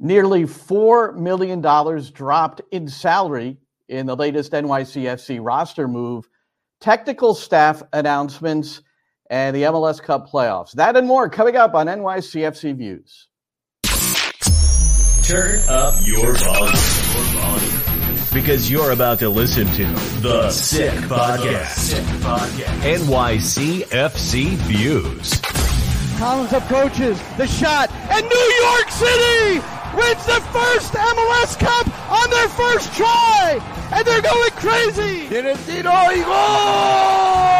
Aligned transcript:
Nearly 0.00 0.44
$4 0.44 1.16
million 1.16 1.60
dropped 1.60 2.60
in 2.70 2.88
salary 2.88 3.56
in 3.88 4.06
the 4.06 4.14
latest 4.14 4.52
NYCFC 4.52 5.40
roster 5.42 5.88
move, 5.88 6.28
technical 6.80 7.34
staff 7.34 7.82
announcements, 7.92 8.82
and 9.28 9.56
the 9.56 9.62
MLS 9.64 10.00
Cup 10.00 10.30
playoffs. 10.30 10.72
That 10.72 10.96
and 10.96 11.06
more 11.06 11.28
coming 11.28 11.56
up 11.56 11.74
on 11.74 11.86
NYCFC 11.86 12.76
Views. 12.76 13.28
Turn 15.24 15.60
up 15.68 15.94
your 16.06 16.34
volume. 16.34 16.74
Because 18.32 18.70
you're 18.70 18.92
about 18.92 19.18
to 19.18 19.28
listen 19.28 19.66
to 19.66 19.84
The 20.20 20.48
Sick 20.50 20.92
Podcast. 20.92 21.76
Sick 21.76 22.04
Podcast. 22.22 22.98
NYCFC 22.98 24.54
Views. 24.68 25.40
Collins 26.18 26.52
approaches 26.52 27.20
the 27.36 27.46
shot, 27.46 27.90
and 28.10 28.28
New 28.28 28.54
York 28.62 28.90
City 28.90 29.77
wins 29.98 30.24
the 30.26 30.40
first 30.54 30.92
MLS 30.94 31.58
Cup 31.58 31.86
on 32.10 32.30
their 32.30 32.48
first 32.48 32.94
try, 32.94 33.58
and 33.92 34.06
they're 34.06 34.22
going 34.22 34.50
crazy. 34.62 35.28
Tiene 35.28 35.54
tiro 35.66 35.90
y 35.90 36.22
gol! 36.22 37.58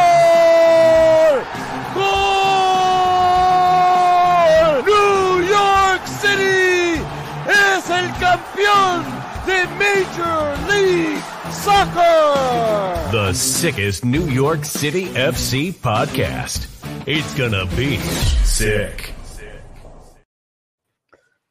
Gol! 3.88 4.82
New 4.84 5.42
York 5.48 6.06
City 6.06 7.00
es 7.48 7.90
el 7.90 8.08
campeón 8.22 9.04
de 9.46 9.66
Major 9.82 10.56
League 10.70 11.22
Soccer. 11.52 13.10
The 13.10 13.32
sickest 13.34 14.04
New 14.04 14.26
York 14.28 14.64
City 14.64 15.06
FC 15.06 15.72
podcast. 15.72 16.66
It's 17.06 17.34
gonna 17.34 17.66
be 17.76 17.96
sick. 18.44 19.14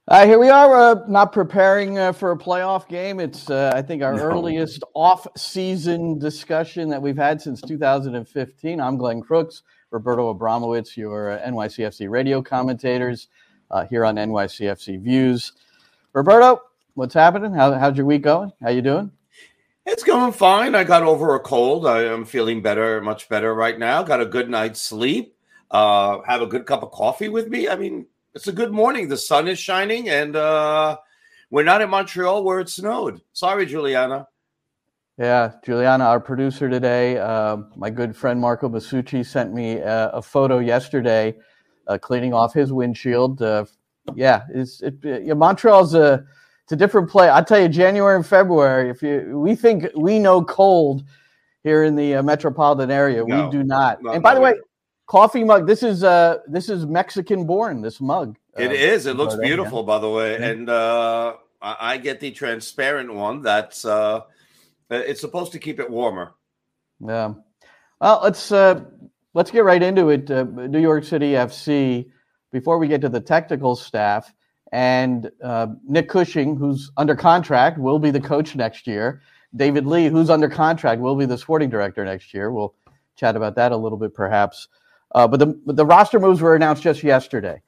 Uh, 0.10 0.26
here 0.26 0.40
we 0.40 0.48
are, 0.48 0.74
uh, 0.74 0.96
not 1.10 1.34
preparing 1.34 1.98
uh, 1.98 2.14
for 2.14 2.32
a 2.32 2.38
playoff 2.38 2.88
game. 2.88 3.20
It's, 3.20 3.50
uh, 3.50 3.74
I 3.76 3.82
think, 3.82 4.02
our 4.02 4.14
no. 4.14 4.22
earliest 4.22 4.82
off-season 4.94 6.18
discussion 6.18 6.88
that 6.88 7.02
we've 7.02 7.18
had 7.18 7.42
since 7.42 7.60
2015. 7.60 8.80
I'm 8.80 8.96
Glenn 8.96 9.20
Crooks, 9.20 9.64
Roberto 9.92 10.34
Abramowitz, 10.34 10.96
your 10.96 11.38
NYCFC 11.46 12.10
radio 12.10 12.42
commentators 12.42 13.28
uh, 13.70 13.84
here 13.84 14.06
on 14.06 14.16
NYCFC 14.16 15.02
Views. 15.02 15.52
Roberto, 16.14 16.62
what's 16.94 17.14
happening? 17.14 17.54
How, 17.54 17.74
how's 17.74 17.98
your 17.98 18.06
week 18.06 18.22
going? 18.22 18.54
How 18.62 18.70
you 18.70 18.82
doing? 18.82 19.12
It's 19.86 20.04
going 20.04 20.32
fine. 20.32 20.74
I 20.74 20.86
got 20.86 21.04
over 21.04 21.36
a 21.36 21.40
cold. 21.42 21.86
I 21.86 22.04
am 22.04 22.24
feeling 22.24 22.62
better, 22.62 23.02
much 23.02 23.28
better 23.28 23.54
right 23.54 23.78
now. 23.78 24.04
Got 24.04 24.22
a 24.22 24.26
good 24.26 24.50
night's 24.50 24.82
sleep. 24.82 25.36
Uh, 25.70 26.20
have 26.26 26.42
a 26.42 26.48
good 26.48 26.66
cup 26.66 26.82
of 26.82 26.92
coffee 26.92 27.28
with 27.28 27.50
me. 27.50 27.68
I 27.68 27.76
mean, 27.76 28.06
it's 28.38 28.48
a 28.48 28.54
good 28.54 28.72
morning. 28.72 29.08
The 29.08 29.18
sun 29.18 29.48
is 29.48 29.58
shining, 29.58 30.10
and 30.10 30.36
uh, 30.36 30.98
we're 31.50 31.64
not 31.64 31.82
in 31.82 31.90
Montreal 31.90 32.44
where 32.44 32.60
it 32.60 32.70
snowed. 32.70 33.20
Sorry, 33.34 33.66
Juliana. 33.66 34.28
Yeah, 35.18 35.54
Juliana, 35.66 36.04
our 36.04 36.20
producer 36.20 36.70
today, 36.70 37.18
uh, 37.18 37.58
my 37.76 37.90
good 37.90 38.16
friend 38.16 38.40
Marco 38.40 38.70
Masucci 38.70 39.26
sent 39.26 39.56
me 39.56 39.78
a, 39.78 40.10
a 40.10 40.22
photo 40.22 40.60
yesterday, 40.60 41.36
uh, 41.88 41.98
cleaning 41.98 42.32
off 42.32 42.54
his 42.54 42.72
windshield. 42.72 43.42
Uh, 43.42 43.66
yeah, 44.14 44.44
it's 44.54 44.84
it, 44.84 45.00
yeah, 45.02 45.34
Montreal's 45.34 45.96
a 45.96 46.24
it's 46.62 46.74
a 46.74 46.76
different 46.76 47.10
place. 47.10 47.32
I 47.32 47.42
tell 47.42 47.60
you, 47.60 47.68
January 47.68 48.18
and 48.18 48.26
February. 48.26 48.92
If 48.92 49.02
you 49.02 49.40
we 49.40 49.56
think 49.56 49.88
we 49.96 50.20
know 50.20 50.44
cold 50.44 51.06
here 51.64 51.86
in 51.86 51.96
the 51.96 52.18
uh, 52.18 52.22
metropolitan 52.22 52.92
area, 52.92 53.24
no, 53.26 53.46
we 53.46 53.52
do 53.52 53.64
not. 53.64 54.04
not 54.04 54.14
and 54.14 54.22
by 54.22 54.36
the 54.36 54.42
way, 54.42 54.54
coffee 55.08 55.44
mug. 55.44 55.66
This 55.66 55.82
is 55.82 56.04
uh 56.04 56.40
this 56.48 56.70
is 56.70 56.86
Mexican 56.86 57.46
born. 57.46 57.82
This 57.82 58.00
mug. 58.00 58.38
It 58.58 58.70
uh, 58.70 58.74
is. 58.74 59.06
It 59.06 59.16
looks 59.16 59.36
beautiful, 59.36 59.84
by 59.84 60.00
the 60.00 60.10
way, 60.10 60.36
and 60.36 60.70
uh, 60.70 61.36
I 61.62 61.98
get 61.98 62.20
the 62.20 62.32
transparent 62.32 63.14
one. 63.14 63.42
That's 63.42 63.84
uh, 63.86 64.22
it's 64.90 65.22
supposed 65.22 65.52
to 65.54 65.60
keep 65.60 65.80
it 65.80 65.90
warmer. 65.90 66.34
Yeah. 67.00 67.34
Well, 68.00 68.20
let's 68.24 68.52
uh, 68.52 68.84
let's 69.34 69.50
get 69.50 69.64
right 69.64 69.82
into 69.82 70.10
it. 70.10 70.30
Uh, 70.30 70.44
New 70.44 70.82
York 70.82 71.04
City 71.04 71.32
FC. 71.32 72.12
Before 72.52 72.78
we 72.78 72.88
get 72.88 73.02
to 73.02 73.10
the 73.10 73.20
technical 73.20 73.76
staff 73.76 74.34
and 74.72 75.30
uh, 75.44 75.68
Nick 75.86 76.08
Cushing, 76.08 76.56
who's 76.56 76.90
under 76.96 77.14
contract, 77.16 77.78
will 77.78 78.00
be 78.00 78.10
the 78.10 78.22
coach 78.22 78.56
next 78.56 78.88
year. 78.88 79.22
David 79.56 79.86
Lee, 79.86 80.08
who's 80.08 80.30
under 80.30 80.48
contract, 80.50 81.02
will 81.02 81.16
be 81.16 81.26
the 81.26 81.38
sporting 81.38 81.70
director 81.70 82.06
next 82.06 82.34
year. 82.34 82.52
We'll 82.52 82.74
chat 83.18 83.36
about 83.36 83.56
that 83.56 83.74
a 83.74 83.78
little 83.78 83.98
bit, 83.98 84.14
perhaps. 84.14 84.70
Uh, 85.14 85.28
but 85.28 85.40
the 85.40 85.48
but 85.66 85.76
the 85.76 85.86
roster 85.86 86.20
moves 86.20 86.42
were 86.42 86.56
announced 86.56 86.84
just 86.84 87.04
yesterday, 87.04 87.62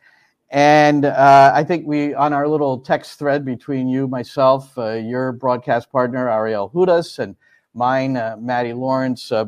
and 0.49 1.05
uh, 1.05 1.51
I 1.53 1.63
think 1.63 1.87
we 1.87 2.13
on 2.13 2.33
our 2.33 2.47
little 2.47 2.79
text 2.79 3.17
thread 3.17 3.45
between 3.45 3.87
you, 3.87 4.07
myself, 4.07 4.77
uh, 4.77 4.93
your 4.93 5.31
broadcast 5.31 5.91
partner 5.91 6.29
Ariel 6.29 6.69
Hudas, 6.69 7.19
and 7.19 7.35
mine, 7.73 8.17
uh, 8.17 8.35
Maddie 8.39 8.73
Lawrence, 8.73 9.31
uh, 9.31 9.45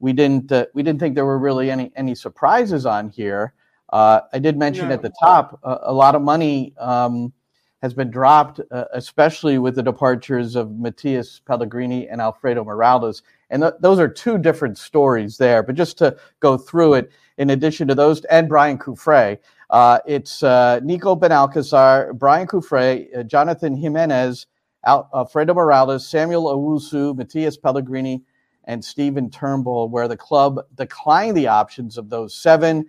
we 0.00 0.12
didn't 0.12 0.50
uh, 0.50 0.66
we 0.74 0.82
didn't 0.82 0.98
think 1.00 1.14
there 1.14 1.26
were 1.26 1.38
really 1.38 1.70
any 1.70 1.92
any 1.94 2.14
surprises 2.14 2.86
on 2.86 3.08
here. 3.08 3.54
I 3.90 4.38
did 4.40 4.58
mention 4.58 4.90
at 4.90 5.00
the 5.00 5.12
top 5.18 5.58
a 5.62 5.92
lot 5.92 6.14
of 6.14 6.22
money. 6.22 6.74
Um, 6.78 7.32
has 7.80 7.94
been 7.94 8.10
dropped, 8.10 8.60
especially 8.92 9.58
with 9.58 9.76
the 9.76 9.82
departures 9.82 10.56
of 10.56 10.76
Matias 10.78 11.40
Pellegrini 11.46 12.08
and 12.08 12.20
Alfredo 12.20 12.64
Morales. 12.64 13.22
And 13.50 13.62
th- 13.62 13.74
those 13.80 14.00
are 14.00 14.08
two 14.08 14.36
different 14.36 14.78
stories 14.78 15.38
there. 15.38 15.62
But 15.62 15.76
just 15.76 15.96
to 15.98 16.16
go 16.40 16.58
through 16.58 16.94
it, 16.94 17.12
in 17.38 17.50
addition 17.50 17.88
to 17.88 17.94
those, 17.94 18.24
and 18.26 18.50
Braian 18.50 18.78
Cufré. 18.78 19.38
Uh, 19.70 20.00
it's 20.06 20.42
uh, 20.42 20.80
Nico 20.82 21.14
Benalcazar, 21.14 22.12
Braian 22.12 22.46
Cufré, 22.46 23.16
uh, 23.16 23.22
Jonathan 23.22 23.76
Jimenez, 23.76 24.46
Al- 24.84 25.08
Alfredo 25.14 25.54
Morales, 25.54 26.06
Samuel 26.06 26.44
Owusu, 26.44 27.16
Matias 27.16 27.56
Pellegrini, 27.56 28.22
and 28.64 28.84
Stephen 28.84 29.30
Turnbull, 29.30 29.88
where 29.88 30.08
the 30.08 30.16
club 30.16 30.60
declined 30.74 31.36
the 31.36 31.46
options 31.46 31.96
of 31.96 32.10
those 32.10 32.34
seven, 32.34 32.84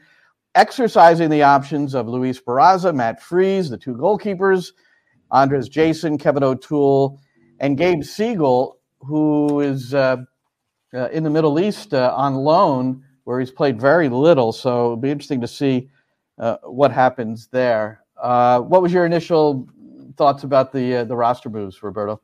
exercising 0.56 1.30
the 1.30 1.44
options 1.44 1.94
of 1.94 2.08
Luis 2.08 2.42
Barraza, 2.42 2.94
Matt 2.94 3.22
Freese, 3.22 3.70
the 3.70 3.78
two 3.78 3.94
goalkeepers, 3.94 4.74
Andres 5.32 5.70
Jasson, 5.70 6.20
Kevin 6.20 6.44
O'Toole, 6.44 7.20
and 7.60 7.78
Gabe 7.78 8.02
Segal, 8.02 8.76
who 9.02 9.62
is 9.62 9.94
uh, 9.94 10.18
uh, 10.94 11.10
in 11.10 11.24
the 11.24 11.30
Middle 11.30 11.60
East 11.60 11.94
uh, 11.94 12.14
on 12.16 12.36
loan 12.36 13.04
where 13.30 13.40
he's 13.40 13.52
played 13.52 13.80
very 13.80 14.10
little. 14.10 14.52
So 14.52 14.86
it'll 14.86 14.98
be 14.98 15.12
interesting 15.12 15.40
to 15.42 15.48
see 15.48 15.88
uh, 16.40 16.58
what 16.64 16.92
happens 16.92 17.48
there. 17.52 18.04
Uh, 18.20 18.60
what 18.60 18.82
was 18.82 18.92
your 18.92 19.06
initial 19.06 19.70
thoughts 20.18 20.44
about 20.44 20.74
the 20.74 20.96
uh, 20.96 21.04
the 21.04 21.16
roster 21.16 21.48
moves, 21.48 21.84
Roberto? 21.84 22.20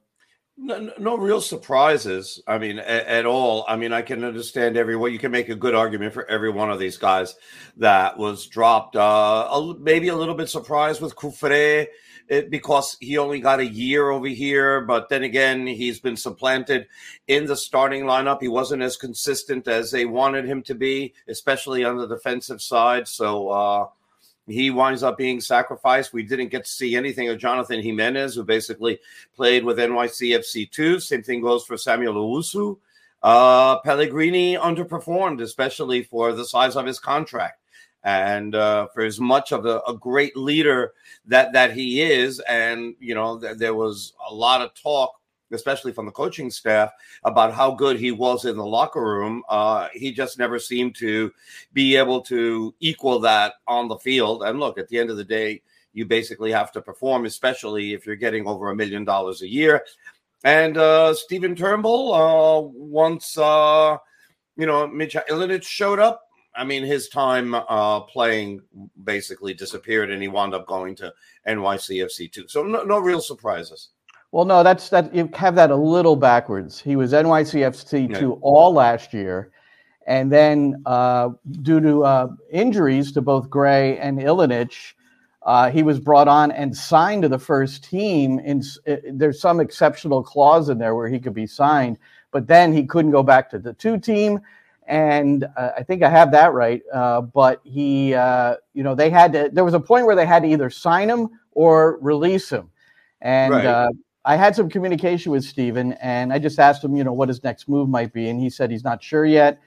No, 0.57 0.92
no 0.98 1.16
real 1.16 1.42
surprises. 1.42 2.42
I 2.48 2.57
mean, 2.57 2.80
at, 2.80 3.06
at, 3.06 3.25
all. 3.28 3.66
I 3.68 3.75
mean, 3.75 3.94
I 3.94 4.02
can 4.02 4.24
understand 4.24 4.78
every 4.78 4.96
what 4.96 5.12
you 5.12 5.19
can 5.19 5.30
make 5.30 5.50
a 5.50 5.56
good 5.56 5.75
argument 5.75 6.12
for 6.12 6.25
every 6.25 6.50
one 6.50 6.72
of 6.72 6.80
these 6.80 6.98
guys 6.98 7.36
that 7.78 8.18
was 8.18 8.48
dropped. 8.48 8.96
Uh, 8.96 9.48
a, 9.52 9.75
maybe 9.80 10.07
a 10.07 10.16
little 10.16 10.34
bit 10.34 10.50
surprised 10.50 11.02
with 11.02 11.16
Cufré 11.16 11.86
it, 12.27 12.50
because 12.50 12.98
he 13.00 13.18
only 13.18 13.39
got 13.39 13.60
a 13.60 13.66
year 13.66 14.10
over 14.10 14.27
here. 14.27 14.81
But 14.81 15.10
then 15.10 15.24
again, 15.24 15.68
he's 15.68 16.00
been 16.00 16.18
supplanted 16.18 16.88
in 17.27 17.45
the 17.45 17.56
starting 17.56 18.04
lineup. 18.04 18.42
He 18.42 18.48
wasn't 18.48 18.83
as 18.83 18.98
consistent 18.98 19.68
as 19.68 19.92
they 19.92 20.06
wanted 20.06 20.45
him 20.45 20.63
to 20.63 20.75
be, 20.75 21.13
especially 21.27 21.83
on 21.83 21.98
the 21.98 22.07
defensive 22.07 22.62
side. 22.62 23.07
So, 23.07 23.50
uh, 23.50 23.88
he 24.48 24.69
winds 24.69 25.01
up 25.01 25.18
being 25.18 25.42
sacrificed. 25.42 26.13
We 26.13 26.22
didn't 26.22 26.50
get 26.50 26.66
to 26.66 26.72
see 26.72 26.95
anything 26.95 27.30
of 27.30 27.39
Jonathan 27.39 27.81
Jimenez, 27.81 28.36
who 28.36 28.44
basically 28.44 29.00
played 29.36 29.63
with 29.63 29.80
NYCFC 29.80 30.69
two. 30.69 31.00
Same 31.00 31.24
thing 31.24 31.42
goes 31.42 31.66
for 31.66 31.78
Samuel 31.78 32.13
Owusu. 32.13 32.78
Uh, 33.24 33.80
Pellegrini 33.80 34.56
underperformed, 34.56 35.42
especially 35.42 36.04
for 36.04 36.31
the 36.33 36.45
size 36.45 36.75
of 36.75 36.86
his 36.86 37.00
contract 37.00 37.60
and 38.06 38.56
uh, 38.56 38.88
for 38.94 39.04
as 39.04 39.19
much 39.19 39.52
of 39.52 39.66
a, 39.66 39.81
a, 39.88 39.98
great 39.98 40.38
leader 40.38 40.94
that 41.25 41.52
that 41.52 41.74
he 41.74 42.02
is. 42.02 42.40
And 42.42 42.96
you 43.00 43.16
know, 43.16 43.40
th- 43.40 43.57
there 43.57 43.74
was 43.74 44.13
a 44.30 44.34
lot 44.34 44.62
of 44.62 44.74
talk 44.74 45.16
especially 45.52 45.92
from 45.92 46.06
the 46.06 46.12
coaching 46.12 46.50
staff, 46.50 46.92
about 47.24 47.54
how 47.54 47.72
good 47.72 48.00
he 48.00 48.12
was 48.12 48.46
in 48.46 48.57
the 48.57 48.66
locker 48.66 49.02
room. 49.02 49.44
Uh, 49.50 49.88
he 49.94 50.12
just 50.12 50.38
never 50.38 50.60
seemed 50.60 50.96
to 50.96 51.31
be 51.74 51.96
able 51.96 52.22
to 52.22 52.74
equal 52.80 53.19
that 53.19 53.54
on 53.68 53.88
the 53.88 53.98
field. 53.98 54.44
And 54.44 54.60
look, 54.60 54.78
at 54.78 54.88
the 54.88 54.98
end 54.98 55.10
of 55.10 55.18
the 55.18 55.24
day, 55.24 55.62
you 55.94 56.06
basically 56.06 56.52
have 56.52 56.72
to 56.74 56.81
perform, 56.81 57.25
especially 57.25 57.94
if 57.94 58.06
you're 58.06 58.16
getting 58.16 58.48
over 58.48 58.69
a 58.69 58.75
million 58.75 59.06
dollars 59.06 59.42
a 59.42 59.48
year. 59.48 59.86
And 60.44 60.78
uh, 60.78 61.13
Stephen 61.13 61.56
Turnbull, 61.56 62.13
uh, 62.13 62.60
once 62.60 63.38
uh, 63.38 63.98
you 64.57 64.66
know 64.66 64.88
Mitja 64.88 65.25
Ilenič 65.28 65.63
showed 65.63 66.00
up, 66.00 66.25
I 66.57 66.63
mean, 66.63 66.84
his 66.84 67.10
time 67.10 67.54
uh, 67.54 68.02
playing 68.02 68.62
basically 69.04 69.54
disappeared, 69.54 70.12
and 70.12 70.22
he 70.22 70.28
wound 70.28 70.54
up 70.54 70.66
going 70.68 70.96
to 70.96 71.13
NYCFC 71.48 72.31
too. 72.31 72.48
So 72.48 72.63
no, 72.63 72.84
no 72.84 73.00
real 73.00 73.22
surprises. 73.22 73.90
Well, 74.31 74.46
no, 74.46 74.63
that's 74.63 74.90
that 74.90 75.13
you 75.16 75.30
have 75.34 75.56
that 75.56 75.72
a 75.72 75.75
little 75.75 76.16
backwards. 76.16 76.81
He 76.81 76.96
was 76.96 77.13
NYCFC 77.13 78.10
yeah. 78.10 78.19
two 78.19 78.34
all 78.42 78.74
last 78.74 79.13
year, 79.13 79.52
and 80.07 80.31
then 80.31 80.81
uh, 80.86 81.30
due 81.62 81.80
to 81.80 82.04
uh, 82.04 82.28
injuries 82.52 83.12
to 83.13 83.22
both 83.22 83.50
Gray 83.50 83.98
and 83.98 84.19
Ilenič, 84.19 84.94
uh, 85.44 85.69
he 85.69 85.84
was 85.84 86.00
brought 86.00 86.28
on 86.28 86.52
and 86.52 86.75
signed 86.75 87.22
to 87.22 87.30
the 87.30 87.40
first 87.40 87.84
team. 87.84 88.42
And 88.44 88.63
uh, 88.88 88.96
there's 89.12 89.40
some 89.40 89.60
exceptional 89.60 90.24
clause 90.24 90.69
in 90.69 90.80
there 90.80 90.96
where 90.96 91.07
he 91.07 91.19
could 91.19 91.34
be 91.34 91.48
signed, 91.48 91.98
but 92.31 92.48
then 92.48 92.74
he 92.74 92.86
couldn't 92.86 93.12
go 93.12 93.24
back 93.24 93.50
to 93.52 93.60
the 93.60 93.74
two 93.74 94.00
team. 94.00 94.42
And 94.88 95.46
uh, 95.58 95.72
I 95.78 95.84
think 95.84 96.04
I 96.04 96.10
have 96.10 96.32
that 96.32 96.54
right. 96.54 96.82
Uh, 96.94 97.22
but 97.22 97.60
he, 97.64 98.10
you 98.10 98.84
know, 98.84 98.96
they 98.96 99.10
had 99.10 99.34
to. 99.34 99.50
There 99.52 99.66
was 99.66 99.74
a 99.74 99.80
point 99.80 100.06
where 100.06 100.16
they 100.16 100.26
had 100.26 100.44
to 100.44 100.50
either 100.50 100.70
sign 100.70 101.10
him 101.10 101.30
or 101.52 101.98
release 102.02 102.50
him. 102.50 102.70
And 103.22 103.54
right. 103.54 103.90
I 104.26 104.36
had 104.36 104.56
some 104.56 104.70
communication 104.70 105.32
with 105.32 105.44
Steven 105.44 105.94
and 105.94 106.34
I 106.34 106.40
just 106.40 106.60
asked 106.60 106.84
him, 106.84 106.96
you 106.96 107.04
know, 107.04 107.14
what 107.14 107.30
his 107.30 107.44
next 107.44 107.70
move 107.70 107.88
might 107.88 108.12
be. 108.12 108.30
And 108.30 108.40
he 108.40 108.50
said 108.50 108.72
he's 108.72 108.84
not 108.84 109.02
sure 109.04 109.26
yet. 109.26 109.62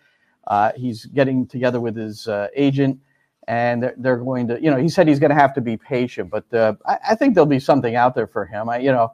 Uh, 0.48 0.72
he's 0.76 1.06
getting 1.06 1.46
together 1.46 1.80
with 1.80 1.96
his 1.96 2.26
uh, 2.26 2.48
agent 2.56 2.98
and 3.46 3.82
they're, 3.82 3.94
they're, 3.98 4.16
going 4.16 4.48
to, 4.48 4.60
you 4.60 4.70
know, 4.70 4.76
he 4.76 4.88
said 4.88 5.06
he's 5.06 5.20
going 5.20 5.30
to 5.30 5.36
have 5.36 5.54
to 5.54 5.60
be 5.60 5.76
patient, 5.76 6.28
but 6.30 6.52
uh, 6.52 6.74
I, 6.86 6.98
I, 7.10 7.14
think 7.14 7.34
there'll 7.34 7.46
be 7.46 7.60
something 7.60 7.96
out 7.96 8.14
there 8.14 8.26
for 8.26 8.44
him. 8.44 8.68
I, 8.68 8.78
you 8.78 8.92
know, 8.92 9.12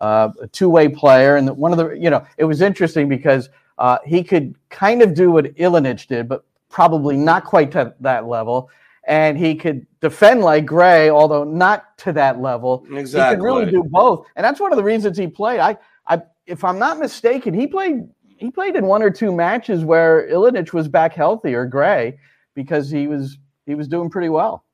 uh, 0.00 0.30
a 0.40 0.46
two 0.48 0.68
way 0.68 0.88
player. 0.88 1.36
And 1.36 1.48
one 1.56 1.72
of 1.72 1.78
the, 1.78 1.90
you 1.90 2.08
know, 2.08 2.24
it 2.38 2.44
was 2.44 2.62
interesting 2.62 3.08
because 3.08 3.50
uh, 3.78 3.98
he 4.04 4.22
could 4.22 4.54
kind 4.70 5.02
of 5.02 5.14
do 5.14 5.30
what 5.30 5.54
Ilenič 5.56 6.06
did, 6.06 6.28
but 6.28 6.44
probably 6.68 7.16
not 7.16 7.44
quite 7.44 7.70
to 7.72 7.94
that 8.00 8.26
level 8.26 8.70
and 9.06 9.38
he 9.38 9.54
could 9.54 9.86
defend 10.00 10.42
like 10.42 10.66
Gray, 10.66 11.10
although 11.10 11.44
not 11.44 11.96
to 11.98 12.12
that 12.12 12.40
level. 12.40 12.84
Exactly. 12.92 13.36
He 13.36 13.36
could 13.36 13.44
really 13.44 13.70
do 13.70 13.84
both, 13.84 14.26
and 14.34 14.44
that's 14.44 14.60
one 14.60 14.72
of 14.72 14.76
the 14.76 14.84
reasons 14.84 15.16
he 15.16 15.28
played. 15.28 15.60
I, 15.60 15.78
I, 16.08 16.22
if 16.46 16.64
I'm 16.64 16.78
not 16.78 16.98
mistaken, 16.98 17.54
he 17.54 17.66
played 17.66 18.08
he 18.36 18.50
played 18.50 18.76
in 18.76 18.84
one 18.84 19.02
or 19.02 19.10
two 19.10 19.32
matches 19.32 19.84
where 19.84 20.28
Ilenič 20.28 20.72
was 20.72 20.88
back 20.88 21.14
healthy 21.14 21.54
or 21.54 21.66
Gray 21.66 22.18
because 22.54 22.90
he 22.90 23.06
was 23.06 23.38
he 23.64 23.74
was 23.74 23.88
doing 23.88 24.10
pretty 24.10 24.28
well. 24.28 24.64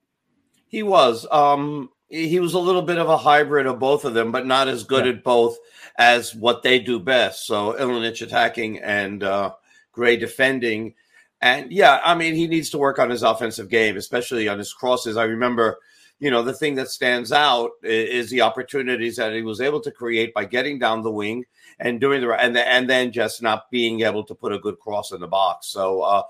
He 0.67 0.83
was. 0.83 1.27
Um, 1.31 1.91
he 2.13 2.39
was 2.41 2.55
a 2.55 2.59
little 2.59 2.83
bit 2.83 2.99
of 2.99 3.09
a 3.09 3.17
hybrid 3.17 3.67
of 3.67 3.79
both 3.79 4.05
of 4.05 4.15
them, 4.15 4.33
but 4.33 4.47
not 4.47 4.69
as 4.69 4.85
good 4.85 5.07
yeah. 5.07 5.13
at 5.13 5.25
both 5.25 5.57
as 5.97 6.35
what 6.35 6.63
they 6.63 6.79
do 6.79 7.01
best. 7.01 7.47
So 7.47 7.73
Ilenič 7.73 8.23
attacking 8.23 8.79
and 8.79 9.23
uh, 9.23 9.55
Gray 9.93 10.17
defending 10.17 10.95
and 11.43 11.73
yeah, 11.73 12.01
I 12.05 12.15
mean, 12.15 12.35
he 12.35 12.47
needs 12.47 12.71
to 12.71 12.79
work 12.79 13.01
on 13.01 13.11
his 13.11 13.25
offensive 13.25 13.69
game, 13.69 13.97
especially 13.97 14.49
on 14.49 14.59
his 14.59 14.73
crosses. 14.73 15.17
I 15.17 15.25
remember, 15.25 15.81
you 16.21 16.31
know, 16.31 16.43
the 16.43 16.55
thing 16.55 16.77
that 16.77 16.89
stands 16.89 17.33
out 17.33 17.73
is 17.83 18.31
the 18.31 18.43
opportunities 18.43 19.17
that 19.17 19.35
he 19.35 19.43
was 19.43 19.61
able 19.61 19.81
to 19.81 19.91
create 19.91 20.33
by 20.33 20.45
getting 20.45 20.79
down 20.79 21.03
the 21.03 21.11
wing 21.11 21.45
and 21.81 22.01
doing 22.01 22.21
the 22.21 22.33
and 22.33 22.55
the, 22.55 22.67
and 22.67 22.89
then 22.89 23.11
just 23.11 23.43
not 23.43 23.69
being 23.73 24.03
able 24.03 24.23
to 24.23 24.37
put 24.37 24.53
a 24.53 24.59
good 24.61 24.79
cross 24.79 25.11
in 25.11 25.21
the 25.21 25.27
box. 25.27 25.67
So, 25.67 26.03
uh, 26.03 26.23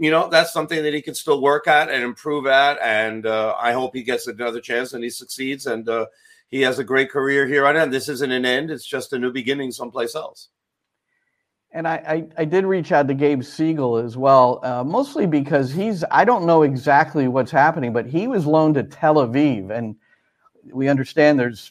you 0.00 0.10
know, 0.10 0.28
that's 0.30 0.52
something 0.52 0.82
that 0.82 0.94
he 0.94 1.02
can 1.02 1.14
still 1.14 1.42
work 1.42 1.68
at 1.68 1.90
and 1.90 2.02
improve 2.02 2.46
at. 2.46 2.78
And 2.80 3.26
uh, 3.26 3.54
I 3.60 3.72
hope 3.72 3.94
he 3.94 4.02
gets 4.02 4.26
another 4.26 4.60
chance 4.60 4.94
and 4.94 5.04
he 5.04 5.10
succeeds 5.10 5.66
and 5.66 5.86
uh, 5.86 6.06
he 6.48 6.62
has 6.62 6.78
a 6.78 6.84
great 6.84 7.10
career 7.10 7.46
here 7.46 7.66
on 7.66 7.76
end. 7.76 7.92
This 7.92 8.08
isn't 8.08 8.32
an 8.32 8.46
end; 8.46 8.70
it's 8.70 8.86
just 8.86 9.12
a 9.12 9.18
new 9.18 9.30
beginning 9.30 9.72
someplace 9.72 10.14
else. 10.14 10.48
And 11.70 11.86
I, 11.86 11.94
I, 11.94 12.42
I, 12.42 12.44
did 12.46 12.64
reach 12.64 12.90
out 12.90 13.06
to 13.06 13.14
Gabe 13.14 13.42
Segal 13.42 14.04
as 14.04 14.16
well, 14.16 14.58
uh, 14.64 14.82
mostly 14.82 15.26
because 15.26 15.70
he's, 15.70 16.02
I 16.10 16.24
don't 16.24 16.44
know 16.44 16.62
exactly 16.62 17.28
what's 17.28 17.52
happening, 17.52 17.92
but 17.92 18.06
he 18.06 18.26
was 18.26 18.44
loaned 18.44 18.74
to 18.74 18.82
Tel 18.82 19.14
Aviv. 19.16 19.70
And 19.70 19.94
we 20.72 20.88
understand 20.88 21.38
there's 21.38 21.70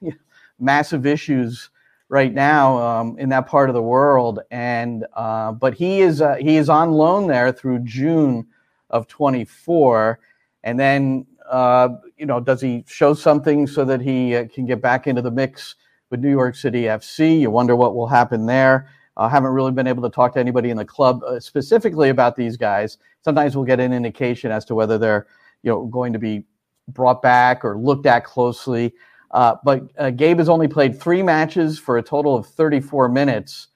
massive 0.60 1.04
issues 1.04 1.70
right 2.10 2.34
now 2.34 2.76
um, 2.76 3.16
in 3.18 3.28
that 3.28 3.46
part 3.46 3.70
of 3.70 3.74
the 3.74 3.82
world. 3.82 4.40
And, 4.50 5.06
uh, 5.14 5.52
but 5.52 5.74
he 5.74 6.00
is, 6.00 6.20
uh, 6.20 6.34
he 6.34 6.56
is 6.56 6.68
on 6.68 6.90
loan 6.90 7.28
there 7.28 7.52
through 7.52 7.78
June 7.80 8.46
of 8.90 9.06
24. 9.06 10.18
And 10.64 10.78
then, 10.78 11.24
uh, 11.48 11.90
you 12.18 12.26
know, 12.26 12.40
does 12.40 12.60
he 12.60 12.84
show 12.88 13.14
something 13.14 13.68
so 13.68 13.84
that 13.84 14.00
he 14.00 14.34
uh, 14.34 14.48
can 14.52 14.66
get 14.66 14.82
back 14.82 15.06
into 15.06 15.22
the 15.22 15.30
mix 15.30 15.76
with 16.10 16.20
New 16.20 16.30
York 16.30 16.56
City 16.56 16.82
FC? 16.82 17.40
You 17.40 17.50
wonder 17.50 17.76
what 17.76 17.94
will 17.94 18.08
happen 18.08 18.44
there. 18.44 18.88
I 19.16 19.28
haven't 19.28 19.50
really 19.52 19.72
been 19.72 19.86
able 19.86 20.02
to 20.02 20.10
talk 20.10 20.34
to 20.34 20.40
anybody 20.40 20.70
in 20.70 20.76
the 20.76 20.84
club 20.84 21.22
uh, 21.22 21.38
specifically 21.38 22.08
about 22.08 22.34
these 22.34 22.56
guys. 22.56 22.98
Sometimes 23.22 23.54
we'll 23.54 23.66
get 23.66 23.78
an 23.78 23.92
indication 23.92 24.50
as 24.50 24.64
to 24.64 24.74
whether 24.74 24.98
they're, 24.98 25.28
you 25.62 25.70
know, 25.70 25.86
going 25.86 26.12
to 26.12 26.18
be 26.18 26.44
brought 26.88 27.22
back 27.22 27.64
or 27.64 27.76
looked 27.76 28.06
at 28.06 28.24
closely. 28.24 28.92
Uh, 29.30 29.56
but 29.64 29.90
uh, 29.98 30.10
Gabe 30.10 30.38
has 30.38 30.48
only 30.48 30.68
played 30.68 31.00
three 31.00 31.22
matches 31.22 31.78
for 31.78 31.98
a 31.98 32.02
total 32.02 32.34
of 32.36 32.46
34 32.46 33.08
minutes 33.08 33.68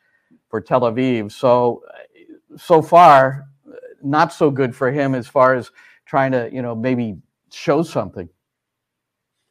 for 0.49 0.61
Tel 0.61 0.81
Aviv. 0.81 1.31
So, 1.31 1.83
uh, 1.89 2.57
so 2.57 2.83
far, 2.83 3.47
not 4.03 4.33
so 4.33 4.51
good 4.51 4.75
for 4.75 4.91
him 4.91 5.15
as 5.15 5.27
far 5.27 5.55
as 5.55 5.71
trying 6.07 6.33
to, 6.33 6.51
you 6.53 6.63
know, 6.63 6.75
maybe 6.75 7.17
show 7.51 7.83
something. 7.83 8.29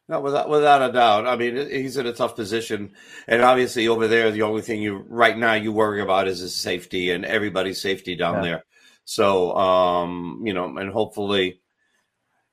No, 0.10 0.20
without 0.20 0.50
without 0.50 0.90
a 0.90 0.92
doubt. 0.92 1.26
I 1.26 1.38
mean, 1.38 1.56
he's 1.70 1.96
in 1.96 2.06
a 2.06 2.14
tough 2.14 2.36
position, 2.36 2.92
and 3.25 3.42
obviously 3.42 3.88
over 3.88 4.08
there, 4.08 4.32
the 4.32 4.42
only 4.42 4.62
thing 4.62 4.82
you 4.82 5.06
right 5.08 5.38
now 5.38 5.54
you 5.54 5.72
worry 5.72 6.01
about 6.01 6.27
is 6.27 6.39
his 6.39 6.54
safety 6.54 7.12
and 7.12 7.24
everybody's 7.24 7.82
safety 7.82 8.16
down 8.16 8.36
yeah. 8.36 8.42
there. 8.42 8.66
So, 9.06 9.56
um, 9.56 10.42
you 10.44 10.54
know, 10.54 10.77
and 10.77 10.92
hopefully, 10.92 11.62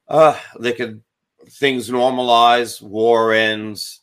uh, 0.08 0.38
they 0.60 0.72
can 0.72 1.02
things 1.50 1.90
normalize, 1.90 2.80
war 2.80 3.32
ends, 3.32 4.00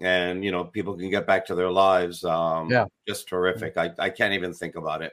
and 0.00 0.44
you 0.44 0.50
know, 0.50 0.64
people 0.64 0.96
can 0.96 1.10
get 1.10 1.26
back 1.26 1.46
to 1.46 1.54
their 1.54 1.70
lives. 1.70 2.24
Um, 2.24 2.70
yeah, 2.70 2.86
just 3.06 3.28
terrific. 3.28 3.76
I 3.76 3.90
I 3.98 4.10
can't 4.10 4.34
even 4.34 4.52
think 4.52 4.76
about 4.76 5.02
it. 5.02 5.12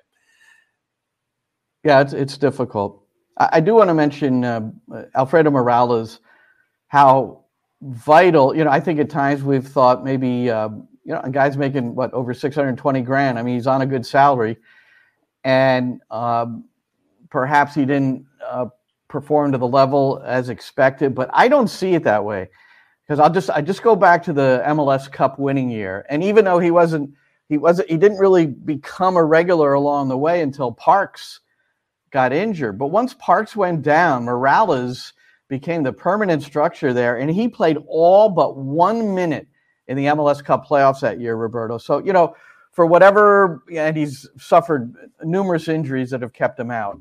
Yeah, 1.83 2.01
it's 2.01 2.13
it's 2.13 2.37
difficult. 2.37 3.03
I, 3.37 3.49
I 3.53 3.59
do 3.59 3.75
want 3.75 3.89
to 3.89 3.93
mention 3.93 4.43
uh, 4.43 4.71
Alfredo 5.15 5.51
Morales, 5.51 6.19
how 6.87 7.45
vital. 7.81 8.55
You 8.55 8.63
know, 8.63 8.71
I 8.71 8.79
think 8.79 8.99
at 8.99 9.09
times 9.09 9.43
we've 9.43 9.67
thought 9.67 10.03
maybe 10.03 10.49
uh, 10.49 10.69
you 10.69 11.13
know 11.13 11.21
a 11.23 11.29
guy's 11.29 11.57
making 11.57 11.95
what 11.95 12.13
over 12.13 12.33
620 12.33 13.01
grand. 13.01 13.39
I 13.39 13.43
mean, 13.43 13.55
he's 13.55 13.67
on 13.67 13.81
a 13.81 13.85
good 13.85 14.05
salary, 14.05 14.57
and 15.43 16.01
um, 16.11 16.65
perhaps 17.29 17.73
he 17.73 17.85
didn't 17.85 18.25
uh, 18.45 18.67
perform 19.11 19.51
to 19.51 19.57
the 19.57 19.67
level 19.67 20.21
as 20.25 20.49
expected. 20.49 21.13
But 21.13 21.29
I 21.33 21.47
don't 21.47 21.67
see 21.67 21.93
it 21.93 22.03
that 22.03 22.23
way 22.23 22.49
because 23.03 23.19
I'll 23.19 23.29
just 23.29 23.49
I 23.49 23.61
just 23.61 23.83
go 23.83 23.95
back 23.95 24.23
to 24.23 24.33
the 24.33 24.63
MLS 24.67 25.11
Cup 25.11 25.37
winning 25.37 25.69
year, 25.69 26.05
and 26.09 26.23
even 26.23 26.45
though 26.45 26.59
he 26.59 26.71
wasn't 26.71 27.11
he 27.49 27.57
wasn't 27.57 27.89
he 27.89 27.97
didn't 27.97 28.17
really 28.17 28.47
become 28.47 29.17
a 29.17 29.23
regular 29.23 29.73
along 29.73 30.07
the 30.07 30.17
way 30.17 30.41
until 30.41 30.71
Parks 30.71 31.41
got 32.09 32.33
injured. 32.33 32.79
But 32.79 32.87
once 32.87 33.13
Parks 33.13 33.55
went 33.55 33.83
down, 33.83 34.23
Morales 34.23 35.13
became 35.49 35.83
the 35.83 35.93
permanent 35.93 36.41
structure 36.41 36.93
there, 36.93 37.17
and 37.17 37.29
he 37.29 37.47
played 37.47 37.77
all 37.87 38.29
but 38.29 38.57
one 38.57 39.13
minute 39.13 39.47
in 39.87 39.97
the 39.97 40.05
MLS 40.05 40.43
Cup 40.43 40.65
playoffs 40.65 41.01
that 41.01 41.19
year, 41.19 41.35
Roberto. 41.35 41.77
So, 41.77 41.99
you 41.99 42.13
know, 42.13 42.33
for 42.71 42.85
whatever, 42.85 43.61
and 43.73 43.97
he's 43.97 44.29
suffered 44.37 44.95
numerous 45.21 45.67
injuries 45.67 46.09
that 46.11 46.21
have 46.21 46.31
kept 46.31 46.57
him 46.57 46.71
out. 46.71 46.97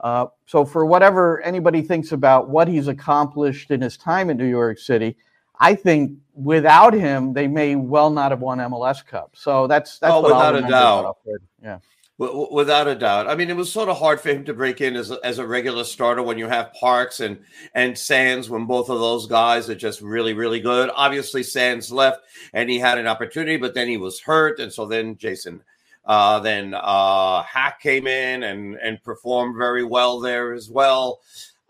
Uh, 0.00 0.26
so, 0.46 0.64
for 0.64 0.86
whatever 0.86 1.40
anybody 1.42 1.82
thinks 1.82 2.12
about 2.12 2.48
what 2.48 2.68
he's 2.68 2.88
accomplished 2.88 3.70
in 3.70 3.80
his 3.80 3.96
time 3.96 4.30
in 4.30 4.36
New 4.36 4.46
York 4.46 4.78
City, 4.78 5.16
I 5.60 5.74
think 5.74 6.18
without 6.34 6.94
him, 6.94 7.32
they 7.32 7.48
may 7.48 7.74
well 7.76 8.10
not 8.10 8.30
have 8.30 8.40
won 8.40 8.58
MLS 8.58 9.04
Cup. 9.04 9.32
So 9.34 9.66
that's 9.66 9.98
that's 9.98 10.14
oh, 10.14 10.22
without 10.22 10.54
a 10.54 10.62
doubt. 10.62 11.18
Yeah. 11.62 11.78
W- 12.18 12.48
without 12.52 12.88
a 12.88 12.94
doubt. 12.94 13.28
I 13.28 13.36
mean, 13.36 13.48
it 13.48 13.56
was 13.56 13.70
sort 13.70 13.88
of 13.88 13.96
hard 13.96 14.20
for 14.20 14.30
him 14.30 14.44
to 14.46 14.54
break 14.54 14.80
in 14.80 14.96
as 14.96 15.10
a, 15.10 15.18
as 15.22 15.38
a 15.38 15.46
regular 15.46 15.84
starter 15.84 16.22
when 16.22 16.38
you 16.38 16.48
have 16.48 16.72
Parks 16.74 17.20
and 17.20 17.40
and 17.74 17.96
Sands 17.98 18.48
when 18.48 18.66
both 18.66 18.88
of 18.88 18.98
those 18.98 19.26
guys 19.26 19.68
are 19.68 19.74
just 19.74 20.00
really 20.00 20.34
really 20.34 20.60
good. 20.60 20.90
Obviously, 20.94 21.42
Sands 21.42 21.92
left 21.92 22.20
and 22.52 22.70
he 22.70 22.78
had 22.78 22.98
an 22.98 23.06
opportunity, 23.06 23.56
but 23.56 23.74
then 23.74 23.88
he 23.88 23.96
was 23.96 24.20
hurt, 24.20 24.60
and 24.60 24.72
so 24.72 24.86
then 24.86 25.16
Jason. 25.16 25.62
Uh, 26.08 26.40
then 26.40 26.72
uh, 26.74 27.42
Haak 27.42 27.80
came 27.80 28.06
in 28.06 28.42
and 28.42 28.76
and 28.76 29.02
performed 29.02 29.56
very 29.58 29.84
well 29.84 30.18
there 30.20 30.54
as 30.54 30.70
well. 30.70 31.20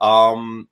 Um, 0.00 0.68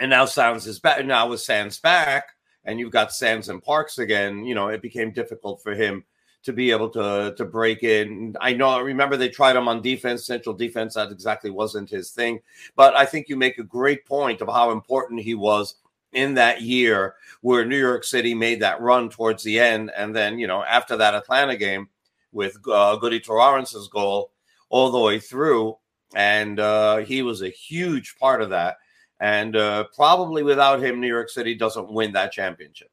and 0.00 0.10
now 0.10 0.24
Sands 0.24 0.66
is 0.66 0.80
back. 0.80 1.04
Now 1.06 1.28
with 1.28 1.40
Sands 1.40 1.78
back, 1.78 2.30
and 2.64 2.80
you've 2.80 2.90
got 2.90 3.12
Sands 3.12 3.48
and 3.48 3.62
Parks 3.62 3.98
again, 3.98 4.44
you 4.44 4.56
know, 4.56 4.66
it 4.66 4.82
became 4.82 5.12
difficult 5.12 5.62
for 5.62 5.74
him 5.74 6.04
to 6.42 6.52
be 6.52 6.72
able 6.72 6.88
to 6.90 7.32
to 7.36 7.44
break 7.44 7.84
in. 7.84 8.34
I 8.40 8.52
know. 8.54 8.70
I 8.70 8.80
remember 8.80 9.16
they 9.16 9.28
tried 9.28 9.54
him 9.54 9.68
on 9.68 9.80
defense, 9.80 10.26
central 10.26 10.54
defense. 10.54 10.94
That 10.94 11.12
exactly 11.12 11.50
wasn't 11.50 11.88
his 11.88 12.10
thing. 12.10 12.40
But 12.74 12.96
I 12.96 13.06
think 13.06 13.28
you 13.28 13.36
make 13.36 13.58
a 13.58 13.64
great 13.64 14.04
point 14.06 14.40
of 14.40 14.48
how 14.48 14.72
important 14.72 15.20
he 15.20 15.34
was 15.34 15.76
in 16.12 16.34
that 16.34 16.62
year 16.62 17.14
where 17.42 17.64
New 17.64 17.78
York 17.78 18.02
City 18.02 18.34
made 18.34 18.60
that 18.60 18.80
run 18.80 19.08
towards 19.08 19.44
the 19.44 19.60
end, 19.60 19.92
and 19.96 20.16
then 20.16 20.40
you 20.40 20.48
know 20.48 20.64
after 20.64 20.96
that 20.96 21.14
Atlanta 21.14 21.56
game 21.56 21.88
with 22.32 22.56
uh, 22.68 22.96
Goody 22.96 23.20
Torrence's 23.20 23.88
goal 23.88 24.32
all 24.70 24.90
the 24.90 25.00
way 25.00 25.18
through, 25.18 25.76
and 26.14 26.58
uh, 26.58 26.98
he 26.98 27.22
was 27.22 27.42
a 27.42 27.48
huge 27.48 28.16
part 28.18 28.42
of 28.42 28.50
that. 28.50 28.78
And 29.20 29.54
uh, 29.54 29.84
probably 29.94 30.42
without 30.42 30.82
him, 30.82 31.00
New 31.00 31.08
York 31.08 31.28
City 31.28 31.54
doesn't 31.54 31.92
win 31.92 32.12
that 32.12 32.32
championship. 32.32 32.90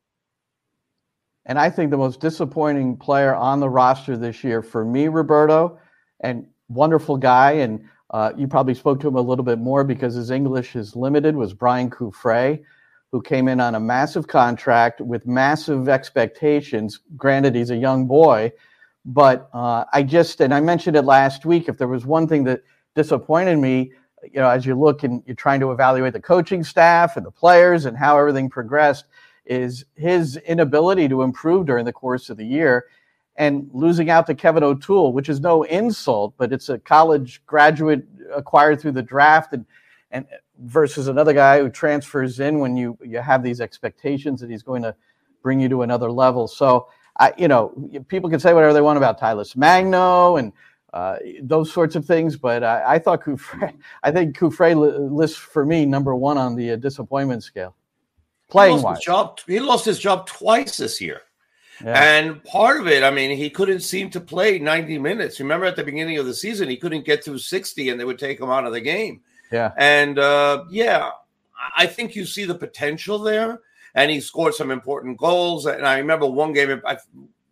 And 1.45 1.57
I 1.57 1.69
think 1.69 1.89
the 1.89 1.97
most 1.97 2.19
disappointing 2.19 2.97
player 2.97 3.33
on 3.33 3.59
the 3.59 3.69
roster 3.69 4.15
this 4.15 4.43
year 4.43 4.61
for 4.61 4.85
me, 4.85 5.07
Roberto, 5.07 5.79
and 6.19 6.45
wonderful 6.67 7.17
guy, 7.17 7.53
and 7.53 7.83
uh, 8.11 8.33
you 8.37 8.47
probably 8.47 8.75
spoke 8.75 8.99
to 8.99 9.07
him 9.07 9.15
a 9.15 9.21
little 9.21 9.45
bit 9.45 9.57
more 9.57 9.83
because 9.83 10.13
his 10.13 10.29
English 10.29 10.75
is 10.75 10.95
limited, 10.95 11.35
was 11.35 11.53
Braian 11.53 11.89
Cufré, 11.89 12.61
who 13.11 13.21
came 13.21 13.47
in 13.47 13.59
on 13.59 13.73
a 13.73 13.79
massive 13.79 14.27
contract 14.27 15.01
with 15.01 15.25
massive 15.25 15.89
expectations. 15.89 16.99
Granted, 17.17 17.55
he's 17.55 17.71
a 17.71 17.75
young 17.75 18.05
boy, 18.05 18.51
but 19.05 19.49
uh, 19.53 19.85
I 19.93 20.03
just, 20.03 20.41
and 20.41 20.53
I 20.53 20.59
mentioned 20.59 20.95
it 20.95 21.03
last 21.03 21.45
week, 21.45 21.69
if 21.69 21.77
there 21.77 21.87
was 21.87 22.05
one 22.05 22.27
thing 22.27 22.43
that 22.45 22.61
disappointed 22.95 23.57
me, 23.57 23.91
you 24.23 24.39
know, 24.39 24.49
as 24.49 24.65
you 24.65 24.77
look 24.77 25.03
and 25.03 25.23
you're 25.25 25.35
trying 25.35 25.61
to 25.61 25.71
evaluate 25.71 26.13
the 26.13 26.19
coaching 26.19 26.63
staff 26.63 27.15
and 27.15 27.25
the 27.25 27.31
players 27.31 27.85
and 27.85 27.97
how 27.97 28.17
everything 28.17 28.49
progressed, 28.49 29.05
is 29.45 29.85
his 29.95 30.37
inability 30.37 31.07
to 31.09 31.23
improve 31.23 31.65
during 31.65 31.85
the 31.85 31.93
course 31.93 32.29
of 32.29 32.37
the 32.37 32.45
year 32.45 32.85
and 33.35 33.69
losing 33.73 34.09
out 34.09 34.27
to 34.27 34.35
Kevin 34.35 34.63
O'Toole, 34.63 35.13
which 35.13 35.29
is 35.29 35.39
no 35.39 35.63
insult, 35.63 36.33
but 36.37 36.51
it's 36.51 36.69
a 36.69 36.77
college 36.77 37.41
graduate 37.45 38.05
acquired 38.35 38.79
through 38.79 38.91
the 38.91 39.01
draft 39.01 39.53
and 39.53 39.65
and 40.11 40.25
versus 40.63 41.07
another 41.07 41.33
guy 41.33 41.59
who 41.59 41.69
transfers 41.69 42.39
in 42.39 42.59
when 42.59 42.75
you 42.75 42.97
you 43.03 43.19
have 43.19 43.41
these 43.41 43.61
expectations 43.61 44.41
that 44.41 44.49
he's 44.49 44.63
going 44.63 44.81
to 44.81 44.93
bring 45.41 45.59
you 45.59 45.69
to 45.69 45.83
another 45.83 46.11
level. 46.11 46.47
So 46.47 46.89
I, 47.19 47.33
you 47.37 47.47
know, 47.47 47.73
people 48.07 48.29
can 48.29 48.39
say 48.39 48.53
whatever 48.53 48.73
they 48.73 48.81
want 48.81 48.97
about 48.97 49.19
Talles 49.19 49.55
Magno 49.55 50.37
and 50.37 50.53
uh, 50.93 51.17
those 51.41 51.71
sorts 51.71 51.95
of 51.95 52.05
things, 52.05 52.37
but 52.37 52.63
I, 52.63 52.95
I 52.95 52.99
thought 52.99 53.21
Cufré, 53.21 53.73
I 54.03 54.11
think 54.11 54.37
Cufré 54.37 54.75
lists 55.11 55.37
for 55.37 55.65
me 55.65 55.85
number 55.85 56.15
one 56.15 56.37
on 56.37 56.55
the 56.55 56.71
uh, 56.71 56.75
disappointment 56.77 57.43
scale 57.43 57.75
playing 58.49 58.79
he 58.79 58.83
wise. 58.83 58.99
Job, 58.99 59.39
he 59.45 59.59
lost 59.59 59.85
his 59.85 59.99
job 59.99 60.25
twice 60.25 60.77
this 60.77 60.99
year. 60.99 61.21
Yeah. 61.83 62.01
And 62.01 62.43
part 62.43 62.81
of 62.81 62.87
it, 62.87 63.03
I 63.03 63.11
mean, 63.11 63.37
he 63.37 63.49
couldn't 63.49 63.81
seem 63.81 64.09
to 64.11 64.19
play 64.19 64.59
90 64.59 64.97
minutes. 64.97 65.39
Remember 65.39 65.65
at 65.65 65.77
the 65.77 65.83
beginning 65.83 66.17
of 66.17 66.25
the 66.25 66.33
season, 66.33 66.69
he 66.69 66.75
couldn't 66.75 67.05
get 67.05 67.23
through 67.23 67.37
60 67.37 67.89
and 67.89 67.99
they 67.99 68.03
would 68.03 68.19
take 68.19 68.39
him 68.39 68.49
out 68.49 68.65
of 68.65 68.73
the 68.73 68.81
game. 68.81 69.21
Yeah. 69.51 69.71
And 69.77 70.19
uh, 70.19 70.65
yeah, 70.69 71.11
I 71.77 71.85
think 71.85 72.15
you 72.15 72.25
see 72.25 72.45
the 72.45 72.55
potential 72.55 73.19
there. 73.19 73.61
And 73.99 74.09
he 74.09 74.21
scored 74.21 74.53
some 74.53 74.71
important 74.71 75.17
goals. 75.17 75.65
And 75.65 75.85
I 75.85 75.97
remember 75.97 76.25
one 76.25 76.53
game, 76.53 76.81
I 76.85 76.97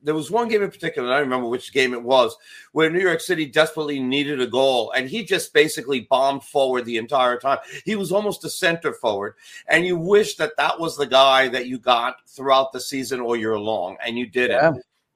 there 0.08 0.16
was 0.16 0.32
one 0.32 0.48
game 0.48 0.64
in 0.64 0.72
particular, 0.72 1.10
I 1.10 1.16
don't 1.16 1.26
remember 1.26 1.50
which 1.50 1.74
game 1.74 1.94
it 1.94 2.02
was, 2.02 2.38
where 2.72 2.90
New 2.90 3.02
York 3.02 3.20
City 3.20 3.46
desperately 3.46 4.00
needed 4.00 4.40
a 4.40 4.48
goal, 4.48 4.92
and 4.92 5.10
he 5.10 5.26
just 5.26 5.54
basically 5.54 6.02
bombed 6.02 6.44
forward 6.44 6.86
the 6.86 6.96
entire 6.96 7.38
time. 7.38 7.58
He 7.84 7.98
was 7.98 8.14
almost 8.14 8.46
a 8.46 8.50
center 8.50 8.94
forward, 8.94 9.36
and 9.68 9.86
you 9.86 9.98
wish 9.98 10.38
that 10.38 10.56
that 10.56 10.80
was 10.80 10.96
the 10.96 11.08
guy 11.08 11.50
that 11.50 11.68
you 11.68 11.78
got 11.78 12.18
throughout 12.26 12.72
the 12.72 12.80
season 12.80 13.20
or 13.20 13.36
year 13.36 13.60
long, 13.60 13.98
and 14.06 14.18
you 14.18 14.28
didn't. 14.28 14.62
Yeah. 14.62 14.72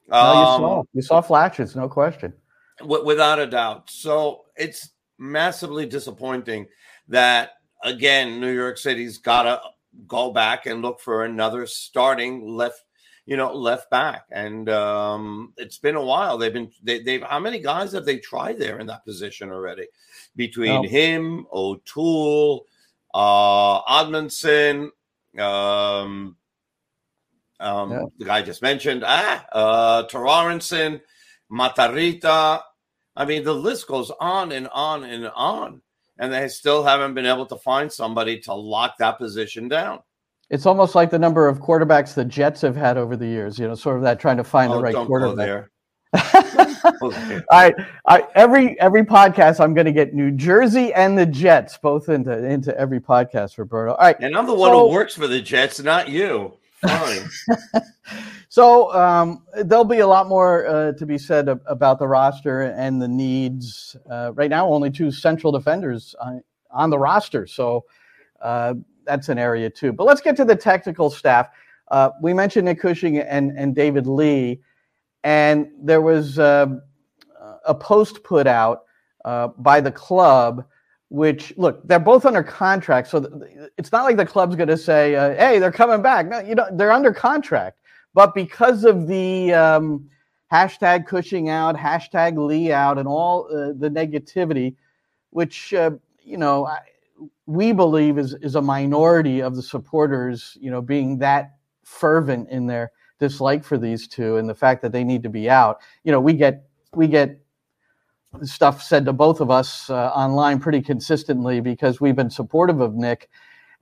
No, 0.10 0.34
you 0.34 0.40
um, 0.40 0.60
saw 0.60 0.84
you 0.94 1.02
saw 1.02 1.22
flashes, 1.22 1.74
no 1.74 1.88
question, 1.88 2.34
w- 2.80 3.06
without 3.06 3.40
a 3.40 3.48
doubt. 3.48 3.90
So 3.90 4.46
it's 4.58 4.90
massively 5.18 5.86
disappointing 5.86 6.68
that 7.08 7.52
again 7.84 8.42
New 8.42 8.52
York 8.54 8.78
City's 8.78 9.20
got 9.20 9.44
to 9.44 9.62
go 10.08 10.32
back 10.32 10.66
and 10.66 10.82
look 10.82 11.00
for 11.00 11.26
another 11.26 11.66
starting 11.68 12.48
left 12.48 12.84
you 13.26 13.38
know, 13.38 13.54
left 13.54 13.90
back. 13.90 14.26
And 14.32 14.68
um, 14.70 15.54
it's 15.58 15.78
been 15.78 15.96
a 15.96 16.04
while. 16.04 16.38
They've 16.38 16.54
been 16.54 16.72
they, 16.84 17.00
they've 17.02 17.22
how 17.22 17.40
many 17.40 17.60
guys 17.60 17.92
have 17.94 18.06
they 18.06 18.18
tried 18.18 18.60
there 18.60 18.80
in 18.80 18.88
that 18.88 19.06
position 19.06 19.52
already? 19.52 19.88
Between 20.36 20.86
oh. 20.86 20.90
him, 20.90 21.46
O'Toole, 21.54 22.66
uh, 23.14 23.82
Oddmundson, 23.84 24.90
um, 25.38 26.36
um, 27.60 27.92
yeah. 27.92 28.06
the 28.18 28.26
guy 28.26 28.38
I 28.38 28.42
just 28.42 28.62
mentioned, 28.62 29.04
ah, 29.06 29.46
uh, 29.52 30.08
Torrenson, 30.08 31.02
Matarrita. 31.52 32.62
I 33.16 33.26
mean, 33.26 33.44
the 33.44 33.54
list 33.54 33.88
goes 33.88 34.12
on 34.20 34.52
and 34.52 34.68
on 34.70 35.04
and 35.04 35.28
on, 35.36 35.82
and 36.22 36.32
they 36.32 36.48
still 36.48 36.84
haven't 36.84 37.16
been 37.16 37.26
able 37.26 37.48
to 37.48 37.58
find 37.58 37.92
somebody 37.92 38.40
to 38.40 38.54
lock 38.54 38.98
that 39.00 39.18
position 39.18 39.68
down. 39.68 40.00
It's 40.52 40.66
almost 40.66 40.96
like 40.96 41.10
the 41.10 41.20
number 41.20 41.48
of 41.48 41.60
quarterbacks 41.60 42.14
the 42.14 42.24
Jets 42.24 42.62
have 42.62 42.76
had 42.76 42.98
over 42.98 43.18
the 43.18 43.26
years. 43.26 43.58
You 43.58 43.68
know, 43.68 43.76
sort 43.76 43.98
of 43.98 44.04
that 44.04 44.20
trying 44.20 44.38
to 44.38 44.44
find 44.44 44.72
oh, 44.72 44.76
the 44.76 44.82
right 44.84 44.96
quarterback. 44.96 45.68
All 46.14 47.12
right, 47.52 47.74
all 48.06 48.18
right. 48.18 48.28
Every 48.36 48.80
every 48.80 49.04
podcast, 49.04 49.60
I'm 49.60 49.74
going 49.74 49.86
to 49.86 49.92
get 49.92 50.14
New 50.14 50.32
Jersey 50.32 50.94
and 50.94 51.18
the 51.18 51.26
Jets 51.26 51.78
both 51.78 52.10
into 52.10 52.46
into 52.46 52.78
every 52.78 53.00
podcast, 53.00 53.58
Roberto. 53.58 53.94
All 53.94 54.06
right, 54.06 54.20
and 54.20 54.36
I'm 54.36 54.46
the 54.46 54.54
one 54.54 54.72
so, 54.72 54.88
who 54.88 54.94
works 54.94 55.16
for 55.16 55.28
the 55.28 55.42
Jets, 55.42 55.80
not 55.80 56.10
you. 56.10 56.58
Fine. 56.82 57.30
so 58.52 58.94
um, 58.94 59.46
there'll 59.64 59.86
be 59.86 60.00
a 60.00 60.08
lot 60.08 60.28
more 60.28 60.68
uh, 60.68 60.92
to 60.92 61.06
be 61.06 61.18
said 61.18 61.48
about 61.48 62.00
the 62.00 62.08
roster 62.10 62.64
and 62.64 63.02
the 63.02 63.08
needs. 63.08 63.96
Uh, 64.12 64.34
right 64.34 64.50
now, 64.50 64.68
only 64.68 64.92
two 64.92 65.10
central 65.10 65.54
defenders 65.54 66.14
on, 66.70 66.90
the 66.90 67.00
roster, 67.00 67.48
so 67.48 67.86
uh, 68.42 68.74
that's 69.06 69.30
an 69.30 69.38
area 69.38 69.70
too. 69.70 69.94
But 69.94 70.04
let's 70.04 70.20
get 70.20 70.36
to 70.36 70.44
the 70.44 70.58
technical 70.58 71.10
staff. 71.10 71.48
Uh, 71.92 72.10
we 72.22 72.34
mentioned 72.34 72.66
Nick 72.66 72.82
Cushing 72.82 73.20
and, 73.20 73.58
and 73.58 73.74
David 73.74 74.06
Lee, 74.06 74.60
and 75.24 75.70
there 75.82 76.02
was 76.02 76.38
uh, 76.38 76.68
a 77.66 77.74
post 77.74 78.22
put 78.26 78.48
out 78.48 78.82
uh, 79.24 79.48
by 79.60 79.80
the 79.80 79.94
club, 79.94 80.66
which 81.08 81.54
look, 81.56 81.88
they're 81.88 82.00
both 82.00 82.26
under 82.26 82.44
contract, 82.44 83.08
so 83.08 83.48
it's 83.78 83.94
not 83.94 84.04
like 84.04 84.18
the 84.18 84.26
club's 84.26 84.58
going 84.58 84.68
to 84.68 84.78
say, 84.78 85.16
uh, 85.16 85.36
"Hey, 85.36 85.58
they're 85.58 85.72
coming 85.72 86.02
back." 86.02 86.28
No, 86.28 86.40
you 86.40 86.56
know, 86.56 86.68
they're 86.74 86.92
under 86.92 87.14
contract, 87.14 87.78
but 88.14 88.34
because 88.34 88.84
of 88.84 89.08
the 89.08 89.54
um, 89.54 90.10
hashtag 90.52 91.06
Cushing 91.06 91.50
out, 91.50 91.76
hashtag 91.76 92.38
Lee 92.38 92.72
out, 92.72 92.98
and 92.98 93.08
all 93.08 93.48
uh, 93.48 93.74
the 93.78 93.90
negativity, 93.90 94.76
which 95.30 95.74
uh, 95.74 95.92
you 96.24 96.38
know. 96.38 96.66
I, 96.66 96.80
we 97.46 97.74
believe 97.74 98.18
is 98.18 98.34
is 98.36 98.56
a 98.56 98.62
minority 98.62 99.42
of 99.42 99.56
the 99.56 99.62
supporters, 99.62 100.58
you 100.60 100.72
know, 100.72 100.82
being 100.82 101.18
that 101.20 101.56
fervent 101.84 102.50
in 102.50 102.66
their 102.66 102.92
dislike 103.20 103.64
for 103.64 103.78
these 103.78 104.08
two 104.08 104.38
and 104.38 104.50
the 104.50 104.56
fact 104.56 104.82
that 104.82 104.92
they 104.92 105.04
need 105.04 105.24
to 105.24 105.30
be 105.30 105.50
out. 105.50 105.80
You 106.04 106.12
know, 106.12 106.20
we 106.20 106.34
get 106.34 106.64
we 106.94 107.08
get 107.08 107.40
stuff 108.44 108.82
said 108.82 109.06
to 109.06 109.14
both 109.14 109.42
of 109.42 109.52
us 109.52 109.90
uh, 109.90 110.08
online 110.10 110.60
pretty 110.60 110.82
consistently 110.82 111.60
because 111.60 112.00
we've 112.00 112.16
been 112.16 112.30
supportive 112.30 112.80
of 112.80 112.96
Nick. 112.96 113.30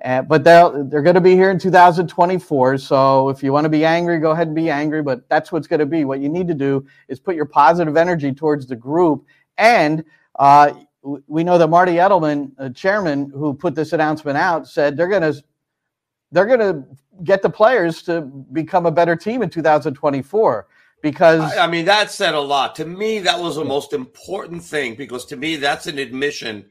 Uh, 0.03 0.21
but 0.21 0.43
they're 0.43 0.83
they're 0.85 1.01
going 1.01 1.15
to 1.15 1.21
be 1.21 1.33
here 1.33 1.51
in 1.51 1.59
2024. 1.59 2.77
So 2.77 3.29
if 3.29 3.43
you 3.43 3.51
want 3.51 3.65
to 3.65 3.69
be 3.69 3.83
angry, 3.83 4.19
go 4.19 4.31
ahead 4.31 4.47
and 4.47 4.55
be 4.55 4.69
angry. 4.69 5.01
But 5.01 5.27
that's 5.27 5.51
what's 5.51 5.67
going 5.67 5.81
to 5.81 5.85
be. 5.85 6.05
What 6.05 6.19
you 6.21 6.29
need 6.29 6.47
to 6.47 6.53
do 6.53 6.85
is 7.09 7.19
put 7.19 7.35
your 7.35 7.45
positive 7.45 7.97
energy 7.97 8.33
towards 8.33 8.65
the 8.65 8.75
group 8.75 9.25
and 9.57 10.03
uh, 10.39 10.73
we 11.27 11.43
know 11.43 11.57
that 11.57 11.67
Marty 11.67 11.93
Edelman, 11.93 12.51
uh, 12.57 12.69
chairman, 12.69 13.29
who 13.29 13.53
put 13.53 13.75
this 13.75 13.93
announcement 13.93 14.37
out, 14.37 14.67
said 14.67 14.97
they're 14.97 15.07
going 15.07 15.21
to 15.21 15.43
they're 16.31 16.45
going 16.45 16.59
to 16.59 16.83
get 17.23 17.41
the 17.41 17.49
players 17.49 18.01
to 18.03 18.21
become 18.21 18.85
a 18.85 18.91
better 18.91 19.15
team 19.15 19.41
in 19.41 19.49
2024 19.49 20.67
because 21.01 21.41
I, 21.41 21.65
I, 21.65 21.67
mean 21.67 21.85
that 21.85 22.11
said 22.11 22.33
a 22.33 22.39
lot 22.39 22.75
to 22.75 22.85
me 22.85 23.19
that 23.19 23.39
was 23.39 23.55
the 23.55 23.65
most 23.65 23.93
important 23.93 24.63
thing 24.63 24.95
because 24.95 25.25
to 25.27 25.35
me 25.35 25.55
that's 25.55 25.87
an 25.87 25.97
admission 25.97 26.65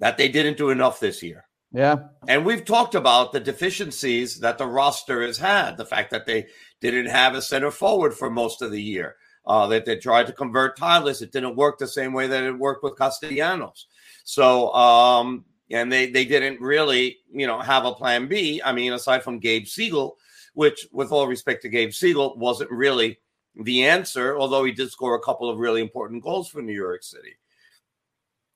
that 0.00 0.18
they 0.18 0.28
didn't 0.28 0.58
do 0.58 0.70
enough 0.70 1.00
this 1.00 1.22
year 1.22 1.44
yeah 1.74 1.96
and 2.26 2.46
we've 2.46 2.64
talked 2.64 2.94
about 2.94 3.32
the 3.32 3.40
deficiencies 3.40 4.40
that 4.40 4.56
the 4.56 4.66
roster 4.66 5.22
has 5.26 5.36
had 5.36 5.76
the 5.76 5.84
fact 5.84 6.10
that 6.10 6.24
they 6.24 6.46
didn't 6.80 7.10
have 7.10 7.34
a 7.34 7.42
center 7.42 7.70
forward 7.70 8.14
for 8.14 8.30
most 8.30 8.62
of 8.62 8.70
the 8.70 8.82
year 8.82 9.16
Uh, 9.46 9.66
that 9.68 9.84
they 9.84 9.96
tried 9.98 10.26
to 10.26 10.32
convert 10.32 10.74
Talles. 10.74 11.20
It 11.20 11.30
didn't 11.30 11.54
work 11.54 11.76
the 11.76 11.86
same 11.86 12.14
way 12.14 12.26
that 12.28 12.44
it 12.44 12.58
worked 12.58 12.82
with 12.82 12.96
Castellanos. 12.96 13.88
So, 14.24 14.72
um, 14.72 15.44
and 15.70 15.92
they 15.92 16.10
they 16.10 16.24
didn't 16.24 16.64
really, 16.64 17.18
you 17.30 17.46
know, 17.46 17.60
have 17.60 17.84
a 17.84 17.92
plan 17.92 18.26
B. 18.26 18.62
I 18.64 18.72
mean, 18.72 18.94
aside 18.94 19.22
from 19.22 19.40
Gabe 19.40 19.66
Segal, 19.66 20.16
which, 20.54 20.88
with 20.92 21.12
all 21.12 21.28
respect 21.28 21.60
to 21.62 21.68
Gabe 21.68 21.92
Segal, 21.92 22.38
wasn't 22.38 22.70
really 22.70 23.20
the 23.54 23.84
answer, 23.84 24.34
although 24.38 24.64
he 24.64 24.72
did 24.72 24.90
score 24.90 25.14
a 25.14 25.26
couple 25.28 25.50
of 25.50 25.60
really 25.60 25.82
important 25.82 26.22
goals 26.22 26.48
for 26.48 26.62
New 26.62 26.80
York 26.86 27.02
City. 27.02 27.36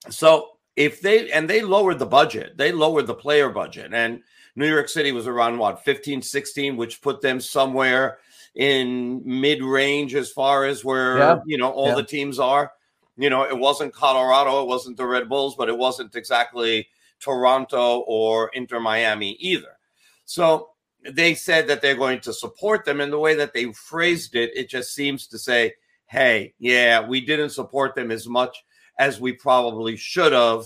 So 0.09 0.57
if 0.79 1.01
they 1.01 1.29
and 1.31 1.49
they 1.49 1.61
lowered 1.61 1.99
the 1.99 2.05
budget, 2.05 2.57
they 2.57 2.71
lowered 2.71 3.05
the 3.05 3.13
player 3.13 3.49
budget, 3.49 3.93
and 3.93 4.23
New 4.55 4.67
York 4.67 4.87
City 4.87 5.11
was 5.11 5.27
around 5.27 5.57
what 5.57 5.83
15, 5.83 6.21
16, 6.21 6.77
which 6.77 7.01
put 7.01 7.19
them 7.19 7.41
somewhere 7.41 8.19
in 8.55 9.21
mid 9.25 9.61
range 9.61 10.15
as 10.15 10.31
far 10.31 10.63
as 10.63 10.85
where 10.85 11.17
yeah. 11.17 11.39
you 11.45 11.57
know 11.57 11.69
all 11.69 11.89
yeah. 11.89 11.95
the 11.95 12.03
teams 12.03 12.39
are. 12.39 12.71
You 13.17 13.29
know, 13.29 13.43
it 13.43 13.57
wasn't 13.57 13.93
Colorado, 13.93 14.61
it 14.61 14.67
wasn't 14.67 14.95
the 14.95 15.05
Red 15.05 15.27
Bulls, 15.27 15.55
but 15.57 15.67
it 15.67 15.77
wasn't 15.77 16.15
exactly 16.15 16.87
Toronto 17.19 17.99
or 18.07 18.49
Inter 18.53 18.79
Miami 18.79 19.31
either. 19.41 19.77
So 20.23 20.69
they 21.03 21.35
said 21.35 21.67
that 21.67 21.81
they're 21.81 21.95
going 21.95 22.21
to 22.21 22.31
support 22.31 22.85
them. 22.85 23.01
And 23.01 23.11
the 23.11 23.19
way 23.19 23.35
that 23.35 23.53
they 23.53 23.73
phrased 23.73 24.35
it, 24.35 24.51
it 24.55 24.69
just 24.69 24.95
seems 24.95 25.27
to 25.27 25.37
say, 25.37 25.73
hey, 26.05 26.53
yeah, 26.59 27.05
we 27.05 27.19
didn't 27.19 27.49
support 27.49 27.93
them 27.93 28.09
as 28.09 28.25
much 28.25 28.63
as 28.99 29.19
we 29.19 29.33
probably 29.33 29.97
should 29.97 30.33
have 30.33 30.65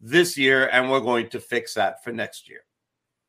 this 0.00 0.36
year. 0.36 0.68
And 0.68 0.90
we're 0.90 1.00
going 1.00 1.30
to 1.30 1.40
fix 1.40 1.74
that 1.74 2.04
for 2.04 2.12
next 2.12 2.48
year. 2.48 2.60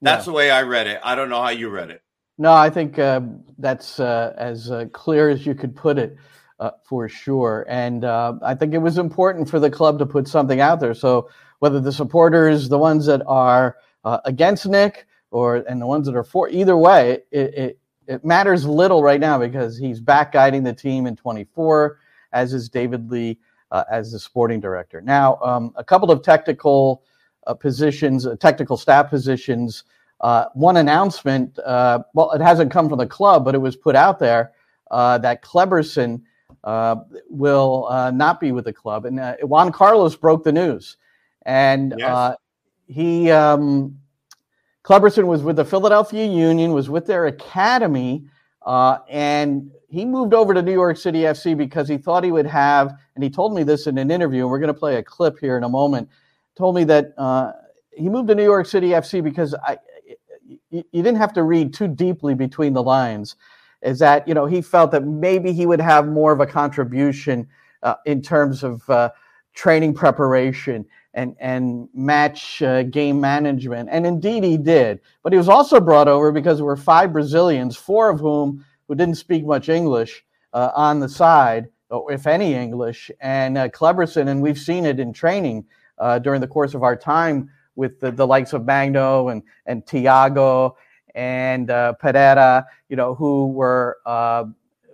That's 0.02 0.26
yeah. 0.26 0.32
the 0.32 0.36
way 0.36 0.52
I 0.52 0.64
read 0.64 0.88
it. 0.88 1.00
I 1.04 1.16
don't 1.16 1.30
know 1.30 1.42
how 1.42 1.50
you 1.50 1.70
read 1.70 1.92
it. 1.92 2.02
No, 2.38 2.52
I 2.54 2.70
think 2.70 3.00
uh, 3.00 3.22
that's 3.58 4.00
uh, 4.00 4.34
as 4.38 4.72
uh, 4.72 4.86
clear 4.92 5.30
as 5.30 5.46
you 5.46 5.56
could 5.56 5.76
put 5.76 5.98
it. 5.98 6.18
Uh, 6.60 6.72
for 6.84 7.08
sure. 7.08 7.66
And 7.70 8.04
uh, 8.04 8.34
I 8.42 8.54
think 8.54 8.74
it 8.74 8.80
was 8.80 8.98
important 8.98 9.50
for 9.50 9.62
the 9.62 9.70
club 9.70 9.98
to 10.00 10.06
put 10.06 10.28
something 10.28 10.60
out 10.60 10.82
there. 10.82 10.94
So 10.94 11.30
whether 11.60 11.80
the 11.80 11.94
supporters, 11.94 12.68
the 12.68 12.78
ones 12.78 13.06
that 13.06 13.22
are 13.28 13.78
uh, 14.04 14.20
against 14.26 14.66
Nick, 14.66 15.08
or 15.32 15.56
and 15.56 15.82
the 15.82 15.88
ones 15.88 16.06
that 16.06 16.18
are 16.18 16.24
for 16.24 16.50
either 16.50 16.76
way, 16.76 17.20
it, 17.32 17.54
it, 17.54 17.80
it 18.08 18.26
matters 18.26 18.66
little 18.66 19.04
right 19.04 19.22
now 19.22 19.40
because 19.40 19.78
he's 19.78 20.02
back 20.02 20.34
guiding 20.34 20.64
the 20.64 20.74
team 20.74 21.06
in 21.06 21.16
24, 21.16 21.98
as 22.34 22.54
is 22.54 22.68
David 22.68 23.10
Lee 23.10 23.40
uh, 23.72 23.84
as 23.92 24.12
the 24.12 24.20
sporting 24.20 24.60
director. 24.60 25.02
Now, 25.02 25.38
um, 25.42 25.74
a 25.76 25.84
couple 25.84 26.12
of 26.12 26.22
technical 26.22 27.04
uh, 27.48 27.54
positions, 27.54 28.26
uh, 28.26 28.36
technical 28.36 28.78
staff 28.78 29.10
positions. 29.10 29.84
Uh, 30.22 30.46
one 30.54 30.78
announcement, 30.78 31.58
uh, 31.60 32.00
well, 32.14 32.32
it 32.32 32.42
hasn't 32.42 32.72
come 32.72 32.90
from 32.90 33.00
the 33.00 33.08
club, 33.08 33.46
but 33.46 33.56
it 33.56 33.60
was 33.60 33.76
put 33.76 33.96
out 33.96 34.20
there 34.20 34.52
uh, 34.92 35.18
that 35.20 35.42
Kleberson 35.42 36.22
will 37.30 37.88
not 38.14 38.40
be 38.42 38.52
with 38.52 38.66
the 38.66 38.74
club. 38.74 39.06
And 39.06 39.38
Juan 39.44 39.72
Carlos 39.72 40.16
broke 40.16 40.44
the 40.44 40.52
news. 40.52 40.98
And 41.46 41.96
yes. 41.98 42.36
he 42.88 43.32
um, 43.32 43.98
Kleberson 44.84 45.26
was 45.26 45.42
with 45.42 45.56
the 45.56 45.66
Philadelphia 45.66 46.26
Union, 46.26 46.74
was 46.74 46.90
with 46.90 47.06
their 47.06 47.28
academy, 47.28 48.26
uh, 48.70 49.00
and 49.10 49.72
he 49.90 50.06
moved 50.06 50.32
over 50.32 50.54
to 50.54 50.62
New 50.62 50.72
York 50.72 50.96
City 50.96 51.22
FC 51.22 51.58
because 51.58 51.88
he 51.88 51.98
thought 51.98 52.24
he 52.24 52.32
would 52.32 52.46
have, 52.46 52.94
and 53.16 53.24
he 53.24 53.30
told 53.30 53.56
me 53.56 53.64
this 53.64 53.88
in 53.88 53.98
an 53.98 54.12
interview, 54.12 54.44
and 54.44 54.52
we're 54.52 54.60
going 54.60 54.72
to 54.72 54.80
play 54.80 54.98
a 54.98 55.04
clip 55.04 55.40
here 55.40 55.58
in 55.58 55.64
a 55.64 55.70
moment. 55.70 56.08
Told 56.56 56.76
me 56.76 56.84
that 56.84 57.16
uh, 57.18 57.54
he 57.92 58.10
moved 58.10 58.28
to 58.28 58.36
New 58.36 58.44
York 58.44 58.68
City 58.68 58.90
FC 58.90 59.24
because 59.24 59.56
I, 59.56 59.80
you, 60.70 60.84
didn't 60.94 61.16
have 61.16 61.34
to 61.34 61.42
read 61.42 61.74
too 61.74 61.88
deeply 61.88 62.36
between 62.36 62.74
the 62.74 62.84
lines. 62.84 63.38
Is 63.82 63.98
that 64.00 64.28
you 64.28 64.36
know 64.36 64.46
he 64.46 64.62
felt 64.62 64.92
that 64.92 65.04
maybe 65.04 65.52
he 65.52 65.66
would 65.66 65.82
have 65.82 66.08
more 66.08 66.32
of 66.32 66.40
a 66.40 66.46
contribution 66.46 67.48
uh, 67.82 67.96
in 68.06 68.22
terms 68.22 68.62
of 68.64 68.88
uh, 68.88 69.10
training 69.56 69.96
preparation 69.96 70.86
and 71.20 71.36
and 71.40 71.90
match 71.94 72.62
uh, 72.62 72.84
game 72.84 73.20
management. 73.20 73.90
And 73.92 74.06
indeed, 74.06 74.44
he 74.44 74.58
did. 74.58 75.02
But 75.22 75.34
he 75.34 75.38
was 75.38 75.50
also 75.50 75.82
brought 75.82 76.08
over 76.08 76.32
because 76.32 76.58
there 76.58 76.66
were 76.66 76.78
five 76.78 77.12
Brazilians, 77.12 77.76
four 77.76 78.10
of 78.10 78.20
whom 78.20 78.66
who 78.88 78.96
didn't 78.96 79.16
speak 79.16 79.46
much 79.46 79.68
English 79.68 80.24
uh, 80.54 80.72
on 80.74 81.00
the 81.00 81.10
side, 81.10 81.68
if 82.10 82.26
any 82.26 82.54
English. 82.54 83.12
And 83.20 83.58
uh, 83.58 83.70
and 84.16 84.42
we've 84.42 84.58
seen 84.58 84.86
it 84.86 85.00
in 85.00 85.12
training 85.12 85.66
uh, 85.98 86.20
during 86.20 86.40
the 86.40 86.48
course 86.48 86.74
of 86.74 86.84
our 86.84 86.96
time 86.96 87.50
with 87.76 88.00
the, 88.00 88.12
the 88.12 88.26
likes 88.26 88.54
of 88.54 88.66
Magno 88.66 89.28
and 89.28 89.44
and 89.66 89.86
Thiago 89.86 90.76
and 91.16 91.70
uh, 91.70 91.94
Pereira, 91.94 92.66
you 92.88 92.96
know, 92.96 93.14
who 93.14 93.48
were 93.48 93.98
uh, 94.06 94.46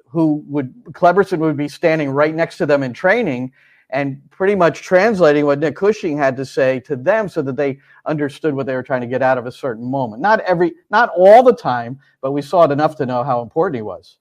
who 0.07 0.43
would 0.47 0.73
Kleberson 0.85 1.37
would 1.37 1.57
be 1.57 1.67
standing 1.67 2.09
right 2.09 2.33
next 2.33 2.57
to 2.57 2.65
them 2.65 2.81
in 2.81 2.93
training 2.93 3.51
and 3.89 4.21
pretty 4.29 4.55
much 4.55 4.81
translating 4.81 5.45
what 5.45 5.59
Nick 5.59 5.75
Cushing 5.75 6.17
had 6.17 6.35
to 6.37 6.45
say 6.45 6.79
to 6.81 6.95
them 6.95 7.29
so 7.29 7.41
that 7.41 7.55
they 7.55 7.79
understood 8.05 8.53
what 8.53 8.65
they 8.65 8.75
were 8.75 8.83
trying 8.83 9.01
to 9.01 9.07
get 9.07 9.21
out 9.21 9.37
of 9.37 9.45
a 9.45 9.51
certain 9.51 9.85
moment. 9.85 10.21
Not 10.21 10.39
every 10.41 10.73
not 10.89 11.09
all 11.15 11.43
the 11.43 11.55
time, 11.55 11.99
but 12.21 12.31
we 12.31 12.41
saw 12.41 12.63
it 12.63 12.71
enough 12.71 12.95
to 12.97 13.05
know 13.05 13.23
how 13.23 13.41
important 13.41 13.75
he 13.75 13.81
was. 13.81 14.17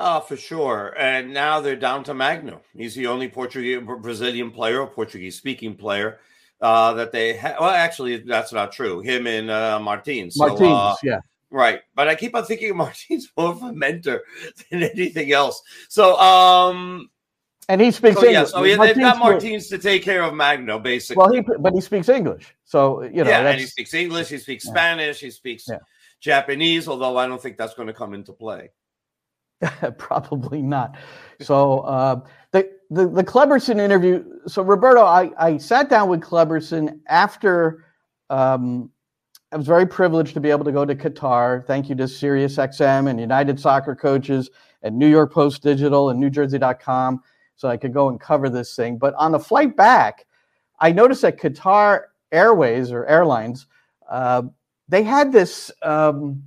Oh, 0.00 0.20
for 0.20 0.36
sure. 0.36 0.94
And 0.96 1.34
now 1.34 1.60
they're 1.60 1.74
down 1.74 2.04
to 2.04 2.14
Magno. 2.14 2.62
He's 2.76 2.94
the 2.94 3.08
only 3.08 3.28
Portuguese 3.28 3.82
Brazilian 4.00 4.52
player 4.52 4.80
or 4.80 4.86
Portuguese 4.86 5.36
speaking 5.36 5.74
player 5.74 6.20
uh, 6.60 6.92
that 6.94 7.10
they 7.10 7.34
have. 7.34 7.56
Well, 7.58 7.70
actually, 7.70 8.18
that's 8.18 8.52
not 8.52 8.70
true. 8.70 9.00
Him 9.00 9.26
and 9.26 9.50
uh, 9.50 9.80
Martins. 9.80 10.36
So, 10.36 10.46
Martins, 10.46 10.70
uh, 10.70 10.94
yeah. 11.02 11.18
Right. 11.50 11.80
But 11.96 12.06
I 12.06 12.14
keep 12.14 12.36
on 12.36 12.44
thinking 12.44 12.76
Martins 12.76 13.28
more 13.36 13.50
of 13.50 13.62
a 13.62 13.72
mentor 13.72 14.22
than 14.70 14.84
anything 14.84 15.32
else. 15.32 15.60
So, 15.88 16.16
um, 16.18 17.10
and 17.68 17.80
he 17.80 17.90
speaks 17.90 18.16
so, 18.16 18.26
English. 18.26 18.34
Yeah, 18.34 18.44
so 18.44 18.64
yeah, 18.64 18.76
they've 18.76 18.96
got 18.96 19.18
Martins 19.18 19.68
to 19.68 19.78
take 19.78 20.02
care 20.02 20.22
of 20.22 20.34
Magno, 20.34 20.78
basically. 20.78 21.16
Well, 21.16 21.32
he 21.32 21.42
but 21.60 21.74
he 21.74 21.80
speaks 21.80 22.08
English, 22.08 22.54
so 22.64 23.02
you 23.02 23.24
know. 23.24 23.30
Yeah, 23.30 23.46
and 23.46 23.60
he 23.60 23.66
speaks 23.66 23.92
English. 23.92 24.28
He 24.28 24.38
speaks 24.38 24.64
yeah. 24.64 24.72
Spanish. 24.72 25.20
He 25.20 25.30
speaks 25.30 25.64
yeah. 25.68 25.78
Japanese. 26.20 26.88
Although 26.88 27.18
I 27.18 27.26
don't 27.26 27.40
think 27.40 27.58
that's 27.58 27.74
going 27.74 27.88
to 27.88 27.94
come 27.94 28.14
into 28.14 28.32
play. 28.32 28.70
Probably 29.98 30.62
not. 30.62 30.96
So 31.40 31.80
uh, 31.80 32.20
the 32.52 32.70
the 32.90 33.06
the 33.06 33.24
Kleberson 33.24 33.78
interview. 33.78 34.24
So 34.46 34.62
Roberto, 34.62 35.02
I 35.02 35.30
I 35.38 35.58
sat 35.58 35.90
down 35.90 36.08
with 36.08 36.20
Kleberson 36.20 37.00
after. 37.06 37.84
Um, 38.30 38.90
I 39.50 39.56
was 39.56 39.66
very 39.66 39.86
privileged 39.86 40.34
to 40.34 40.40
be 40.40 40.50
able 40.50 40.64
to 40.66 40.72
go 40.72 40.84
to 40.84 40.94
Qatar. 40.94 41.66
Thank 41.66 41.88
you 41.88 41.94
to 41.94 42.04
SiriusXM 42.04 43.08
and 43.08 43.18
United 43.18 43.58
Soccer 43.58 43.94
Coaches 43.94 44.50
and 44.82 44.98
New 44.98 45.06
York 45.06 45.32
Post 45.32 45.62
Digital 45.62 46.10
and 46.10 46.22
NewJersey.com 46.22 47.22
so 47.58 47.68
I 47.68 47.76
could 47.76 47.92
go 47.92 48.08
and 48.08 48.18
cover 48.20 48.48
this 48.48 48.74
thing. 48.74 48.96
But 48.96 49.14
on 49.14 49.32
the 49.32 49.38
flight 49.38 49.76
back, 49.76 50.26
I 50.78 50.92
noticed 50.92 51.22
that 51.22 51.38
Qatar 51.38 52.02
Airways 52.30 52.92
or 52.92 53.04
Airlines, 53.06 53.66
uh, 54.08 54.42
they 54.88 55.02
had 55.02 55.32
this 55.32 55.70
um, 55.82 56.42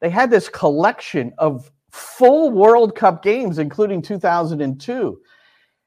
they 0.00 0.08
had 0.08 0.30
this 0.30 0.48
collection 0.48 1.32
of 1.38 1.70
full 1.90 2.52
World 2.52 2.94
Cup 2.94 3.22
games, 3.22 3.58
including 3.58 4.00
2002. 4.00 5.20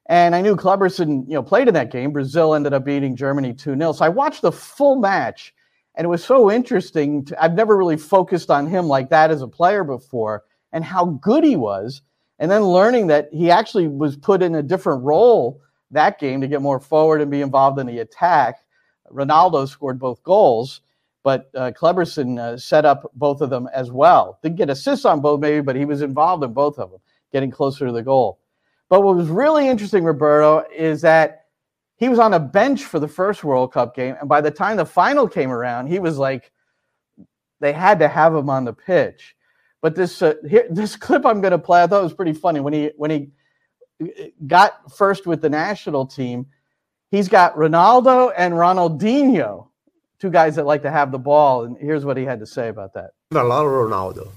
And 0.08 0.36
I 0.36 0.42
knew 0.42 0.58
Kleberson, 0.58 1.26
you 1.28 1.36
know, 1.36 1.44
played 1.44 1.70
in 1.70 1.74
that 1.76 1.92
game. 1.92 2.12
Brazil 2.12 2.54
ended 2.54 2.74
up 2.74 2.84
beating 2.84 3.16
Germany 3.16 3.54
2-0. 3.54 3.96
So 3.96 4.04
I 4.04 4.10
watched 4.10 4.42
the 4.42 4.52
full 4.52 4.98
match, 4.98 5.54
and 5.96 6.04
it 6.04 6.10
was 6.10 6.26
so 6.26 6.52
interesting. 6.52 7.24
To, 7.26 7.42
I've 7.42 7.54
never 7.54 7.78
really 7.78 7.96
focused 7.96 8.52
on 8.52 8.68
him 8.68 8.88
like 8.88 9.10
that 9.12 9.32
as 9.32 9.42
a 9.42 9.48
player 9.48 9.86
before, 9.86 10.44
and 10.74 10.84
how 10.84 11.06
good 11.06 11.46
he 11.46 11.56
was 11.56 12.02
and 12.42 12.50
then 12.50 12.64
learning 12.64 13.08
that 13.08 13.30
he 13.32 13.50
actually 13.50 13.88
was 13.88 14.18
put 14.18 14.42
in 14.42 14.56
a 14.56 14.64
different 14.64 15.04
role 15.04 15.62
that 15.92 16.20
game 16.20 16.42
to 16.42 16.48
get 16.48 16.62
more 16.62 16.80
forward 16.80 17.22
and 17.22 17.30
be 17.30 17.42
involved 17.42 17.80
in 17.80 17.86
the 17.86 18.00
attack. 18.00 18.64
Ronaldo 19.12 19.68
scored 19.68 20.00
both 20.00 20.24
goals, 20.24 20.82
but 21.24 21.52
uh, 21.54 21.72
Kleberson 21.80 22.40
uh, 22.40 22.58
set 22.58 22.84
up 22.84 23.12
both 23.14 23.42
of 23.42 23.50
them 23.50 23.70
as 23.74 23.92
well. 23.92 24.40
Didn't 24.42 24.56
get 24.56 24.70
assists 24.70 25.06
on 25.06 25.22
both, 25.22 25.40
maybe, 25.40 25.62
but 25.62 25.76
he 25.76 25.86
was 25.86 26.02
involved 26.02 26.44
in 26.44 26.54
both 26.54 26.80
of 26.80 26.90
them, 26.90 27.00
getting 27.32 27.52
closer 27.52 27.86
to 27.86 27.92
the 27.92 28.02
goal. 28.02 28.40
But 28.90 29.04
what 29.04 29.16
was 29.16 29.28
really 29.28 29.68
interesting, 29.68 30.04
Roberto, 30.04 30.66
is 30.76 31.02
that 31.02 31.46
he 31.98 32.10
was 32.10 32.20
on 32.20 32.34
a 32.34 32.40
bench 32.40 32.86
for 32.86 33.00
the 33.00 33.08
first 33.08 33.44
World 33.44 33.72
Cup 33.72 33.96
game, 33.96 34.16
and 34.20 34.28
by 34.28 34.42
the 34.42 34.50
time 34.50 34.78
the 34.78 34.86
final 34.86 35.28
came 35.28 35.52
around, 35.52 35.88
he 35.88 36.00
was 36.00 36.18
like, 36.18 36.52
they 37.60 37.74
had 37.74 38.00
to 38.00 38.08
have 38.08 38.34
him 38.34 38.50
on 38.50 38.66
the 38.66 38.74
pitch. 38.74 39.36
But 39.82 39.96
this 39.96 40.22
uh, 40.22 40.36
here, 40.48 40.68
this 40.70 40.96
clip 40.96 41.26
I'm 41.26 41.42
going 41.42 41.52
to 41.52 41.60
play, 41.60 41.84
I 41.84 41.88
thought 41.88 42.04
was 42.04 42.14
pretty 42.14 42.34
funny 42.34 42.60
when 42.60 42.74
he 42.74 42.92
when 42.96 43.12
he 43.12 43.30
uh, 44.02 44.26
got 44.48 44.96
first 44.96 45.28
with 45.28 45.42
the 45.42 45.50
national 45.50 46.06
team. 46.06 46.48
He's 47.10 47.28
got 47.28 47.56
Ronaldo 47.56 48.32
and 48.38 48.54
Ronaldinho, 48.54 49.68
two 50.20 50.30
guys 50.30 50.56
that 50.56 50.66
like 50.66 50.84
to 50.84 50.92
have 50.92 51.12
the 51.12 51.20
ball, 51.20 51.66
and 51.66 51.76
here's 51.78 52.06
what 52.06 52.16
he 52.16 52.24
had 52.24 52.40
to 52.40 52.46
say 52.46 52.70
about 52.70 52.94
that. 52.94 53.12
A 53.32 53.44
lot 53.44 53.66
of 53.66 53.72
Ronaldo, 53.72 54.30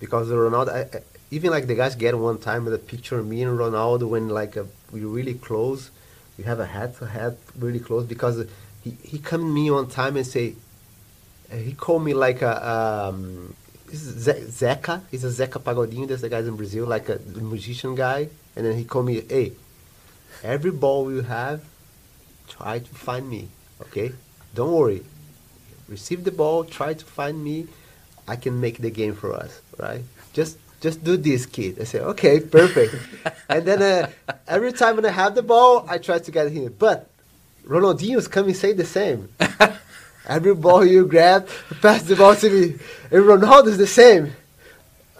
because 0.00 0.28
Ronaldo, 0.28 0.68
I, 0.70 0.96
I, 0.96 1.02
even 1.30 1.50
like 1.50 1.66
the 1.66 1.74
guys 1.74 1.94
get 1.96 2.16
one 2.16 2.38
time 2.38 2.66
a 2.66 2.78
picture 2.78 3.22
me 3.22 3.42
and 3.42 3.58
Ronaldo 3.58 4.08
when 4.08 4.30
like 4.30 4.56
a, 4.56 4.62
uh, 4.62 4.66
we 4.90 5.00
really 5.00 5.34
close, 5.34 5.90
we 6.38 6.44
have 6.44 6.60
a 6.60 6.66
head 6.66 6.96
to 6.98 7.06
head 7.06 7.36
really 7.58 7.80
close 7.80 8.06
because 8.06 8.46
he 8.82 8.96
he 9.02 9.18
come 9.18 9.52
me 9.52 9.70
one 9.70 9.88
time 9.88 10.16
and 10.16 10.26
say, 10.26 10.54
he 11.52 11.72
called 11.72 12.04
me 12.04 12.14
like 12.14 12.40
a 12.40 12.66
um, 12.66 13.54
Zeca. 14.02 15.02
He's 15.10 15.24
a 15.24 15.28
Zeca 15.28 15.60
Pagodinho. 15.62 16.08
There's 16.08 16.22
a 16.22 16.28
guy 16.28 16.40
in 16.40 16.56
Brazil, 16.56 16.86
like 16.86 17.08
a 17.08 17.18
musician 17.40 17.94
guy. 17.94 18.28
And 18.56 18.66
then 18.66 18.76
he 18.76 18.84
called 18.84 19.06
me, 19.06 19.20
hey, 19.28 19.52
every 20.42 20.70
ball 20.70 21.10
you 21.10 21.22
have, 21.22 21.64
try 22.48 22.78
to 22.78 22.94
find 22.94 23.28
me, 23.28 23.48
okay? 23.82 24.12
Don't 24.54 24.72
worry. 24.72 25.02
Receive 25.88 26.24
the 26.24 26.30
ball, 26.30 26.64
try 26.64 26.94
to 26.94 27.04
find 27.04 27.42
me. 27.42 27.66
I 28.26 28.36
can 28.36 28.60
make 28.60 28.78
the 28.78 28.90
game 28.90 29.14
for 29.14 29.34
us, 29.34 29.60
right? 29.78 30.02
Just 30.32 30.58
just 30.80 31.02
do 31.02 31.16
this, 31.16 31.46
kid. 31.46 31.78
I 31.80 31.84
say, 31.84 32.00
okay, 32.00 32.40
perfect. 32.40 32.94
and 33.48 33.64
then 33.64 33.80
uh, 33.82 34.10
every 34.46 34.72
time 34.72 34.96
when 34.96 35.06
I 35.06 35.10
have 35.10 35.34
the 35.34 35.42
ball, 35.42 35.86
I 35.88 35.96
try 35.98 36.18
to 36.18 36.30
get 36.30 36.50
him. 36.52 36.74
But 36.78 37.08
Ronaldinho's 37.66 38.28
coming 38.28 38.54
say 38.54 38.72
the 38.72 38.84
same. 38.84 39.30
Every 40.26 40.54
ball 40.54 40.84
you 40.84 41.06
grab, 41.06 41.48
pass 41.82 42.02
the 42.02 42.16
ball 42.16 42.34
to 42.36 42.50
me. 42.50 42.64
And 43.10 43.22
Ronaldo's 43.24 43.78
the 43.78 43.86
same. 43.86 44.32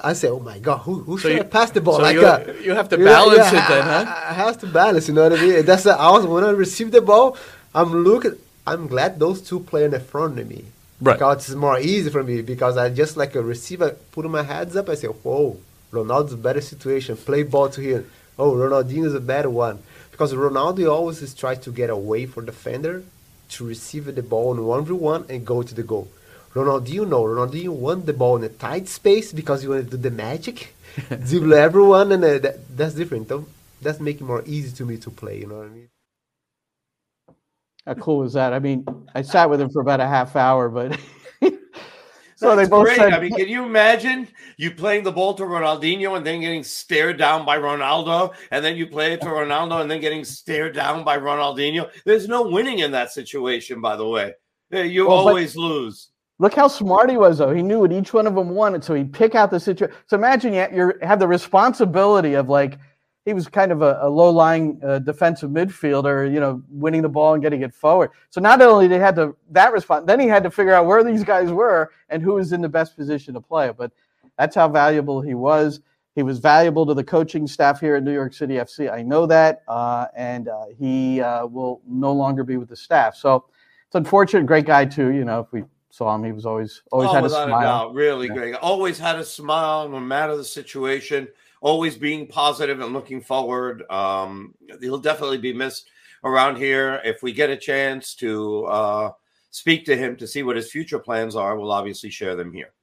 I 0.03 0.13
say, 0.13 0.29
oh 0.29 0.39
my 0.41 0.59
god, 0.59 0.79
who, 0.79 1.01
who 1.01 1.19
So 1.19 1.29
should 1.29 1.37
you- 1.37 1.41
I 1.43 1.47
pass 1.47 1.71
the 1.71 1.81
ball 1.81 1.97
so 1.97 2.03
like 2.03 2.15
you- 2.15 2.21
that? 2.23 2.63
you 2.63 2.75
have 2.75 2.89
to 2.91 2.99
balance 2.99 3.39
yeah, 3.53 3.65
it 3.65 3.69
then, 3.69 3.83
huh? 3.85 4.05
I, 4.07 4.31
I 4.31 4.33
have 4.35 4.59
to 4.61 4.67
balance. 4.67 5.09
You 5.09 5.15
know 5.15 5.29
what 5.29 5.39
I 5.39 5.43
mean? 5.43 5.65
That's 5.65 5.85
the, 5.85 5.99
I 5.99 6.11
was 6.11 6.27
when 6.27 6.45
I 6.45 6.51
receive 6.51 6.91
the 6.91 7.01
ball, 7.01 7.37
I'm 7.75 7.93
looking. 8.05 8.37
I'm 8.67 8.87
glad 8.87 9.19
those 9.19 9.41
two 9.43 9.61
play 9.61 9.85
in 9.85 9.91
the 9.93 10.01
front 10.01 10.39
of 10.39 10.49
me. 10.49 10.65
Right. 11.01 11.15
Because 11.15 11.49
it's 11.49 11.55
more 11.57 11.79
easy 11.79 12.09
for 12.11 12.23
me 12.23 12.41
because 12.41 12.77
I 12.77 12.89
just 12.89 13.17
like 13.17 13.35
a 13.35 13.43
receiver 13.43 13.91
put 14.13 14.25
my 14.31 14.43
hands 14.43 14.75
up. 14.77 14.89
I 14.89 14.95
say, 14.95 15.09
whoa, 15.09 15.59
Ronaldo's 15.93 16.33
a 16.35 16.37
better 16.39 16.61
situation. 16.61 17.17
Play 17.17 17.43
ball 17.43 17.69
to 17.71 17.81
him. 17.81 18.11
Oh, 18.39 18.53
Ronaldinho's 18.53 19.15
a 19.15 19.21
better 19.21 19.51
one 19.51 19.81
because 20.11 20.33
Ronaldo 20.35 20.91
always 20.91 21.35
tries 21.35 21.59
to 21.61 21.71
get 21.73 21.89
away 21.91 22.27
from 22.27 22.47
defender 22.47 23.05
to 23.51 23.67
receive 23.67 24.13
the 24.15 24.23
ball 24.23 24.55
in 24.55 24.65
one 24.65 24.85
v 24.85 24.93
one 24.93 25.25
and 25.29 25.47
go 25.47 25.63
to 25.63 25.75
the 25.75 25.83
goal. 25.83 26.09
Ronaldinho 26.55 27.09
no, 27.09 27.23
Ronaldinho 27.25 27.71
won 27.71 28.05
the 28.05 28.13
ball 28.13 28.37
in 28.37 28.45
a 28.45 28.49
tight 28.49 28.89
space 28.89 29.33
because 29.33 29.63
he 29.63 29.69
wanted 29.69 29.91
to 29.91 29.97
do 29.97 30.09
the 30.09 30.11
magic, 30.11 30.75
dribble 31.09 31.55
everyone, 31.55 32.13
and 32.13 32.25
uh, 32.25 32.39
that, 32.39 32.77
that's 32.77 32.95
different. 32.95 33.29
Though. 33.29 33.47
That's 33.83 34.01
making 34.01 34.27
it 34.27 34.31
more 34.31 34.43
easy 34.47 34.75
to 34.77 34.85
me 34.87 34.97
to 34.99 35.11
play. 35.11 35.41
You 35.41 35.47
know 35.47 35.57
what 35.57 35.67
I 35.67 35.71
mean? 35.71 35.89
How 37.87 37.95
cool 37.95 38.19
was 38.19 38.33
that? 38.33 38.55
I 38.55 38.61
mean, 38.61 38.87
I 39.15 39.23
sat 39.23 39.51
with 39.51 39.61
him 39.61 39.69
for 39.71 39.83
about 39.83 40.01
a 40.01 40.07
half 40.07 40.37
hour, 40.37 40.71
but 40.71 40.99
so 42.37 42.57
they 42.57 42.67
both 42.67 42.85
great. 42.85 42.97
said, 42.97 43.13
I 43.13 43.21
mean, 43.21 43.33
can 43.35 43.49
you 43.49 43.65
imagine 43.65 44.29
you 44.57 44.71
playing 44.71 45.05
the 45.05 45.13
ball 45.13 45.35
to 45.35 45.45
Ronaldinho 45.45 46.17
and 46.17 46.27
then 46.27 46.41
getting 46.41 46.65
stared 46.65 47.19
down 47.19 47.45
by 47.45 47.59
Ronaldo, 47.59 48.35
and 48.51 48.65
then 48.65 48.77
you 48.77 48.87
play 48.87 49.13
it 49.13 49.21
to 49.23 49.27
Ronaldo 49.27 49.81
and 49.81 49.91
then 49.91 50.01
getting 50.01 50.25
stared 50.25 50.75
down 50.75 51.05
by 51.05 51.19
Ronaldinho? 51.19 51.91
There's 52.05 52.29
no 52.29 52.43
winning 52.49 52.81
in 52.81 52.91
that 52.93 53.13
situation, 53.13 53.81
by 53.81 53.97
the 53.97 54.07
way. 54.07 54.35
Eh, 54.73 54.83
you 54.83 55.07
Well, 55.09 55.19
always 55.19 55.57
lose. 55.57 56.11
Look 56.41 56.55
how 56.55 56.67
smart 56.67 57.11
he 57.11 57.17
was, 57.17 57.39
though. 57.39 57.55
He 57.55 57.63
knew 57.63 57.81
what 57.81 57.93
each 57.93 58.13
one 58.13 58.27
of 58.27 58.35
them 58.35 58.51
wanted, 58.51 58.83
so 58.83 58.95
he'd 58.95 59.13
pick 59.13 59.35
out 59.37 59.51
the 59.51 59.61
situation. 59.61 59.95
So 60.07 60.17
imagine 60.17 60.53
you 60.53 60.93
have 61.03 61.21
the 61.21 61.29
responsibility 61.29 62.35
of 62.35 62.49
like 62.49 62.79
he 63.25 63.33
was 63.33 63.49
kind 63.49 63.73
of 63.73 63.81
a, 63.81 63.99
a 64.03 64.09
low-lying 64.09 64.81
uh, 64.85 64.99
defensive 64.99 65.51
midfielder, 65.51 66.31
you 66.33 66.41
know, 66.41 66.63
winning 66.69 67.01
the 67.01 67.09
ball 67.09 67.35
and 67.35 67.43
getting 67.43 67.63
it 67.63 67.73
forward. 67.73 68.11
So 68.31 68.41
not 68.41 68.61
only 68.61 68.87
did 68.87 68.97
he 68.97 69.01
had 69.01 69.17
to 69.17 69.35
that 69.51 69.73
response, 69.73 70.07
then 70.07 70.21
he 70.21 70.29
had 70.29 70.43
to 70.43 70.51
figure 70.51 70.75
out 70.75 70.87
where 70.87 71.03
these 71.03 71.25
guys 71.25 71.51
were 71.51 71.91
and 72.11 72.23
who 72.23 72.35
was 72.35 72.53
in 72.53 72.61
the 72.61 72.69
best 72.69 72.97
position 72.97 73.33
to 73.35 73.41
play. 73.41 73.73
But 73.77 73.93
that's 74.39 74.55
how 74.55 74.69
valuable 74.69 75.23
he 75.23 75.35
was. 75.35 75.81
He 76.15 76.23
was 76.23 76.39
valuable 76.39 76.87
to 76.87 76.95
the 76.95 77.03
coaching 77.03 77.47
staff 77.47 77.81
here 77.81 77.97
at 77.97 78.05
New 78.05 78.13
York 78.13 78.35
City 78.35 78.55
FC. 78.55 78.93
I 78.93 79.03
know 79.03 79.27
that, 79.27 79.63
uh, 79.67 80.07
and 80.15 80.49
uh, 80.49 80.67
he 80.79 81.21
uh, 81.21 81.47
will 81.47 81.81
no 81.89 82.13
longer 82.13 82.45
be 82.45 82.57
with 82.57 82.69
the 82.69 82.77
staff. 82.77 83.17
So 83.17 83.47
it's 83.87 83.95
unfortunate. 83.95 84.47
Great 84.47 84.67
guy 84.67 84.85
too. 84.85 85.09
You 85.09 85.25
know, 85.25 85.41
if 85.41 85.51
we 85.51 85.65
saw 85.91 86.15
him, 86.15 86.23
he 86.25 86.31
was 86.31 86.47
always 86.47 86.83
always 86.93 87.09
oh, 87.11 87.15
had 87.15 87.25
a 87.25 87.31
smile. 87.31 87.61
doubt, 87.61 87.95
really 87.95 88.29
Yeah. 88.29 88.35
great. 88.35 88.55
Always 88.57 88.99
had 88.99 89.17
a 89.17 89.25
smile, 89.25 89.89
no 89.89 89.99
matter 89.99 90.37
the 90.37 90.45
situation. 90.45 91.27
Always 91.65 91.97
being 91.97 92.27
positive 92.27 92.81
and 92.81 92.93
looking 92.93 93.23
forward. 93.23 93.91
Um, 93.91 94.55
he'll 94.81 94.99
definitely 94.99 95.39
be 95.39 95.55
missed 95.55 95.89
around 96.23 96.57
here. 96.57 97.01
If 97.05 97.23
we 97.23 97.33
get 97.33 97.49
a 97.49 97.57
chance 97.57 98.15
to 98.17 98.65
uh, 98.67 99.11
speak 99.51 99.87
to 99.87 99.97
him 99.97 100.15
to 100.17 100.27
see 100.27 100.43
what 100.43 100.57
his 100.57 100.71
future 100.71 100.99
plans 100.99 101.35
are, 101.35 101.59
we'll 101.59 101.73
obviously 101.73 102.11
share 102.11 102.37
them 102.37 102.53
here. 102.53 102.75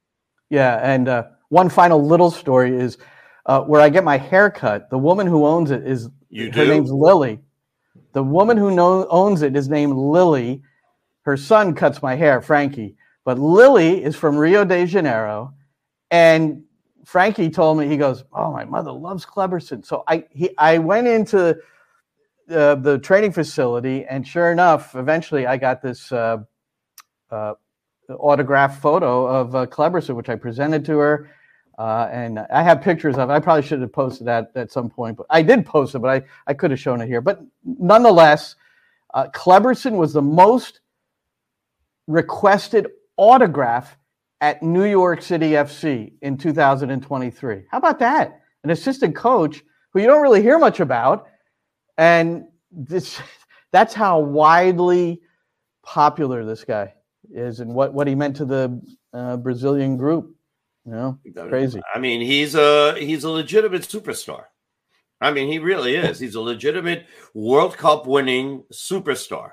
Yeah, 0.50 0.80
and 0.82 1.08
uh, 1.08 1.26
one 1.50 1.70
final 1.70 2.04
little 2.04 2.32
story 2.32 2.76
is 2.76 2.98
uh, 3.46 3.62
where 3.62 3.82
I 3.82 3.90
get 3.90 4.04
my 4.04 4.18
hair 4.18 4.50
cut. 4.50 4.90
The 4.90 4.98
woman 4.98 5.28
who 5.28 5.46
owns 5.46 5.70
it 5.70 5.86
is 5.86 6.10
You 6.30 6.48
her 6.48 6.66
do? 6.66 6.68
name's 6.68 6.92
Lily. 6.92 7.40
The 8.14 8.24
woman 8.24 8.58
who 8.58 8.72
know, 8.72 9.08
owns 9.10 9.44
it 9.44 9.56
is 9.56 9.70
named 9.70 9.94
Lily. 9.94 10.64
Her 11.22 11.38
son 11.38 11.76
cuts 11.76 12.02
my 12.02 12.16
hair, 12.16 12.42
Frankie. 12.42 12.96
But 13.26 13.38
Lily 13.38 14.04
is 14.04 14.16
from 14.16 14.38
Rio 14.38 14.66
de 14.66 14.88
Janeiro, 14.88 15.54
and 16.10 16.64
Frankie 17.12 17.50
told 17.50 17.78
me 17.78 17.90
he 17.90 17.98
goes, 17.98 18.24
"Oh, 18.32 18.54
my 18.54 18.64
mother 18.64 18.94
loves 18.94 19.26
Kleberson." 19.26 19.86
So 19.86 20.06
I 20.08 20.24
he 20.30 20.58
I 20.58 20.78
went 20.78 21.08
into 21.08 21.58
uh, 22.50 22.76
the 22.76 23.00
training 23.00 23.34
facility, 23.34 24.06
and 24.06 24.26
sure 24.26 24.50
enough, 24.54 24.96
eventually 24.96 25.46
I 25.46 25.58
got 25.58 25.82
this 25.82 26.10
uh, 26.14 26.38
uh, 27.30 27.56
autographed 28.18 28.82
photo 28.82 29.28
of 29.28 29.54
uh, 29.54 29.66
Kleberson, 29.66 30.16
which 30.16 30.30
I 30.30 30.36
presented 30.36 30.86
to 30.86 31.00
her. 31.00 31.30
Uh, 31.78 32.08
and 32.14 32.40
I 32.40 32.62
have 32.64 32.82
pictures 32.82 33.18
of. 33.18 33.30
it. 33.30 33.34
I 33.34 33.42
probably 33.42 33.64
should 33.64 33.82
have 33.82 33.92
posted 33.92 34.26
that 34.28 34.52
at 34.56 34.72
some 34.72 34.90
point, 34.90 35.18
but 35.18 35.26
I 35.30 35.42
did 35.42 35.66
post 35.66 35.96
it, 35.96 36.00
but 36.00 36.10
I, 36.10 36.22
I 36.48 36.54
could 36.54 36.72
have 36.72 36.80
shown 36.80 37.02
it 37.02 37.08
here. 37.08 37.20
But 37.20 37.42
nonetheless, 37.66 38.56
uh, 39.14 39.28
Kleberson 39.34 39.98
was 39.98 40.14
the 40.14 40.22
most 40.22 40.80
requested 42.08 42.88
autograph 43.18 43.98
at 44.42 44.64
New 44.64 44.86
York 44.86 45.22
City 45.22 45.52
FC 45.52 46.12
in 46.22 46.36
2023. 46.36 47.64
How 47.70 47.78
about 47.78 48.00
that? 48.00 48.42
An 48.64 48.72
assistant 48.72 49.16
coach 49.16 49.64
who 49.94 50.02
you 50.02 50.08
don't 50.08 50.22
really 50.22 50.42
hear 50.42 50.58
much 50.58 50.80
about, 50.80 51.28
and 51.98 52.46
this 52.72 53.22
that's 53.72 53.94
how 53.94 54.20
widely 54.20 55.22
popular 55.84 56.44
this 56.44 56.64
guy 56.64 56.94
is, 57.32 57.60
and 57.60 57.74
what 57.74 57.94
what 57.94 58.08
he 58.08 58.16
meant 58.16 58.36
to 58.38 58.46
the 58.46 58.82
uh, 59.14 59.38
Brazilian 59.38 59.96
group. 59.96 60.36
You 60.86 60.92
know, 60.92 61.20
crazy. 61.48 61.80
I 61.94 62.00
mean, 62.00 62.22
he's 62.22 62.56
a 62.56 62.96
he's 63.00 63.24
a 63.24 63.30
legitimate 63.30 63.84
superstar. 63.84 64.46
I 65.22 65.30
mean, 65.32 65.52
he 65.52 65.60
really 65.60 65.96
is. 65.96 66.20
He's 66.20 66.34
a 66.34 66.42
legitimate 66.42 67.06
World 67.36 67.78
Cup 67.78 68.08
winning 68.08 68.64
superstar, 68.74 69.52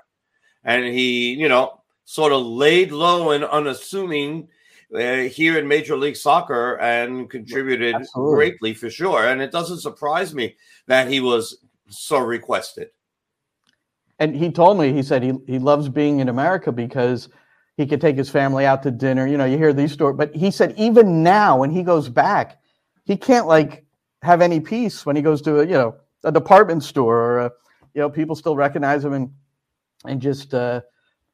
and 0.65 0.87
he, 0.87 1.35
you 1.35 1.47
know, 1.47 1.83
sort 2.07 2.33
of 2.33 2.47
laid 2.47 2.91
low 2.91 3.33
and 3.33 3.45
unassuming 3.45 4.49
here 4.91 5.59
in 5.59 5.69
Major 5.69 5.97
League 5.97 6.17
Soccer 6.17 6.79
and 6.81 7.29
contributed 7.29 7.95
Absolutely. 7.95 8.35
greatly 8.35 8.75
for 8.75 8.91
sure. 8.91 9.27
And 9.27 9.41
it 9.41 9.53
doesn't 9.53 9.81
surprise 9.81 10.35
me 10.35 10.57
that 10.87 11.09
he 11.09 11.21
was 11.21 11.59
so 11.89 12.19
requested. 12.19 12.89
And 14.19 14.35
he 14.35 14.51
told 14.51 14.79
me, 14.79 14.93
he 14.93 15.03
said 15.03 15.23
he, 15.23 15.35
he 15.47 15.59
loves 15.59 15.89
being 15.89 16.21
in 16.21 16.29
America 16.29 16.73
because 16.73 17.29
he 17.77 17.87
could 17.87 18.01
take 18.01 18.17
his 18.17 18.29
family 18.29 18.67
out 18.67 18.83
to 18.83 18.91
dinner. 18.91 19.27
You 19.27 19.37
know, 19.37 19.45
you 19.45 19.59
hear 19.59 19.73
these 19.73 19.93
stories, 19.93 20.17
but 20.17 20.35
he 20.35 20.51
said 20.51 20.75
even 20.77 21.23
now 21.23 21.59
when 21.59 21.71
he 21.71 21.83
goes 21.83 22.09
back, 22.09 22.61
he 23.05 23.17
can't 23.17 23.47
like 23.47 23.85
have 24.23 24.43
any 24.43 24.59
peace 24.59 25.07
when 25.07 25.15
he 25.15 25.23
goes 25.23 25.41
to 25.43 25.61
a, 25.61 25.65
you 25.65 25.73
know, 25.73 25.97
a 26.25 26.33
department 26.33 26.83
store 26.83 27.17
or 27.17 27.39
a, 27.39 27.53
you 27.95 28.01
know, 28.01 28.11
people 28.11 28.35
still 28.35 28.57
recognize 28.57 29.05
him 29.05 29.13
and, 29.13 29.31
and 30.05 30.21
just, 30.21 30.53
uh, 30.55 30.81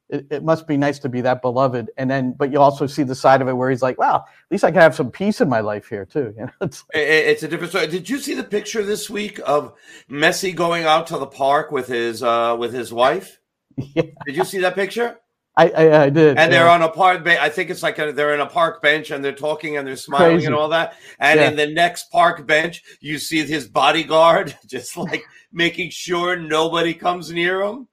it, 0.09 0.27
it 0.29 0.43
must 0.43 0.67
be 0.67 0.77
nice 0.77 0.99
to 0.99 1.09
be 1.09 1.21
that 1.21 1.41
beloved. 1.41 1.89
And 1.97 2.09
then, 2.09 2.33
but 2.33 2.51
you 2.51 2.59
also 2.59 2.85
see 2.87 3.03
the 3.03 3.15
side 3.15 3.41
of 3.41 3.47
it 3.47 3.53
where 3.53 3.69
he's 3.69 3.81
like, 3.81 3.97
wow, 3.97 4.17
at 4.17 4.51
least 4.51 4.63
I 4.63 4.71
can 4.71 4.81
have 4.81 4.95
some 4.95 5.09
peace 5.09 5.41
in 5.41 5.49
my 5.49 5.61
life 5.61 5.87
here 5.89 6.05
too. 6.05 6.33
You 6.37 6.45
know, 6.45 6.51
it's 6.61 6.83
I- 6.93 6.99
I- 6.99 7.01
It's 7.31 7.43
a 7.43 7.47
different 7.47 7.71
story. 7.71 7.87
Did 7.87 8.09
you 8.09 8.19
see 8.19 8.33
the 8.35 8.43
picture 8.43 8.83
this 8.83 9.09
week 9.09 9.39
of 9.45 9.73
Messi 10.09 10.55
going 10.55 10.83
out 10.85 11.07
to 11.07 11.17
the 11.17 11.25
park 11.27 11.71
with 11.71 11.87
his 11.87 12.21
uh, 12.21 12.55
with 12.59 12.73
his 12.73 12.91
wife? 12.93 13.39
Yeah. 13.77 14.03
Did 14.25 14.35
you 14.37 14.45
see 14.45 14.59
that 14.59 14.75
picture? 14.75 15.19
I, 15.57 15.69
I, 15.69 16.03
I 16.03 16.09
did. 16.09 16.37
and 16.37 16.51
they're 16.51 16.67
on 16.69 16.81
a 16.81 16.89
park 16.89 17.23
bench. 17.23 17.39
I 17.41 17.47
think 17.49 17.69
it's 17.69 17.81
like 17.81 17.97
a, 17.97 18.11
they're 18.11 18.33
in 18.33 18.41
a 18.41 18.45
park 18.45 18.81
bench 18.81 19.09
and 19.11 19.23
they're 19.23 19.31
talking 19.31 19.77
and 19.77 19.87
they're 19.87 19.95
smiling 19.95 20.35
Crazy. 20.35 20.45
and 20.47 20.55
all 20.55 20.67
that. 20.69 20.95
And 21.17 21.39
Yeah. 21.39 21.49
in 21.49 21.55
the 21.55 21.67
next 21.67 22.11
park 22.11 22.45
bench, 22.45 22.83
you 22.99 23.17
see 23.19 23.45
his 23.45 23.65
bodyguard 23.67 24.53
just 24.67 24.97
like 24.97 25.23
making 25.53 25.91
sure 25.91 26.35
nobody 26.37 26.93
comes 26.93 27.31
near 27.31 27.61
him. 27.63 27.87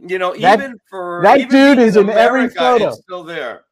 You 0.00 0.18
know, 0.18 0.34
That- 0.36 0.60
even 0.60 0.78
for 0.88 1.20
that 1.24 1.38
even 1.38 1.50
dude 1.50 1.78
is 1.78 1.96
in 1.96 2.08
every 2.10 2.48
photo. 2.48 2.92
Still 2.92 3.24
there. 3.24 3.64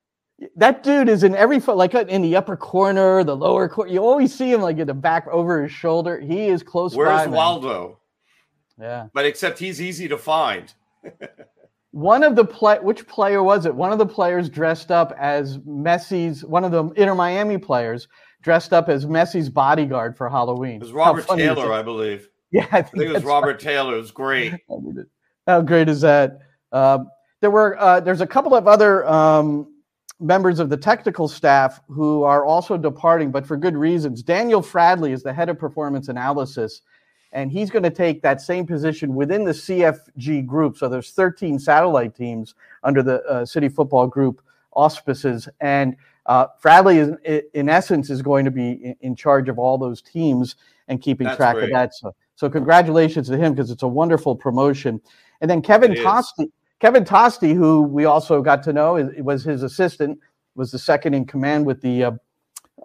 that 0.57 0.83
dude 0.83 1.09
is 1.09 1.23
in 1.23 1.35
every 1.35 1.61
photo, 1.61 1.79
like 1.79 1.95
in 1.95 2.21
the 2.23 2.37
upper 2.37 2.57
corner, 2.57 3.23
the 3.25 3.37
lower 3.37 3.69
corner. 3.69 3.91
You 3.91 4.05
always 4.05 4.35
see 4.35 4.53
him 4.53 4.61
like 4.61 4.79
in 4.79 4.87
the 4.87 4.95
back 4.95 5.27
over 5.29 5.62
his 5.62 5.73
shoulder. 5.73 6.19
He 6.21 6.49
is 6.49 6.62
close 6.62 6.93
by. 6.95 6.99
Where's 6.99 7.27
man. 7.27 7.31
Waldo? 7.31 7.99
Yeah. 8.79 9.07
But 9.15 9.25
except 9.25 9.59
he's 9.59 9.81
easy 9.81 10.09
to 10.09 10.19
find. 10.19 10.73
One 11.93 12.23
of 12.23 12.37
the 12.37 12.45
play, 12.45 12.79
which 12.81 13.07
player 13.07 13.43
was 13.43 13.65
it? 13.65 13.75
One 13.75 13.91
of 13.91 13.99
the 13.99 14.05
players 14.07 14.51
dressed 14.51 14.91
up 14.91 15.15
as 15.19 15.57
Messi's. 15.59 16.45
One 16.45 16.62
of 16.65 16.71
the 16.71 16.85
Inter 17.01 17.15
Miami 17.15 17.57
players 17.57 18.07
dressed 18.43 18.75
up 18.75 18.91
as 18.91 19.07
Messi's 19.07 19.49
bodyguard 19.49 20.15
for 20.17 20.29
Halloween. 20.29 20.77
It 20.77 20.83
was 20.83 20.93
Robert 20.93 21.27
Taylor. 21.29 21.73
I 21.73 21.83
believe. 21.83 22.29
Yeah, 22.53 22.67
I 22.71 22.79
I 22.79 22.83
think 22.83 23.03
it 23.03 23.12
was 23.12 23.25
Robert 23.25 23.59
Taylor. 23.59 23.95
It 23.95 23.99
was 24.01 24.12
great. 24.12 24.55
How 25.47 25.61
great 25.61 25.89
is 25.89 26.01
that? 26.01 26.41
Um, 26.73 27.09
there 27.41 27.51
were 27.51 27.79
uh, 27.79 28.01
there's 28.01 28.21
a 28.21 28.27
couple 28.27 28.55
of 28.55 28.67
other 28.67 29.07
um, 29.07 29.69
members 30.19 30.59
of 30.59 30.69
the 30.69 30.77
technical 30.77 31.29
staff 31.29 31.81
who 31.89 32.23
are 32.23 32.45
also 32.45 32.77
departing, 32.77 33.31
but 33.31 33.47
for 33.47 33.57
good 33.57 33.77
reasons. 33.77 34.23
Daniel 34.23 34.63
Fradley 34.63 35.13
is 35.13 35.23
the 35.23 35.33
head 35.33 35.49
of 35.49 35.59
performance 35.59 36.09
analysis, 36.09 36.83
and 37.33 37.53
he's 37.53 37.71
going 37.71 37.83
to 37.83 37.91
take 37.91 38.23
that 38.23 38.41
same 38.41 38.67
position 38.67 39.15
within 39.15 39.45
the 39.45 39.53
CFG 39.53 40.47
group. 40.47 40.77
So 40.77 40.89
there's 40.89 41.13
13 41.13 41.59
satellite 41.59 42.15
teams 42.15 42.55
under 42.83 43.03
the 43.03 43.23
uh, 43.25 43.45
City 43.45 43.69
Football 43.69 44.07
Group 44.07 44.43
auspices, 44.73 45.49
and 45.61 45.97
uh, 46.27 46.49
Fradley, 46.63 46.97
is, 46.97 47.45
in 47.55 47.69
essence, 47.69 48.11
is 48.11 48.21
going 48.21 48.45
to 48.45 48.51
be 48.51 48.95
in 49.01 49.15
charge 49.15 49.49
of 49.49 49.59
all 49.59 49.79
those 49.79 50.03
teams 50.03 50.57
and 50.89 51.01
keeping 51.01 51.27
That's 51.27 51.37
track 51.37 51.55
great. 51.55 51.65
of 51.65 51.71
that. 51.71 51.95
So, 51.95 52.15
so 52.35 52.51
congratulations 52.51 53.29
to 53.29 53.37
him 53.37 53.55
because 53.55 53.71
it's 53.71 53.85
a 53.85 53.89
wonderful 53.89 54.35
promotion. 54.35 55.01
And 55.40 55.51
then 55.51 55.62
Kevin 55.62 55.92
It 55.92 55.99
is. 55.99 56.05
Tosti, 56.05 56.51
Kevin 56.81 57.05
Tosti, 57.05 57.55
who 57.55 57.83
we 57.83 58.05
also 58.05 58.42
got 58.42 58.62
to 58.64 58.72
know, 58.72 58.96
is- 58.96 59.22
was 59.22 59.44
his 59.44 59.62
assistant, 59.62 60.18
was 60.55 60.70
the 60.70 60.79
second 60.79 61.14
in 61.14 61.25
command 61.27 61.64
with 61.66 61.81
the 61.83 62.05
uh, 62.05 62.11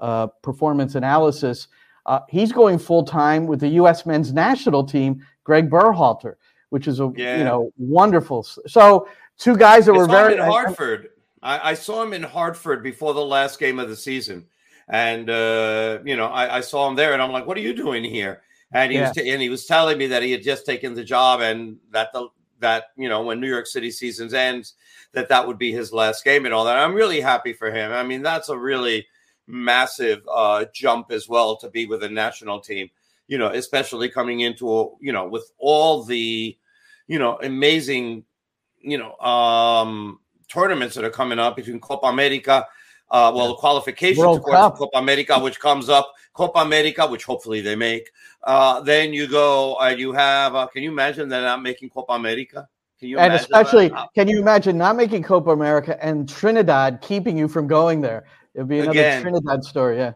uh, 0.01 0.27
performance 0.41 0.95
analysis. 0.95 1.67
Uh, 2.05 2.19
he's 2.29 2.51
going 2.51 2.79
full 2.79 3.03
time 3.03 3.45
with 3.45 3.59
the 3.59 3.67
U.S. 3.69 4.05
men's 4.05 4.33
national 4.33 4.83
team, 4.83 5.23
Greg 5.43 5.69
Berhalter, 5.69 6.35
which 6.69 6.87
is 6.87 6.99
a 6.99 7.11
Yeah. 7.15 7.37
you 7.37 7.43
know 7.43 7.71
wonderful. 7.77 8.43
So 8.43 9.07
two 9.37 9.55
guys 9.55 9.85
that 9.85 9.93
I 9.93 9.97
were 9.97 10.07
very 10.07 10.33
in 10.33 10.39
Hartford. 10.39 11.09
I, 11.43 11.71
I 11.71 11.73
saw 11.73 12.03
him 12.03 12.13
in 12.13 12.23
Hartford 12.23 12.83
before 12.83 13.13
the 13.13 13.23
last 13.25 13.59
game 13.59 13.79
of 13.79 13.89
the 13.89 13.95
season, 13.95 14.45
and 14.89 15.29
uh, 15.29 15.99
you 16.05 16.15
know 16.15 16.27
I, 16.27 16.57
I 16.57 16.61
saw 16.61 16.87
him 16.87 16.95
there, 16.95 17.13
and 17.13 17.21
I'm 17.21 17.31
like, 17.31 17.45
"What 17.45 17.57
are 17.57 17.61
you 17.61 17.73
doing 17.73 18.03
here?" 18.03 18.41
And 18.73 18.91
he 18.91 18.99
was 18.99 19.11
t- 19.11 19.29
and 19.29 19.41
he 19.41 19.49
was 19.49 19.65
telling 19.65 19.97
me 19.97 20.07
that 20.07 20.23
he 20.23 20.31
had 20.31 20.43
just 20.43 20.65
taken 20.65 20.93
the 20.93 21.03
job, 21.03 21.41
and 21.41 21.77
that 21.91 22.13
the 22.13 22.29
that 22.61 22.85
you 22.95 23.09
know 23.09 23.23
when 23.23 23.39
New 23.39 23.49
York 23.49 23.67
City 23.67 23.91
seasons 23.91 24.33
ends, 24.33 24.73
that 25.13 25.29
that 25.29 25.45
would 25.45 25.57
be 25.57 25.71
his 25.71 25.91
last 25.91 26.23
game 26.23 26.45
and 26.45 26.53
all 26.53 26.65
that. 26.65 26.77
I'm 26.77 26.95
really 26.95 27.21
happy 27.21 27.53
for 27.53 27.71
him. 27.71 27.91
I 27.91 28.03
mean, 28.03 28.21
that's 28.21 28.49
a 28.49 28.57
really 28.57 29.05
massive 29.47 30.21
uh, 30.31 30.65
jump 30.73 31.11
as 31.11 31.27
well 31.27 31.57
to 31.57 31.69
be 31.69 31.85
with 31.85 32.03
a 32.03 32.09
national 32.09 32.61
team. 32.61 32.89
You 33.27 33.37
know, 33.37 33.47
especially 33.47 34.09
coming 34.09 34.41
into 34.41 34.71
a, 34.71 34.85
you 34.99 35.11
know 35.11 35.27
with 35.27 35.51
all 35.57 36.03
the 36.03 36.57
you 37.07 37.19
know 37.19 37.37
amazing 37.41 38.23
you 38.79 38.97
know 38.97 39.15
um 39.17 40.19
tournaments 40.51 40.95
that 40.95 41.05
are 41.05 41.11
coming 41.11 41.39
up 41.39 41.55
between 41.55 41.79
Copa 41.79 42.07
America, 42.07 42.67
uh, 43.09 43.31
well, 43.33 43.49
the 43.49 43.55
qualification 43.55 44.21
World 44.21 44.41
towards 44.41 44.55
Cup. 44.55 44.77
Copa 44.77 44.97
America, 44.97 45.39
which 45.39 45.59
comes 45.59 45.89
up, 45.89 46.13
Copa 46.33 46.59
America, 46.59 47.07
which 47.07 47.23
hopefully 47.25 47.61
they 47.61 47.75
make. 47.75 48.09
Uh, 48.43 48.81
then 48.81 49.13
you 49.13 49.27
go 49.27 49.77
and 49.79 49.99
you 49.99 50.11
have. 50.13 50.55
Uh, 50.55 50.67
can 50.67 50.83
you 50.83 50.91
imagine 50.91 51.29
they're 51.29 51.41
not 51.41 51.61
making 51.61 51.89
Copa 51.89 52.13
America? 52.13 52.67
Can 52.99 53.09
you 53.09 53.17
and 53.19 53.33
especially, 53.33 53.89
that? 53.89 54.09
Can 54.13 54.27
you 54.27 54.39
imagine 54.39 54.77
not 54.77 54.95
making 54.95 55.23
Copa 55.23 55.51
America 55.51 56.03
and 56.03 56.27
Trinidad 56.29 57.01
keeping 57.01 57.37
you 57.37 57.47
from 57.47 57.67
going 57.67 58.01
there? 58.01 58.25
It'd 58.53 58.67
be 58.67 58.79
another 58.79 58.91
Again. 58.91 59.21
Trinidad 59.21 59.63
story. 59.63 59.97
Yeah. 59.97 60.13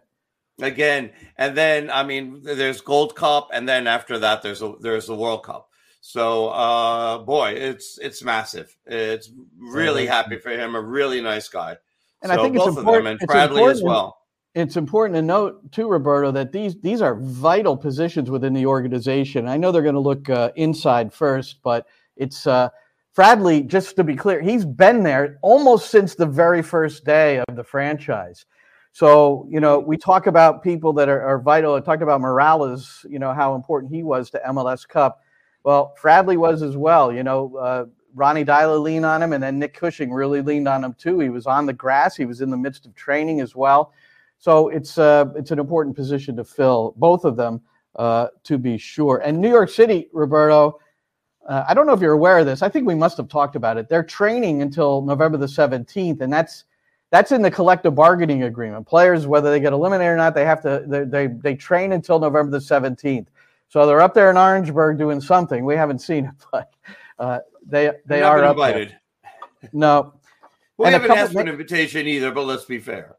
again? 0.61 1.11
And 1.37 1.55
then 1.57 1.89
I 1.89 2.03
mean, 2.03 2.41
there's 2.43 2.81
Gold 2.81 3.15
Cup, 3.15 3.49
and 3.53 3.67
then 3.67 3.87
after 3.87 4.19
that, 4.19 4.41
there's 4.41 4.61
a 4.61 4.73
there's 4.81 5.07
the 5.07 5.15
World 5.15 5.43
Cup. 5.43 5.69
So, 6.01 6.49
uh, 6.49 7.17
boy, 7.19 7.49
it's 7.57 7.97
it's 7.97 8.23
massive. 8.23 8.75
It's 8.85 9.31
really 9.57 10.05
happy 10.05 10.37
for 10.37 10.51
him. 10.51 10.75
A 10.75 10.81
really 10.81 11.21
nice 11.21 11.47
guy. 11.47 11.77
And 12.21 12.31
I 12.31 12.35
So 12.35 12.43
think 12.43 12.55
it's 12.55 12.65
both 12.65 12.77
of 12.77 12.85
them, 12.85 12.93
important- 12.93 13.07
and 13.07 13.21
it's 13.21 13.31
Bradley 13.31 13.63
as 13.65 13.83
well. 13.83 14.17
It's 14.55 14.77
important 14.77 15.15
to 15.17 15.21
note 15.21 15.69
too, 15.73 15.89
Roberto, 15.89 16.31
that 16.31 16.53
these 16.53 16.79
these 16.79 17.01
are 17.01 17.15
vital 17.15 17.75
positions 17.75 18.31
within 18.31 18.53
the 18.53 18.65
organization. 18.65 19.49
I 19.49 19.57
know 19.57 19.69
they're 19.69 19.81
going 19.81 19.95
to 19.95 19.99
look 19.99 20.29
uh, 20.29 20.51
inside 20.55 21.13
first, 21.13 21.59
but 21.61 21.85
it's 22.15 22.47
uh, 22.47 22.69
Fradley. 23.15 23.67
Just 23.67 23.97
to 23.97 24.03
be 24.05 24.15
clear, 24.15 24.41
he's 24.41 24.63
been 24.63 25.03
there 25.03 25.39
almost 25.41 25.91
since 25.91 26.15
the 26.15 26.25
very 26.25 26.61
first 26.61 27.03
day 27.03 27.43
of 27.49 27.57
the 27.57 27.65
franchise. 27.65 28.45
So 28.93 29.45
you 29.49 29.59
know, 29.59 29.77
we 29.77 29.97
talk 29.97 30.25
about 30.25 30.63
people 30.63 30.93
that 30.93 31.09
are, 31.09 31.21
are 31.21 31.39
vital. 31.39 31.75
I 31.75 31.81
talked 31.81 32.01
about 32.01 32.21
Morales. 32.21 33.05
You 33.09 33.19
know 33.19 33.33
how 33.33 33.55
important 33.55 33.93
he 33.93 34.03
was 34.03 34.29
to 34.29 34.41
MLS 34.47 34.87
Cup. 34.87 35.19
Well, 35.65 35.93
Fradley 36.01 36.37
was 36.37 36.61
as 36.61 36.77
well. 36.77 37.11
You 37.11 37.23
know, 37.23 37.57
uh, 37.57 37.85
Ronny 38.13 38.45
Deila 38.45 38.81
leaned 38.81 39.05
on 39.05 39.21
him, 39.21 39.33
and 39.33 39.43
then 39.43 39.59
Nick 39.59 39.73
Cushing 39.73 40.13
really 40.13 40.41
leaned 40.41 40.69
on 40.69 40.81
him 40.81 40.93
too. 40.93 41.19
He 41.19 41.27
was 41.27 41.45
on 41.45 41.65
the 41.65 41.73
grass. 41.73 42.15
He 42.15 42.23
was 42.23 42.39
in 42.39 42.49
the 42.49 42.57
midst 42.57 42.85
of 42.85 42.95
training 42.95 43.41
as 43.41 43.53
well. 43.53 43.91
So 44.39 44.69
it's 44.69 44.97
uh, 44.97 45.25
it's 45.35 45.51
an 45.51 45.59
important 45.59 45.95
position 45.95 46.35
to 46.37 46.43
fill, 46.43 46.93
both 46.97 47.25
of 47.25 47.35
them, 47.35 47.61
uh, 47.95 48.27
to 48.43 48.57
be 48.57 48.77
sure. 48.77 49.21
And 49.23 49.39
New 49.39 49.49
York 49.49 49.69
City, 49.69 50.09
Roberto, 50.13 50.79
uh, 51.47 51.63
I 51.67 51.73
don't 51.73 51.85
know 51.85 51.93
if 51.93 52.01
you're 52.01 52.13
aware 52.13 52.39
of 52.39 52.45
this. 52.45 52.61
I 52.61 52.69
think 52.69 52.87
we 52.87 52.95
must 52.95 53.17
have 53.17 53.27
talked 53.27 53.55
about 53.55 53.77
it. 53.77 53.87
They're 53.87 54.03
training 54.03 54.61
until 54.61 55.01
November 55.01 55.37
the 55.37 55.45
17th, 55.45 56.21
and 56.21 56.31
that's 56.31 56.65
that's 57.11 57.31
in 57.31 57.41
the 57.41 57.51
collective 57.51 57.95
bargaining 57.95 58.43
agreement. 58.43 58.87
Players, 58.87 59.27
whether 59.27 59.51
they 59.51 59.59
get 59.59 59.73
eliminated 59.73 60.11
or 60.11 60.17
not, 60.17 60.33
they 60.33 60.45
have 60.45 60.61
to 60.63 60.83
they 60.87 61.03
they, 61.03 61.27
they 61.27 61.55
train 61.55 61.93
until 61.93 62.19
November 62.19 62.51
the 62.51 62.57
17th. 62.57 63.27
So 63.69 63.85
they're 63.85 64.01
up 64.01 64.13
there 64.13 64.29
in 64.29 64.37
Orangeburg 64.37 64.97
doing 64.97 65.21
something. 65.21 65.65
We 65.65 65.75
haven't 65.75 65.99
seen 65.99 66.25
it, 66.25 66.31
but 66.51 66.73
uh, 67.19 67.39
they 67.65 67.91
they 68.05 68.21
are 68.21 68.43
up 68.43 68.57
there. 68.57 68.67
invited. 68.67 68.97
No, 69.71 70.13
We 70.77 70.85
And 70.85 70.93
haven't 70.93 71.11
asked 71.11 71.33
for 71.33 71.41
an 71.41 71.47
invitation 71.47 72.07
either, 72.07 72.31
but 72.31 72.45
let's 72.45 72.65
be 72.65 72.79
fair. 72.79 73.17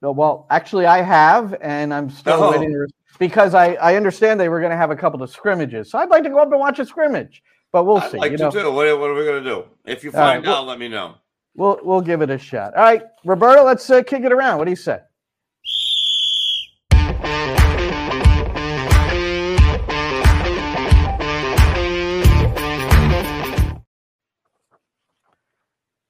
No, 0.00 0.12
well, 0.12 0.46
actually, 0.50 0.86
I 0.86 1.02
have, 1.02 1.56
and 1.60 1.92
I'm 1.92 2.08
still 2.10 2.34
Oh. 2.42 2.50
waiting 2.52 2.86
because 3.18 3.54
I, 3.54 3.74
I 3.74 3.96
understand 3.96 4.38
they 4.38 4.48
were 4.48 4.60
going 4.60 4.70
to 4.70 4.76
have 4.76 4.90
a 4.92 4.96
couple 4.96 5.22
of 5.22 5.30
scrimmages. 5.30 5.90
So 5.90 5.98
I'd 5.98 6.08
like 6.08 6.22
to 6.22 6.30
go 6.30 6.38
up 6.38 6.50
and 6.52 6.60
watch 6.60 6.78
a 6.78 6.86
scrimmage, 6.86 7.42
but 7.72 7.84
we'll 7.84 7.96
I'd 7.98 8.10
see. 8.12 8.18
like 8.18 8.30
you 8.30 8.36
to 8.38 8.44
know, 8.44 8.50
too. 8.50 8.70
What, 8.72 8.98
what 9.00 9.10
are 9.10 9.14
we 9.14 9.24
going 9.24 9.42
to 9.42 9.50
do? 9.50 9.64
If 9.84 10.04
you 10.04 10.12
find 10.12 10.44
well- 10.46 10.58
out, 10.58 10.66
let 10.66 10.78
me 10.78 10.88
know. 10.88 11.16
we'll 11.56 11.80
we'll 11.82 12.00
give 12.00 12.22
it 12.22 12.30
a 12.30 12.38
shot. 12.38 12.74
All 12.76 12.82
right, 12.84 13.02
Roberto, 13.24 13.64
let's 13.64 13.88
uh, 13.90 14.02
kick 14.04 14.22
it 14.22 14.32
around. 14.32 14.58
What 14.58 14.64
do 14.66 14.70
you 14.70 14.76
say? 14.76 15.00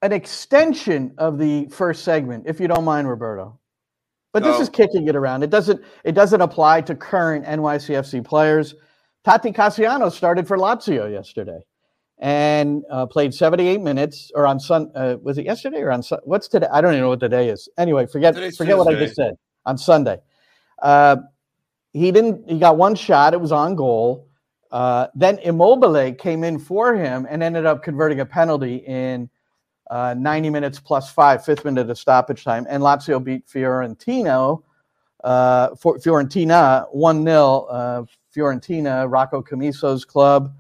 An 0.01 0.13
extension 0.13 1.15
of 1.19 1.39
the 1.39 1.67
first 1.67 2.05
segment, 2.05 2.45
if 2.47 2.61
you 2.61 2.69
don't 2.69 2.85
mind, 2.85 3.09
Roberto. 3.09 3.59
But 4.33 4.43
this 4.45 4.57
No. 4.57 4.63
is 4.63 4.69
kicking 4.69 5.09
it 5.09 5.17
around. 5.17 5.43
It 5.43 5.51
doesn't 5.51 5.81
it 6.05 6.13
doesn't 6.13 6.41
apply 6.41 6.83
to 6.83 6.95
current 6.95 7.45
NYCFC 7.47 8.25
players. 8.25 8.75
Tati 9.25 9.53
Cassiano 9.53 10.11
started 10.13 10.47
for 10.47 10.57
Lazio 10.57 11.11
yesterday 11.11 11.61
and 12.19 12.83
uh, 12.91 13.07
played 13.07 13.33
78 13.35 13.81
minutes. 13.81 14.31
Or 14.35 14.47
on 14.47 14.61
Sun, 14.61 14.91
uh, 14.95 15.17
was 15.23 15.39
it 15.39 15.45
yesterday 15.45 15.81
or 15.81 15.91
on 15.91 16.03
Sun? 16.03 16.21
What's 16.25 16.49
today? 16.49 16.69
I 16.73 16.81
don't 16.81 16.93
even 16.93 17.03
know 17.03 17.09
what 17.11 17.21
today 17.21 17.49
is. 17.49 17.69
Anyway, 17.79 18.07
forget 18.07 18.35
Today's 18.35 18.57
forget 18.57 18.77
what 18.77 18.89
I 18.95 18.99
just 18.99 19.17
said. 19.17 19.35
On 19.67 19.77
Sunday, 19.77 20.19
uh, 20.83 21.17
he 21.93 22.11
didn't. 22.13 22.49
He 22.49 22.59
got 22.59 22.77
one 22.77 22.95
shot. 22.95 23.35
It 23.35 23.41
was 23.41 23.53
on 23.53 23.75
goal. 23.77 24.29
Uh, 24.71 25.09
then 25.15 25.39
Immobile 25.39 26.15
came 26.15 26.45
in 26.45 26.59
for 26.59 26.95
him 26.95 27.27
and 27.29 27.43
ended 27.43 27.65
up 27.67 27.83
converting 27.83 28.21
a 28.21 28.27
penalty 28.27 28.77
in 28.77 29.31
uh, 29.91 30.15
90 30.17 30.51
minutes 30.51 30.79
plus 30.79 31.11
five, 31.11 31.45
fifth 31.45 31.65
minute 31.65 31.89
of 31.89 31.99
stoppage 31.99 32.45
time. 32.45 32.67
And 32.69 32.83
Lazio 32.83 33.23
beat 33.23 33.49
Fiorentino, 33.49 34.65
uh, 35.25 35.75
for, 35.77 35.99
Fiorentina 35.99 36.87
1 36.93 37.25
0. 37.25 37.61
Uh, 37.71 38.05
Fiorentina, 38.35 39.11
Rocco 39.11 39.43
Commisso's 39.43 40.05
club. 40.05 40.55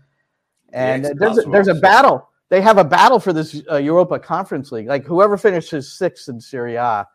And 0.72 1.06
uh, 1.06 1.10
there's, 1.16 1.38
a, 1.38 1.42
there's 1.42 1.68
a 1.68 1.74
battle. 1.74 2.28
They 2.48 2.60
have 2.60 2.78
a 2.78 2.84
battle 2.84 3.20
for 3.20 3.32
this 3.32 3.62
uh, 3.70 3.76
Europa 3.76 4.18
Conference 4.18 4.72
League. 4.72 4.86
Like 4.86 5.04
whoever 5.04 5.36
finishes 5.36 5.92
sixth 5.92 6.28
in 6.28 6.40
Serie 6.40 6.76
A, 6.76 7.06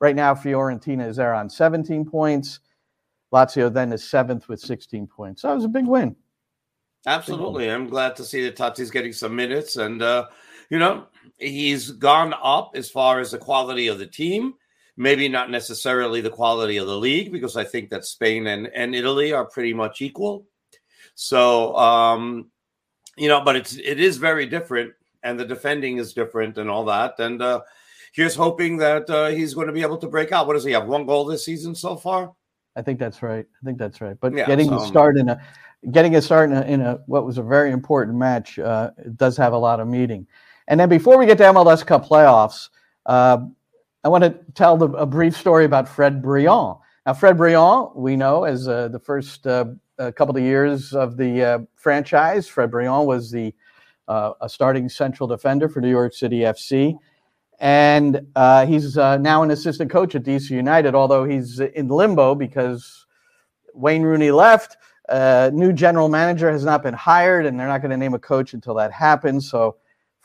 right 0.00 0.14
now 0.16 0.34
Fiorentina 0.34 1.08
is 1.08 1.16
there 1.16 1.34
on 1.34 1.50
17 1.50 2.04
points. 2.04 2.60
Lazio 3.32 3.72
then 3.72 3.92
is 3.92 4.04
seventh 4.04 4.48
with 4.48 4.60
16 4.60 5.06
points. 5.08 5.42
So 5.42 5.52
it 5.52 5.56
was 5.56 5.64
a 5.64 5.68
big 5.68 5.86
win. 5.86 6.14
Absolutely. 7.06 7.70
I'm 7.70 7.88
glad 7.88 8.16
to 8.16 8.24
see 8.24 8.42
that 8.44 8.56
Tati's 8.56 8.90
getting 8.90 9.12
some 9.12 9.34
minutes. 9.34 9.76
And, 9.76 10.02
uh, 10.02 10.26
you 10.70 10.78
know, 10.78 11.06
he's 11.38 11.90
gone 11.90 12.34
up 12.42 12.72
as 12.74 12.90
far 12.90 13.20
as 13.20 13.30
the 13.30 13.38
quality 13.38 13.88
of 13.88 13.98
the 13.98 14.06
team. 14.06 14.54
Maybe 14.96 15.28
not 15.28 15.50
necessarily 15.50 16.22
the 16.22 16.30
quality 16.30 16.78
of 16.78 16.86
the 16.86 16.96
league, 16.96 17.30
because 17.30 17.56
I 17.56 17.64
think 17.64 17.90
that 17.90 18.06
Spain 18.06 18.46
and, 18.46 18.68
and 18.68 18.94
Italy 18.94 19.32
are 19.32 19.44
pretty 19.44 19.74
much 19.74 20.00
equal. 20.00 20.46
So, 21.14 21.76
um, 21.76 22.50
you 23.16 23.28
know, 23.28 23.42
but 23.42 23.56
it's 23.56 23.76
it 23.76 24.00
is 24.00 24.16
very 24.16 24.46
different, 24.46 24.92
and 25.22 25.38
the 25.38 25.44
defending 25.44 25.98
is 25.98 26.14
different 26.14 26.56
and 26.56 26.70
all 26.70 26.84
that. 26.86 27.18
And 27.18 27.42
uh, 27.42 27.60
here's 28.12 28.34
hoping 28.34 28.78
that 28.78 29.08
uh, 29.10 29.28
he's 29.28 29.52
going 29.52 29.66
to 29.66 29.72
be 29.72 29.82
able 29.82 29.98
to 29.98 30.08
break 30.08 30.32
out. 30.32 30.46
What 30.46 30.54
does 30.54 30.64
he 30.64 30.72
have? 30.72 30.86
One 30.86 31.04
goal 31.04 31.26
this 31.26 31.44
season 31.44 31.74
so 31.74 31.96
far. 31.96 32.32
I 32.74 32.82
think 32.82 32.98
that's 32.98 33.22
right. 33.22 33.44
I 33.44 33.64
think 33.64 33.78
that's 33.78 34.00
right. 34.00 34.16
But 34.20 34.34
Yeah, 34.34 34.46
getting 34.46 34.68
so- 34.68 34.82
a 34.82 34.86
start 34.86 35.18
in 35.18 35.28
a 35.28 35.40
getting 35.90 36.16
a 36.16 36.22
start 36.22 36.50
in 36.50 36.56
a, 36.56 36.62
in 36.62 36.80
a 36.80 37.00
what 37.06 37.24
was 37.24 37.38
a 37.38 37.42
very 37.42 37.70
important 37.70 38.16
match 38.16 38.58
uh, 38.58 38.90
it 38.98 39.16
does 39.16 39.36
have 39.36 39.52
a 39.52 39.58
lot 39.58 39.80
of 39.80 39.88
meaning. 39.88 40.26
And 40.68 40.78
then 40.80 40.88
before 40.88 41.18
we 41.18 41.26
get 41.26 41.38
to 41.38 41.44
MLS 41.44 41.86
Cup 41.86 42.06
playoffs, 42.06 42.68
uh, 43.06 43.38
I 44.04 44.08
want 44.08 44.24
to 44.24 44.34
tell 44.54 44.76
the, 44.76 44.88
a 44.90 45.06
brief 45.06 45.36
story 45.36 45.64
about 45.64 45.88
Fred 45.88 46.22
Brillant. 46.22 46.80
Now, 47.06 47.14
Fred 47.14 47.36
Brillant, 47.36 47.94
we 47.96 48.16
know 48.16 48.44
as 48.44 48.66
uh, 48.66 48.88
the 48.88 48.98
first 48.98 49.46
uh, 49.46 49.66
couple 49.98 50.36
of 50.36 50.42
years 50.42 50.92
of 50.92 51.16
the 51.16 51.42
uh, 51.42 51.58
franchise, 51.74 52.48
Fred 52.48 52.70
Brillant 52.70 53.06
was 53.06 53.30
the 53.30 53.54
uh, 54.08 54.32
a 54.40 54.48
starting 54.48 54.88
central 54.88 55.26
defender 55.26 55.68
for 55.68 55.80
New 55.80 55.90
York 55.90 56.14
City 56.14 56.40
FC. 56.40 56.96
and 57.58 58.20
he's 58.68 58.96
now 58.96 59.42
an 59.42 59.50
assistant 59.50 59.90
coach 59.90 60.14
at 60.14 60.22
DC 60.22 60.50
United, 60.50 60.94
although 60.94 61.24
he's 61.24 61.58
in 61.58 61.88
limbo 61.88 62.34
because 62.34 63.06
Wayne 63.76 64.02
Rooney 64.02 64.30
left. 64.30 64.76
Uh, 65.08 65.50
new 65.52 65.72
general 65.72 66.08
manager 66.08 66.50
has 66.50 66.64
not 66.64 66.82
been 66.82 66.94
hired, 66.94 67.46
and 67.46 67.58
they're 67.58 67.68
not 67.68 67.80
going 67.80 67.90
to 67.90 67.96
name 67.96 68.14
a 68.14 68.18
coach 68.18 68.54
until 68.54 68.74
that 68.74 68.92
happens. 68.92 69.48
So 69.48 69.76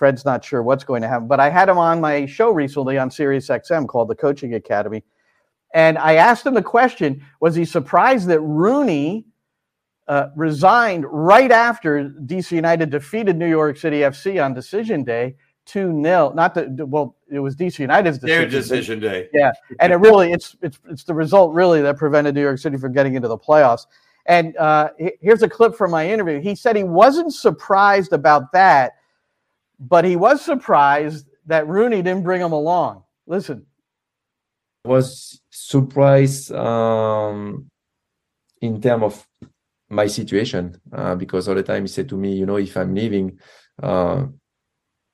Fred's 0.01 0.25
not 0.25 0.43
sure 0.43 0.63
what's 0.63 0.83
going 0.83 1.03
to 1.03 1.07
happen. 1.07 1.27
But 1.27 1.39
I 1.39 1.51
had 1.51 1.69
him 1.69 1.77
on 1.77 2.01
my 2.01 2.25
show 2.25 2.49
recently 2.49 2.97
on 2.97 3.11
Sirius 3.11 3.49
XM 3.49 3.87
called 3.87 4.07
The 4.07 4.15
Coaching 4.15 4.55
Academy. 4.55 5.03
And 5.75 5.95
I 5.99 6.15
asked 6.15 6.43
him 6.43 6.55
the 6.55 6.63
question 6.63 7.23
Was 7.39 7.53
he 7.53 7.65
surprised 7.65 8.27
that 8.29 8.39
Rooney 8.39 9.27
uh, 10.07 10.29
resigned 10.35 11.05
right 11.07 11.51
after 11.51 12.09
DC 12.25 12.51
United 12.51 12.89
defeated 12.89 13.37
New 13.37 13.47
York 13.47 13.77
City 13.77 13.99
FC 13.99 14.43
on 14.43 14.55
decision 14.55 15.03
day? 15.03 15.35
2 15.67 16.01
0. 16.01 16.33
Not 16.33 16.55
that, 16.55 16.87
well, 16.87 17.15
it 17.31 17.37
was 17.37 17.55
DC 17.55 17.77
United's 17.77 18.17
decision. 18.17 18.49
Their 18.49 18.49
decision 18.49 18.99
day. 18.99 19.29
Yeah. 19.31 19.51
And 19.79 19.93
it 19.93 19.97
really, 19.97 20.31
it's, 20.31 20.55
it's, 20.63 20.79
it's 20.89 21.03
the 21.03 21.13
result 21.13 21.53
really 21.53 21.79
that 21.83 21.97
prevented 21.97 22.33
New 22.33 22.41
York 22.41 22.57
City 22.57 22.77
from 22.77 22.91
getting 22.91 23.13
into 23.13 23.27
the 23.27 23.37
playoffs. 23.37 23.85
And 24.25 24.57
uh, 24.57 24.89
here's 25.21 25.43
a 25.43 25.49
clip 25.49 25.75
from 25.75 25.91
my 25.91 26.09
interview. 26.09 26.41
He 26.41 26.55
said 26.55 26.75
he 26.75 26.83
wasn't 26.83 27.35
surprised 27.35 28.13
about 28.13 28.51
that, 28.53 28.93
but 29.81 30.05
he 30.05 30.15
was 30.15 30.45
surprised 30.45 31.27
that 31.47 31.67
Rooney 31.67 32.03
didn't 32.03 32.23
bring 32.23 32.39
him 32.39 32.51
along. 32.51 33.03
Listen. 33.25 33.65
Was 34.85 35.41
surprised 35.49 36.51
um, 36.51 37.69
in 38.61 38.79
terms 38.79 39.03
of 39.03 39.27
my 39.89 40.07
situation 40.07 40.79
uh, 40.93 41.15
because 41.15 41.47
all 41.47 41.55
the 41.55 41.63
time 41.63 41.83
he 41.83 41.87
said 41.87 42.07
to 42.09 42.17
me, 42.17 42.33
you 42.33 42.45
know, 42.45 42.57
if 42.57 42.77
I'm 42.77 42.93
leaving, 42.93 43.39
uh, 43.81 44.25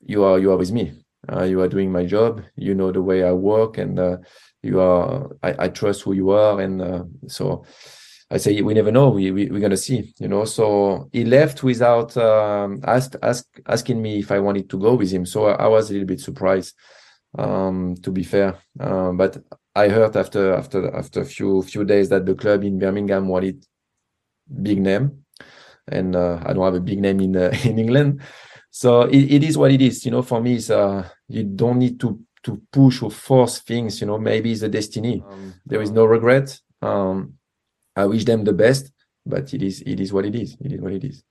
you 0.05 0.23
are 0.23 0.37
you 0.37 0.51
are 0.51 0.57
with 0.57 0.71
me. 0.71 1.03
Uh, 1.31 1.43
you 1.43 1.61
are 1.61 1.67
doing 1.67 1.91
my 1.91 2.05
job. 2.05 2.43
You 2.55 2.75
know 2.75 2.91
the 2.91 3.01
way 3.01 3.23
I 3.23 3.31
work, 3.31 3.77
and 3.77 3.99
uh, 3.99 4.17
you 4.61 4.79
are. 4.79 5.29
I, 5.43 5.65
I, 5.65 5.67
trust 5.69 6.03
who 6.03 6.13
you 6.13 6.29
are, 6.29 6.61
and 6.61 6.81
uh, 6.81 7.03
so 7.27 7.65
I 8.29 8.37
say 8.37 8.61
we 8.61 8.73
never 8.73 8.91
know. 8.91 9.09
We, 9.09 9.31
we 9.31 9.49
we're 9.49 9.61
gonna 9.61 9.77
see. 9.77 10.13
You 10.19 10.27
know. 10.27 10.45
So 10.45 11.09
he 11.13 11.23
left 11.25 11.63
without 11.63 12.15
um, 12.17 12.81
ask, 12.83 13.15
ask, 13.21 13.45
asking 13.65 14.01
me 14.01 14.19
if 14.19 14.31
I 14.31 14.39
wanted 14.39 14.69
to 14.69 14.77
go 14.77 14.95
with 14.95 15.11
him. 15.11 15.25
So 15.25 15.45
I, 15.45 15.65
I 15.65 15.67
was 15.67 15.89
a 15.89 15.93
little 15.93 16.07
bit 16.07 16.19
surprised. 16.19 16.75
Um, 17.37 17.95
to 18.01 18.09
be 18.09 18.23
fair, 18.23 18.57
um, 18.79 19.17
but 19.17 19.37
I 19.75 19.89
heard 19.89 20.15
after 20.15 20.53
after 20.53 20.95
after 20.95 21.21
a 21.21 21.25
few 21.25 21.61
few 21.61 21.83
days 21.83 22.09
that 22.09 22.25
the 22.25 22.33
club 22.33 22.63
in 22.63 22.79
Birmingham 22.79 23.27
wanted 23.27 23.65
big 24.61 24.81
name, 24.81 25.25
and 25.87 26.15
uh, 26.15 26.41
I 26.43 26.53
don't 26.53 26.63
have 26.63 26.73
a 26.73 26.79
big 26.79 26.99
name 26.99 27.19
in 27.19 27.35
uh, 27.35 27.51
in 27.63 27.77
England 27.77 28.21
so 28.77 29.01
it, 29.03 29.31
it 29.31 29.43
is 29.43 29.57
what 29.57 29.71
it 29.71 29.81
is 29.81 30.05
you 30.05 30.11
know 30.11 30.21
for 30.21 30.39
me 30.39 30.55
it's 30.55 30.69
uh 30.69 31.07
you 31.27 31.43
don't 31.43 31.79
need 31.79 31.99
to 31.99 32.19
to 32.43 32.61
push 32.71 33.01
or 33.01 33.09
force 33.09 33.59
things 33.59 33.99
you 34.01 34.05
know 34.05 34.19
maybe 34.19 34.51
it's 34.51 34.61
a 34.61 34.69
destiny 34.69 35.23
um, 35.27 35.53
there 35.65 35.81
is 35.81 35.89
no 35.89 36.05
regret 36.05 36.59
um 36.83 37.33
i 37.97 38.05
wish 38.05 38.23
them 38.25 38.43
the 38.43 38.53
best 38.53 38.91
but 39.25 39.53
it 39.53 39.61
is 39.61 39.81
it 39.85 39.99
is 39.99 40.13
what 40.13 40.25
it 40.25 40.35
is 40.35 40.55
it 40.61 40.71
is 40.71 40.79
what 40.79 40.93
it 40.93 41.03
is 41.03 41.23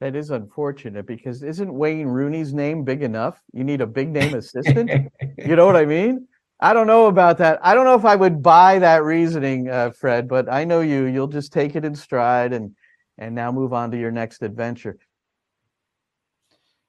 that 0.00 0.14
is 0.14 0.30
unfortunate 0.30 1.06
because 1.06 1.42
isn't 1.42 1.74
Wayne 1.74 2.06
Rooney's 2.06 2.54
name 2.54 2.84
big 2.84 3.02
enough? 3.02 3.42
You 3.52 3.64
need 3.64 3.80
a 3.80 3.86
big 3.86 4.10
name 4.10 4.34
assistant. 4.34 4.90
you 5.38 5.56
know 5.56 5.66
what 5.66 5.76
I 5.76 5.86
mean? 5.86 6.28
I 6.60 6.72
don't 6.72 6.86
know 6.86 7.06
about 7.06 7.38
that. 7.38 7.58
I 7.62 7.74
don't 7.74 7.84
know 7.84 7.96
if 7.96 8.04
I 8.04 8.14
would 8.14 8.42
buy 8.42 8.78
that 8.78 9.02
reasoning, 9.02 9.68
uh, 9.68 9.90
Fred. 9.90 10.28
But 10.28 10.52
I 10.52 10.64
know 10.64 10.82
you. 10.82 11.06
You'll 11.06 11.26
just 11.28 11.52
take 11.52 11.74
it 11.74 11.84
in 11.84 11.94
stride 11.94 12.52
and 12.52 12.76
and 13.16 13.34
now 13.34 13.50
move 13.50 13.72
on 13.72 13.90
to 13.90 13.98
your 13.98 14.12
next 14.12 14.42
adventure. 14.42 14.98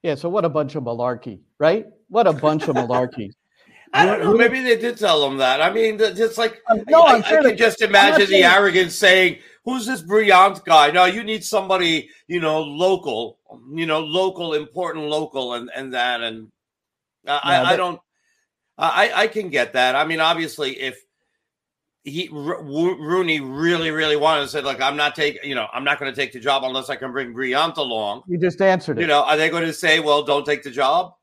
Yeah, 0.04 0.16
so 0.16 0.30
what 0.30 0.46
a 0.46 0.50
bunch 0.50 0.76
of 0.76 0.84
malarkey, 0.84 1.40
right? 1.60 1.88
What 2.08 2.28
a 2.28 2.34
bunch 2.34 2.68
of 2.68 2.76
malarkey. 2.76 3.32
I 3.94 4.06
don't 4.06 4.20
know. 4.20 4.34
Maybe 4.34 4.62
they 4.62 4.78
did 4.78 4.98
tell 4.98 5.26
him 5.26 5.38
that. 5.38 5.62
I 5.62 5.72
mean, 5.72 5.98
just 5.98 6.38
like 6.38 6.62
uh, 6.68 6.78
no, 6.88 7.04
I, 7.04 7.22
sure 7.22 7.40
I 7.40 7.44
can 7.44 7.58
just 7.58 7.82
imagine 7.82 8.30
the 8.30 8.44
arrogance 8.44 8.96
saying, 8.96 9.40
"Who's 9.66 9.86
this 9.86 10.02
Brillant 10.02 10.64
guy?" 10.64 10.92
No, 10.92 11.06
you 11.06 11.24
need 11.24 11.44
somebody, 11.44 12.10
you 12.28 12.40
know, 12.40 12.62
local, 12.62 13.40
you 13.74 13.86
know, 13.86 14.00
local, 14.00 14.54
important, 14.54 15.06
local, 15.06 15.56
and 15.56 15.72
and 15.76 15.94
that, 15.94 16.22
and 16.22 16.52
I, 17.28 17.32
yeah, 17.32 17.40
I, 17.64 17.74
I 17.74 17.76
don't, 17.78 18.00
I 18.78 19.12
I 19.16 19.28
can 19.28 19.50
get 19.50 19.74
that. 19.74 19.96
I 19.96 20.06
mean, 20.06 20.20
obviously, 20.20 20.80
if 20.80 21.02
he 22.04 22.30
Rooney 22.32 23.40
really, 23.40 23.90
really 23.90 24.16
wanted 24.18 24.44
to 24.44 24.48
say, 24.50 24.62
"Look, 24.62 24.82
I'm 24.82 24.98
not 24.98 25.16
taking, 25.16 25.42
you 25.44 25.56
know, 25.56 25.68
I'm 25.74 25.84
not 25.84 26.00
going 26.00 26.14
to 26.14 26.16
take 26.16 26.32
the 26.32 26.40
job 26.40 26.64
unless 26.64 26.90
I 26.90 26.96
can 26.96 27.12
bring 27.12 27.34
Brillant 27.34 27.78
along." 27.78 28.22
You 28.28 28.40
just 28.40 28.62
answered 28.62 29.00
it. 29.00 29.02
You 29.02 29.08
know, 29.08 29.24
are 29.24 29.36
they 29.36 29.50
going 29.50 29.66
to 29.66 29.74
say, 29.74 30.00
"Well, 30.00 30.24
don't 30.24 30.46
take 30.46 30.62
the 30.62 30.72
job"? 30.72 31.14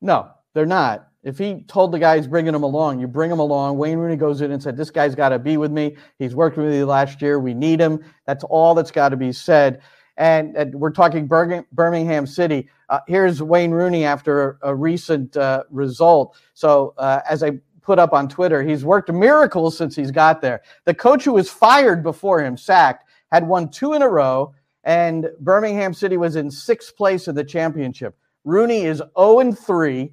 No, 0.00 0.30
they're 0.54 0.66
not. 0.66 1.11
If 1.22 1.38
he 1.38 1.62
told 1.68 1.92
the 1.92 1.98
guy 1.98 2.16
he's 2.16 2.26
bringing 2.26 2.54
him 2.54 2.64
along, 2.64 2.98
you 2.98 3.06
bring 3.06 3.30
him 3.30 3.38
along. 3.38 3.78
Wayne 3.78 3.98
Rooney 3.98 4.16
goes 4.16 4.40
in 4.40 4.50
and 4.50 4.62
said, 4.62 4.76
"This 4.76 4.90
guy's 4.90 5.14
got 5.14 5.30
to 5.30 5.38
be 5.38 5.56
with 5.56 5.70
me. 5.70 5.96
He's 6.18 6.34
worked 6.34 6.56
with 6.56 6.66
me 6.66 6.82
last 6.84 7.22
year. 7.22 7.38
We 7.38 7.54
need 7.54 7.80
him." 7.80 8.04
That's 8.26 8.44
all 8.44 8.74
that's 8.74 8.90
got 8.90 9.10
to 9.10 9.16
be 9.16 9.32
said. 9.32 9.82
And, 10.18 10.56
and, 10.56 10.74
we're 10.74 10.90
talking 10.90 11.26
Birmingham 11.26 12.26
City. 12.26 12.68
Uh, 12.90 13.00
here's 13.08 13.42
Wayne 13.42 13.70
Rooney 13.70 14.04
after 14.04 14.58
a, 14.62 14.68
a 14.68 14.74
recent 14.74 15.36
uh, 15.38 15.64
result. 15.70 16.36
So, 16.52 16.92
uh, 16.98 17.20
as 17.28 17.42
I 17.42 17.52
put 17.82 17.98
up 17.98 18.12
on 18.12 18.28
Twitter. 18.28 18.62
He's 18.62 18.84
worked 18.84 19.12
miracles 19.12 19.76
since 19.76 19.94
he's 19.94 20.10
got 20.10 20.40
there. 20.40 20.62
The 20.84 20.94
coach 20.94 21.24
who 21.24 21.32
was 21.32 21.50
fired 21.50 22.02
before 22.02 22.42
him, 22.42 22.56
sacked, 22.56 23.08
had 23.30 23.46
won 23.46 23.68
two 23.68 23.92
in 23.92 24.02
a 24.02 24.08
row, 24.08 24.54
and 24.84 25.28
Birmingham 25.40 25.92
City 25.92 26.16
was 26.16 26.36
in 26.36 26.50
sixth 26.50 26.96
place 26.96 27.28
in 27.28 27.34
the 27.34 27.44
championship. 27.44 28.16
Rooney 28.44 28.84
is 28.84 29.02
0 29.18 29.52
3, 29.52 30.12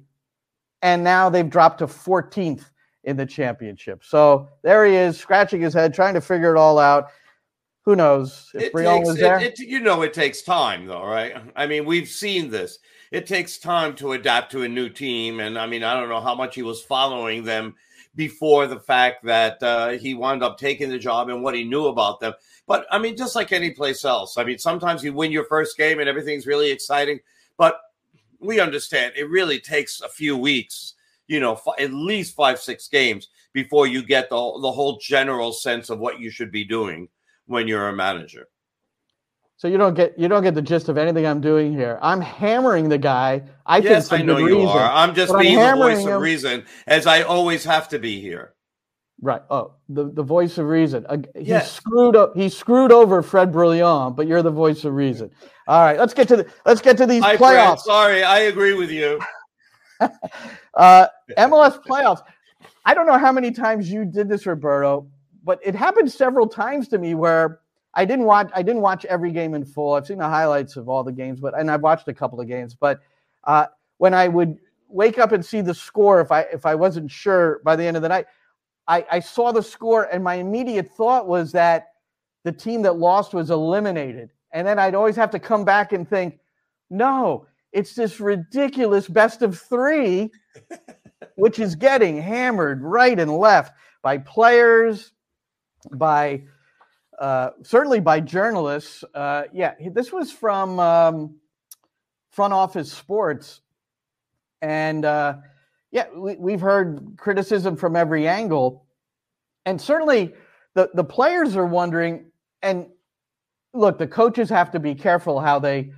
and 0.82 1.04
now 1.04 1.28
they've 1.28 1.48
dropped 1.48 1.78
to 1.78 1.86
14th 1.86 2.64
in 3.04 3.16
the 3.16 3.26
championship. 3.26 4.04
So 4.04 4.48
there 4.62 4.84
he 4.86 4.94
is, 4.94 5.18
scratching 5.18 5.60
his 5.60 5.74
head, 5.74 5.94
trying 5.94 6.14
to 6.14 6.20
figure 6.20 6.54
it 6.54 6.58
all 6.58 6.78
out. 6.78 7.08
Who 7.84 7.96
knows 7.96 8.50
if 8.54 8.72
Brillant 8.72 9.06
was 9.06 9.16
there? 9.16 9.38
It, 9.40 9.58
it, 9.58 9.66
you 9.66 9.80
know, 9.80 10.02
it 10.02 10.12
takes 10.12 10.42
time, 10.42 10.86
though, 10.86 11.04
right? 11.04 11.34
I 11.56 11.66
mean, 11.66 11.86
we've 11.86 12.08
seen 12.08 12.50
this 12.50 12.78
it 13.10 13.26
takes 13.26 13.58
time 13.58 13.94
to 13.96 14.12
adapt 14.12 14.52
to 14.52 14.62
a 14.62 14.68
new 14.68 14.88
team. 14.88 15.40
And 15.40 15.58
I 15.58 15.66
mean, 15.66 15.82
I 15.82 15.94
don't 15.94 16.08
know 16.08 16.20
how 16.20 16.34
much 16.34 16.54
he 16.54 16.62
was 16.62 16.82
following 16.82 17.44
them 17.44 17.74
before 18.14 18.66
the 18.66 18.78
fact 18.78 19.24
that 19.24 19.62
uh, 19.62 19.90
he 19.90 20.14
wound 20.14 20.42
up 20.42 20.58
taking 20.58 20.88
the 20.88 20.98
job 20.98 21.28
and 21.28 21.42
what 21.42 21.54
he 21.54 21.64
knew 21.64 21.86
about 21.86 22.20
them. 22.20 22.34
But 22.66 22.86
I 22.90 22.98
mean, 22.98 23.16
just 23.16 23.34
like 23.34 23.52
any 23.52 23.70
place 23.70 24.04
else, 24.04 24.36
I 24.36 24.44
mean, 24.44 24.58
sometimes 24.58 25.02
you 25.02 25.12
win 25.12 25.32
your 25.32 25.44
first 25.44 25.76
game 25.76 25.98
and 25.98 26.08
everything's 26.08 26.46
really 26.46 26.70
exciting, 26.70 27.20
but 27.56 27.80
we 28.40 28.60
understand 28.60 29.12
it 29.16 29.28
really 29.28 29.60
takes 29.60 30.00
a 30.00 30.08
few 30.08 30.36
weeks, 30.36 30.94
you 31.28 31.40
know, 31.40 31.52
f- 31.54 31.78
at 31.78 31.92
least 31.92 32.34
five, 32.34 32.58
six 32.58 32.88
games 32.88 33.28
before 33.52 33.86
you 33.86 34.02
get 34.02 34.30
the, 34.30 34.36
the 34.36 34.72
whole 34.72 34.98
general 34.98 35.52
sense 35.52 35.90
of 35.90 35.98
what 35.98 36.20
you 36.20 36.30
should 36.30 36.50
be 36.50 36.64
doing 36.64 37.08
when 37.46 37.68
you're 37.68 37.88
a 37.88 37.96
manager. 37.96 38.46
So 39.56 39.68
you 39.68 39.76
don't 39.76 39.92
get 39.92 40.18
you 40.18 40.26
don't 40.26 40.42
get 40.42 40.54
the 40.54 40.62
gist 40.62 40.88
of 40.88 40.96
anything 40.96 41.26
I'm 41.26 41.42
doing 41.42 41.74
here. 41.74 41.98
I'm 42.00 42.22
hammering 42.22 42.88
the 42.88 42.96
guy. 42.96 43.42
I 43.66 43.76
yes, 43.78 44.08
think 44.08 44.22
I 44.22 44.24
know 44.24 44.38
you 44.38 44.46
reason, 44.46 44.68
are. 44.68 44.90
I'm 44.90 45.14
just 45.14 45.36
being 45.38 45.58
I'm 45.58 45.78
the 45.78 45.84
voice 45.84 45.98
him. 45.98 46.12
of 46.14 46.22
reason, 46.22 46.64
as 46.86 47.06
I 47.06 47.20
always 47.22 47.62
have 47.64 47.86
to 47.90 47.98
be 47.98 48.22
here. 48.22 48.54
Right. 49.22 49.42
Oh, 49.50 49.74
the, 49.90 50.04
the 50.04 50.22
voice 50.22 50.56
of 50.56 50.66
reason. 50.66 51.04
Uh, 51.06 51.18
he 51.34 51.44
yes. 51.44 51.72
screwed 51.72 52.16
up. 52.16 52.34
He 52.34 52.48
screwed 52.48 52.90
over 52.90 53.22
Fred 53.22 53.52
Brillant, 53.52 54.16
but 54.16 54.26
you're 54.26 54.42
the 54.42 54.50
voice 54.50 54.84
of 54.84 54.94
reason. 54.94 55.30
All 55.68 55.82
right, 55.82 55.98
let's 55.98 56.14
get 56.14 56.26
to 56.28 56.36
the 56.36 56.46
let's 56.64 56.80
get 56.80 56.96
to 56.96 57.06
these 57.06 57.22
Hi, 57.22 57.36
playoffs. 57.36 57.66
Fred, 57.66 57.80
sorry, 57.80 58.24
I 58.24 58.40
agree 58.40 58.72
with 58.72 58.90
you. 58.90 59.20
uh, 60.74 61.06
MLS 61.36 61.82
playoffs. 61.84 62.22
I 62.86 62.94
don't 62.94 63.06
know 63.06 63.18
how 63.18 63.30
many 63.30 63.50
times 63.50 63.90
you 63.90 64.06
did 64.06 64.28
this, 64.28 64.46
Roberto, 64.46 65.06
but 65.44 65.60
it 65.62 65.74
happened 65.74 66.10
several 66.10 66.48
times 66.48 66.88
to 66.88 66.98
me 66.98 67.14
where 67.14 67.60
I 67.92 68.06
didn't 68.06 68.24
watch. 68.24 68.50
I 68.54 68.62
didn't 68.62 68.82
watch 68.82 69.04
every 69.04 69.32
game 69.32 69.52
in 69.52 69.66
full. 69.66 69.92
I've 69.92 70.06
seen 70.06 70.18
the 70.18 70.24
highlights 70.24 70.76
of 70.76 70.88
all 70.88 71.04
the 71.04 71.12
games, 71.12 71.40
but 71.40 71.58
and 71.58 71.70
I've 71.70 71.82
watched 71.82 72.08
a 72.08 72.14
couple 72.14 72.40
of 72.40 72.48
games. 72.48 72.74
But 72.74 73.00
uh, 73.44 73.66
when 73.98 74.14
I 74.14 74.28
would 74.28 74.58
wake 74.88 75.18
up 75.18 75.32
and 75.32 75.44
see 75.44 75.60
the 75.60 75.74
score, 75.74 76.22
if 76.22 76.32
I 76.32 76.42
if 76.42 76.64
I 76.64 76.74
wasn't 76.74 77.10
sure 77.10 77.60
by 77.64 77.76
the 77.76 77.84
end 77.84 77.98
of 77.98 78.02
the 78.02 78.08
night, 78.08 78.26
I, 78.90 79.06
I 79.08 79.20
saw 79.20 79.52
the 79.52 79.62
score, 79.62 80.08
and 80.12 80.24
my 80.24 80.34
immediate 80.34 80.90
thought 80.90 81.28
was 81.28 81.52
that 81.52 81.92
the 82.42 82.50
team 82.50 82.82
that 82.82 82.96
lost 82.96 83.32
was 83.32 83.50
eliminated. 83.50 84.30
And 84.52 84.66
then 84.66 84.80
I'd 84.80 84.96
always 84.96 85.14
have 85.14 85.30
to 85.30 85.38
come 85.38 85.64
back 85.64 85.92
and 85.92 86.08
think, 86.08 86.40
no, 86.90 87.46
it's 87.72 87.94
this 87.94 88.18
ridiculous 88.18 89.06
best 89.06 89.42
of 89.42 89.56
three, 89.56 90.32
which 91.36 91.60
is 91.60 91.76
getting 91.76 92.20
hammered 92.20 92.82
right 92.82 93.16
and 93.16 93.30
left 93.30 93.72
by 94.02 94.18
players, 94.18 95.12
by 95.92 96.42
uh, 97.20 97.50
certainly 97.62 98.00
by 98.00 98.18
journalists. 98.18 99.04
Uh, 99.14 99.44
yeah, 99.52 99.74
this 99.92 100.10
was 100.10 100.32
from 100.32 100.80
um, 100.80 101.36
Front 102.30 102.54
Office 102.54 102.92
Sports, 102.92 103.60
and 104.62 105.04
uh, 105.04 105.36
yeah, 105.92 106.06
we, 106.14 106.52
have 106.52 106.60
heard 106.60 107.14
criticism 107.16 107.76
from 107.76 107.96
every 107.96 108.28
angle, 108.28 108.86
and 109.66 109.80
certainly 109.80 110.32
the 110.74 110.90
the 110.94 111.04
players 111.04 111.56
are 111.56 111.66
wondering. 111.66 112.26
And 112.62 112.86
look, 113.72 113.98
the 113.98 114.06
coaches 114.06 114.48
have 114.50 114.70
to 114.72 114.78
be 114.78 114.94
careful 114.94 115.40
how 115.40 115.58
they 115.58 115.92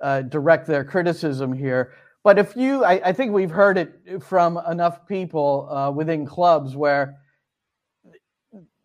uh, 0.00 0.22
direct 0.22 0.66
their 0.66 0.84
criticism 0.84 1.52
here. 1.52 1.92
But 2.22 2.38
if 2.38 2.56
you, 2.56 2.84
I, 2.84 3.08
I 3.08 3.12
think 3.12 3.32
we've 3.32 3.50
heard 3.50 3.76
it 3.76 4.22
from 4.22 4.58
enough 4.70 5.06
people 5.06 5.68
uh, 5.70 5.90
within 5.90 6.24
clubs 6.24 6.74
where 6.74 7.16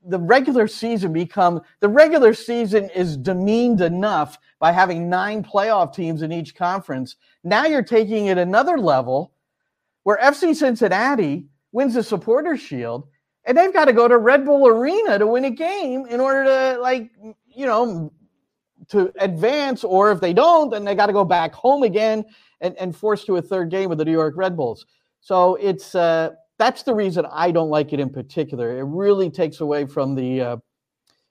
the 0.06 0.20
regular 0.20 0.68
season 0.68 1.14
become 1.14 1.62
the 1.80 1.88
regular 1.88 2.34
season 2.34 2.90
is 2.96 3.16
demeaned 3.16 3.80
enough 3.80 4.38
by 4.60 4.72
having 4.72 5.10
nine 5.10 5.44
playoff 5.44 5.94
teams 5.94 6.22
in 6.22 6.32
each 6.34 6.56
conference. 6.56 7.16
Now 7.44 7.66
you're 7.66 7.84
taking 7.84 8.26
it 8.26 8.38
another 8.38 8.78
level 8.78 9.32
where 10.04 10.18
FC 10.18 10.56
Cincinnati 10.56 11.46
wins 11.72 11.94
the 11.94 12.04
supporter 12.04 12.58
shield 12.58 13.08
and 13.46 13.58
they've 13.58 13.74
got 13.74 13.86
to 13.86 13.94
go 13.94 14.08
to 14.08 14.18
Red 14.18 14.46
Bull 14.46 14.68
Arena 14.68 15.20
to 15.20 15.28
win 15.28 15.46
a 15.46 15.50
game 15.50 16.06
in 16.08 16.20
order 16.20 16.44
to 16.44 16.82
like 16.82 17.12
you 17.48 17.66
know 17.66 18.12
to 18.90 19.12
advance 19.20 19.84
or 19.84 20.12
if 20.12 20.20
they 20.20 20.34
don't 20.34 20.70
then 20.70 20.84
they 20.84 20.96
got 20.96 21.08
to 21.08 21.14
go 21.14 21.26
back 21.26 21.54
home 21.54 21.84
again 21.84 22.26
and, 22.62 22.76
and 22.78 22.96
forced 22.96 23.26
to 23.26 23.38
a 23.38 23.42
third 23.42 23.70
game 23.70 23.90
with 23.90 23.98
the 23.98 24.06
New 24.06 24.12
York 24.12 24.36
Red 24.36 24.56
Bulls. 24.56 24.86
So 25.22 25.56
it's 25.56 25.96
uh, 25.96 26.32
that's 26.58 26.84
the 26.84 26.94
reason 26.94 27.26
I 27.32 27.52
don't 27.52 27.70
like 27.70 27.94
it 27.94 28.00
in 28.00 28.10
particular. 28.10 28.78
It 28.78 28.84
really 28.84 29.30
takes 29.30 29.62
away 29.62 29.86
from 29.86 30.16
the 30.16 30.42
uh, 30.42 30.58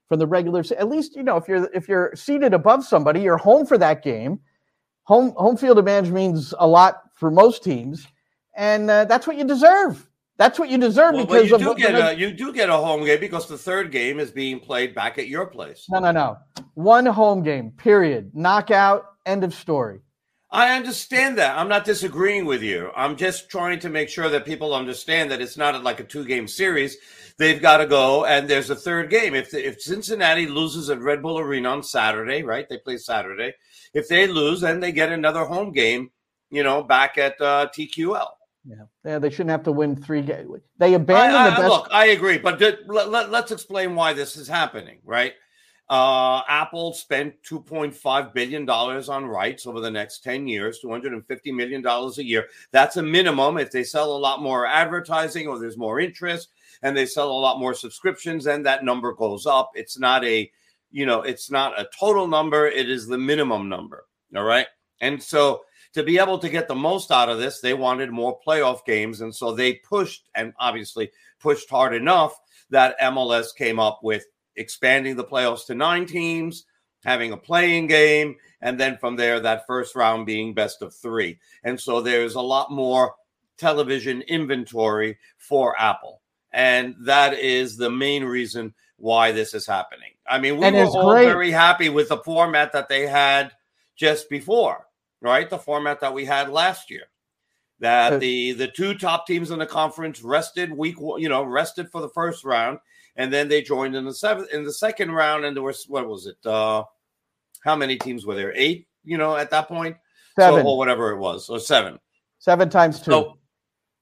from 0.08 0.18
the 0.18 0.26
regular. 0.26 0.62
At 0.78 0.88
least 0.88 1.16
you 1.16 1.22
know 1.22 1.36
if 1.36 1.48
you're 1.48 1.68
if 1.74 1.88
you're 1.88 2.12
seated 2.14 2.54
above 2.54 2.84
somebody, 2.84 3.20
you're 3.20 3.38
home 3.38 3.66
for 3.66 3.78
that 3.78 4.02
game. 4.02 4.40
Home 5.04 5.32
home 5.36 5.56
field 5.56 5.78
advantage 5.78 6.12
means 6.12 6.52
a 6.58 6.66
lot 6.66 7.02
for 7.14 7.30
most 7.30 7.64
teams, 7.64 8.06
and 8.58 8.90
uh, 8.90 9.04
that's 9.06 9.26
what 9.26 9.38
you 9.38 9.44
deserve. 9.44 10.04
That's 10.36 10.58
what 10.58 10.68
you 10.68 10.78
deserve 10.78 11.14
well, 11.14 11.26
because 11.26 11.50
you 11.50 11.58
do 11.58 11.74
get 11.74 11.94
a, 11.94 12.16
you 12.16 12.30
do 12.32 12.52
get 12.52 12.68
a 12.68 12.76
home 12.76 13.04
game 13.04 13.18
because 13.18 13.48
the 13.48 13.58
third 13.58 13.90
game 13.90 14.20
is 14.20 14.30
being 14.30 14.60
played 14.60 14.94
back 14.94 15.18
at 15.18 15.28
your 15.28 15.46
place. 15.46 15.86
No, 15.88 15.98
no, 15.98 16.12
no. 16.12 16.36
One 16.74 17.06
home 17.06 17.42
game. 17.42 17.72
Period. 17.72 18.32
Knockout. 18.34 19.04
End 19.26 19.42
of 19.42 19.54
story. 19.54 20.00
I 20.50 20.76
understand 20.76 21.38
that. 21.38 21.58
I'm 21.58 21.68
not 21.68 21.84
disagreeing 21.84 22.46
with 22.46 22.62
you. 22.62 22.90
I'm 22.96 23.16
just 23.16 23.50
trying 23.50 23.80
to 23.80 23.90
make 23.90 24.08
sure 24.08 24.28
that 24.30 24.46
people 24.46 24.74
understand 24.74 25.30
that 25.30 25.42
it's 25.42 25.56
not 25.56 25.82
like 25.82 26.00
a 26.00 26.04
two 26.04 26.24
game 26.24 26.48
series. 26.48 26.96
They've 27.36 27.60
got 27.60 27.78
to 27.78 27.86
go, 27.86 28.24
and 28.24 28.48
there's 28.48 28.70
a 28.70 28.76
third 28.76 29.10
game. 29.10 29.34
If 29.34 29.50
the, 29.50 29.66
if 29.66 29.82
Cincinnati 29.82 30.46
loses 30.46 30.88
at 30.88 31.00
Red 31.00 31.20
Bull 31.20 31.38
Arena 31.38 31.70
on 31.70 31.82
Saturday, 31.82 32.42
right? 32.42 32.68
They 32.68 32.78
play 32.78 32.96
Saturday. 32.96 33.54
If 33.92 34.08
they 34.08 34.26
lose, 34.26 34.60
then 34.60 34.80
they 34.80 34.92
get 34.92 35.12
another 35.12 35.44
home 35.44 35.72
game. 35.72 36.10
You 36.50 36.62
know, 36.62 36.82
back 36.82 37.18
at 37.18 37.38
uh, 37.40 37.68
TQL. 37.76 38.28
Yeah. 38.64 38.74
yeah, 39.04 39.18
they 39.18 39.30
shouldn't 39.30 39.50
have 39.50 39.62
to 39.64 39.72
win 39.72 39.96
three 39.96 40.22
games. 40.22 40.50
They 40.78 40.94
abandoned 40.94 41.36
I, 41.36 41.46
I, 41.46 41.50
the 41.50 41.56
best. 41.56 41.68
Look, 41.68 41.88
I 41.90 42.06
agree, 42.06 42.38
but 42.38 42.60
let, 42.60 43.08
let, 43.08 43.30
let's 43.30 43.50
explain 43.50 43.94
why 43.94 44.12
this 44.12 44.36
is 44.36 44.48
happening, 44.48 44.98
right? 45.04 45.34
Uh, 45.90 46.42
Apple 46.48 46.92
spent 46.92 47.34
$2.5 47.48 48.34
billion 48.34 48.68
on 48.68 49.24
rights 49.24 49.66
over 49.66 49.80
the 49.80 49.90
next 49.90 50.22
10 50.22 50.46
years, 50.46 50.80
$250 50.84 51.22
million 51.54 51.86
a 51.86 52.22
year. 52.22 52.46
That's 52.72 52.98
a 52.98 53.02
minimum. 53.02 53.56
If 53.56 53.70
they 53.70 53.84
sell 53.84 54.14
a 54.14 54.18
lot 54.18 54.42
more 54.42 54.66
advertising 54.66 55.48
or 55.48 55.58
there's 55.58 55.78
more 55.78 55.98
interest 55.98 56.50
and 56.82 56.94
they 56.94 57.06
sell 57.06 57.30
a 57.30 57.32
lot 57.32 57.58
more 57.58 57.72
subscriptions, 57.72 58.44
then 58.44 58.62
that 58.64 58.84
number 58.84 59.14
goes 59.14 59.46
up. 59.46 59.70
It's 59.74 59.98
not 59.98 60.24
a, 60.24 60.50
you 60.90 61.06
know, 61.06 61.22
it's 61.22 61.50
not 61.50 61.80
a 61.80 61.88
total 61.98 62.26
number. 62.26 62.66
It 62.66 62.90
is 62.90 63.06
the 63.06 63.18
minimum 63.18 63.70
number. 63.70 64.04
All 64.36 64.44
right. 64.44 64.66
And 65.00 65.22
so 65.22 65.62
to 65.94 66.02
be 66.02 66.18
able 66.18 66.38
to 66.38 66.48
get 66.48 66.68
the 66.68 66.74
most 66.74 67.10
out 67.10 67.28
of 67.28 67.38
this, 67.38 67.60
they 67.60 67.74
wanted 67.74 68.10
more 68.10 68.38
playoff 68.46 68.84
games. 68.84 69.20
And 69.20 69.34
so 69.34 69.52
they 69.52 69.74
pushed 69.74 70.28
and 70.34 70.52
obviously 70.58 71.10
pushed 71.40 71.68
hard 71.70 71.94
enough 71.94 72.38
that 72.70 72.98
MLS 73.00 73.54
came 73.56 73.78
up 73.78 74.00
with 74.02 74.24
expanding 74.56 75.16
the 75.16 75.24
playoffs 75.24 75.66
to 75.66 75.74
nine 75.74 76.06
teams, 76.06 76.64
having 77.04 77.32
a 77.32 77.36
playing 77.36 77.86
game, 77.86 78.36
and 78.60 78.78
then 78.78 78.98
from 78.98 79.16
there, 79.16 79.40
that 79.40 79.66
first 79.66 79.94
round 79.94 80.26
being 80.26 80.52
best 80.52 80.82
of 80.82 80.94
three. 80.94 81.38
And 81.64 81.80
so 81.80 82.00
there's 82.00 82.34
a 82.34 82.40
lot 82.40 82.70
more 82.70 83.14
television 83.56 84.22
inventory 84.22 85.18
for 85.36 85.80
Apple. 85.80 86.22
And 86.52 86.96
that 87.00 87.34
is 87.34 87.76
the 87.76 87.90
main 87.90 88.24
reason 88.24 88.74
why 88.96 89.32
this 89.32 89.54
is 89.54 89.66
happening. 89.66 90.10
I 90.28 90.38
mean, 90.38 90.58
we 90.58 90.66
and 90.66 90.76
were 90.76 90.84
all 90.84 91.12
great. 91.12 91.26
very 91.26 91.50
happy 91.50 91.88
with 91.88 92.08
the 92.08 92.18
format 92.18 92.72
that 92.72 92.88
they 92.88 93.06
had 93.06 93.52
just 93.96 94.28
before, 94.28 94.86
right? 95.20 95.48
The 95.48 95.58
format 95.58 96.00
that 96.00 96.14
we 96.14 96.24
had 96.24 96.50
last 96.50 96.90
year. 96.90 97.04
That 97.80 98.18
the 98.18 98.52
the 98.52 98.66
two 98.66 98.94
top 98.94 99.24
teams 99.24 99.52
in 99.52 99.60
the 99.60 99.66
conference 99.66 100.20
rested 100.20 100.72
week, 100.72 100.96
you 100.98 101.28
know, 101.28 101.44
rested 101.44 101.88
for 101.90 102.00
the 102.00 102.08
first 102.08 102.44
round, 102.44 102.80
and 103.14 103.32
then 103.32 103.46
they 103.46 103.62
joined 103.62 103.94
in 103.94 104.04
the 104.04 104.12
seventh 104.12 104.52
in 104.52 104.64
the 104.64 104.72
second 104.72 105.12
round, 105.12 105.44
and 105.44 105.56
there 105.56 105.62
was 105.62 105.84
what 105.86 106.08
was 106.08 106.26
it? 106.26 106.44
Uh, 106.44 106.82
how 107.62 107.76
many 107.76 107.96
teams 107.96 108.26
were 108.26 108.34
there? 108.34 108.52
Eight, 108.56 108.88
you 109.04 109.16
know, 109.16 109.36
at 109.36 109.50
that 109.50 109.68
point, 109.68 109.96
seven 110.36 110.64
so, 110.64 110.70
or 110.70 110.76
whatever 110.76 111.12
it 111.12 111.18
was, 111.18 111.48
or 111.48 111.60
seven, 111.60 112.00
seven 112.40 112.68
times 112.68 113.00
two. 113.00 113.12
So, 113.12 113.38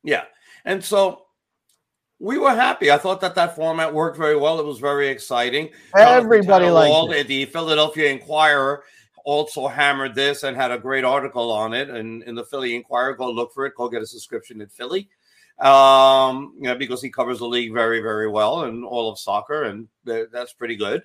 yeah, 0.03 0.25
and 0.65 0.83
so 0.83 1.27
we 2.19 2.39
were 2.39 2.55
happy. 2.55 2.91
I 2.91 2.97
thought 2.97 3.21
that 3.21 3.35
that 3.35 3.57
format 3.57 3.93
worked 3.93 4.17
very 4.17 4.37
well. 4.37 4.59
It 4.59 4.65
was 4.65 4.79
very 4.79 5.09
exciting. 5.09 5.69
Everybody 5.95 6.71
liked 6.71 7.13
it. 7.13 7.29
The 7.29 7.45
Philadelphia 7.45 8.11
Inquirer 8.11 8.85
also 9.27 9.69
hammered 9.69 10.15
this 10.15 10.43
and 10.43 10.57
had 10.57 10.71
a 10.71 10.79
great 10.79 11.05
article 11.05 11.53
on 11.53 11.75
it. 11.75 11.91
And 11.91 12.23
in 12.23 12.35
the 12.35 12.45
Philly 12.45 12.75
Inquirer, 12.75 13.15
go 13.15 13.31
look 13.31 13.53
for 13.53 13.67
it. 13.67 13.75
Go 13.77 13.91
get 13.91 14.01
a 14.01 14.07
subscription 14.07 14.63
at 14.63 14.73
Philly 14.73 15.11
um, 15.59 16.55
you 16.57 16.65
know, 16.65 16.75
because 16.75 17.01
he 17.01 17.11
covers 17.11 17.39
the 17.39 17.47
league 17.47 17.73
very, 17.73 18.01
very 18.01 18.29
well 18.29 18.65
and 18.65 18.85
all 18.85 19.11
of 19.11 19.19
soccer, 19.19 19.65
and 19.65 19.89
that's 20.05 20.53
pretty 20.53 20.77
good. 20.77 21.03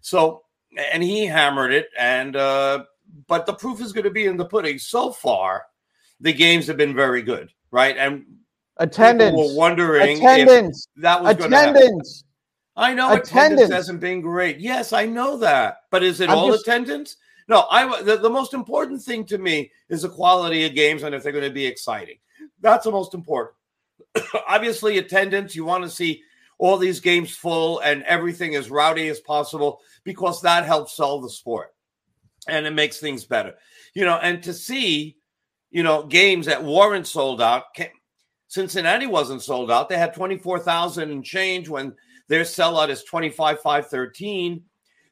So, 0.00 0.42
and 0.92 1.02
he 1.02 1.26
hammered 1.26 1.72
it, 1.72 1.88
and 1.98 2.34
uh, 2.34 2.84
but 3.28 3.46
the 3.46 3.52
proof 3.52 3.80
is 3.80 3.92
going 3.92 4.04
to 4.04 4.10
be 4.10 4.26
in 4.26 4.36
the 4.36 4.44
pudding. 4.44 4.78
So 4.78 5.12
far, 5.12 5.64
the 6.20 6.32
games 6.32 6.66
have 6.66 6.76
been 6.76 6.94
very 6.94 7.22
good, 7.22 7.50
right? 7.70 7.96
And 7.96 8.24
attendance 8.78 9.36
were 9.36 9.56
wondering 9.56 10.18
attendance 10.18 10.88
that 10.96 11.22
was 11.22 11.36
attendance. 11.36 12.24
I 12.74 12.94
know 12.94 13.08
attendance. 13.12 13.30
attendance. 13.30 13.72
hasn't 13.72 14.00
been 14.00 14.20
great. 14.20 14.58
Yes, 14.58 14.92
I 14.92 15.06
know 15.06 15.36
that, 15.36 15.76
but 15.90 16.02
is 16.02 16.20
it 16.20 16.30
I'm 16.30 16.38
all 16.38 16.50
just, 16.50 16.66
attendance? 16.66 17.16
No, 17.48 17.66
I 17.70 18.02
the, 18.02 18.16
the 18.16 18.30
most 18.30 18.54
important 18.54 19.02
thing 19.02 19.24
to 19.26 19.38
me 19.38 19.70
is 19.88 20.02
the 20.02 20.08
quality 20.08 20.64
of 20.64 20.74
games 20.74 21.02
and 21.02 21.14
if 21.14 21.22
they're 21.22 21.32
going 21.32 21.44
to 21.44 21.50
be 21.50 21.66
exciting. 21.66 22.18
That's 22.60 22.84
the 22.84 22.92
most 22.92 23.14
important. 23.14 23.56
obviously 24.48 24.98
attendance 24.98 25.54
you 25.54 25.64
want 25.64 25.84
to 25.84 25.90
see 25.90 26.22
all 26.58 26.76
these 26.76 27.00
games 27.00 27.34
full 27.34 27.80
and 27.80 28.02
everything 28.04 28.54
as 28.54 28.70
rowdy 28.70 29.08
as 29.08 29.20
possible 29.20 29.80
because 30.04 30.40
that 30.42 30.64
helps 30.64 30.96
sell 30.96 31.20
the 31.20 31.30
sport 31.30 31.74
and 32.48 32.66
it 32.66 32.72
makes 32.72 32.98
things 32.98 33.24
better 33.24 33.54
you 33.94 34.04
know 34.04 34.18
and 34.22 34.42
to 34.42 34.52
see 34.52 35.16
you 35.70 35.82
know 35.82 36.04
games 36.04 36.46
that 36.46 36.62
weren't 36.62 37.06
sold 37.06 37.40
out 37.40 37.64
cincinnati 38.48 39.06
wasn't 39.06 39.42
sold 39.42 39.70
out 39.70 39.88
they 39.88 39.98
had 39.98 40.14
24000 40.14 41.10
and 41.10 41.24
change 41.24 41.68
when 41.68 41.94
their 42.28 42.42
sellout 42.42 42.88
is 42.88 43.04
25 43.04 43.60
513 43.60 44.62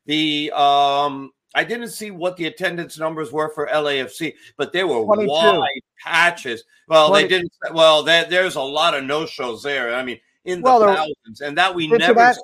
the 0.06 0.52
um 0.54 1.30
I 1.54 1.64
didn't 1.64 1.88
see 1.88 2.10
what 2.10 2.36
the 2.36 2.46
attendance 2.46 2.98
numbers 2.98 3.32
were 3.32 3.48
for 3.48 3.66
LAFC, 3.66 4.34
but 4.56 4.72
they 4.72 4.84
were 4.84 5.02
22. 5.04 5.30
wide 5.30 5.68
patches. 6.04 6.64
Well, 6.88 7.08
20. 7.08 7.22
they 7.22 7.28
didn't. 7.28 7.52
Well, 7.72 8.02
there, 8.02 8.24
there's 8.24 8.54
a 8.54 8.62
lot 8.62 8.94
of 8.94 9.04
no 9.04 9.26
shows 9.26 9.62
there. 9.62 9.94
I 9.94 10.04
mean, 10.04 10.20
in 10.44 10.60
the 10.60 10.64
well, 10.64 10.80
thousands, 10.80 11.40
and 11.40 11.58
that 11.58 11.74
we 11.74 11.88
Cincinnati, 11.88 12.14
never 12.14 12.34
see. 12.34 12.40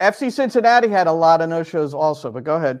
FC 0.00 0.32
Cincinnati 0.32 0.88
had 0.88 1.06
a 1.06 1.12
lot 1.12 1.40
of 1.40 1.48
no 1.48 1.62
shows 1.62 1.92
also, 1.92 2.30
but 2.30 2.44
go 2.44 2.56
ahead. 2.56 2.80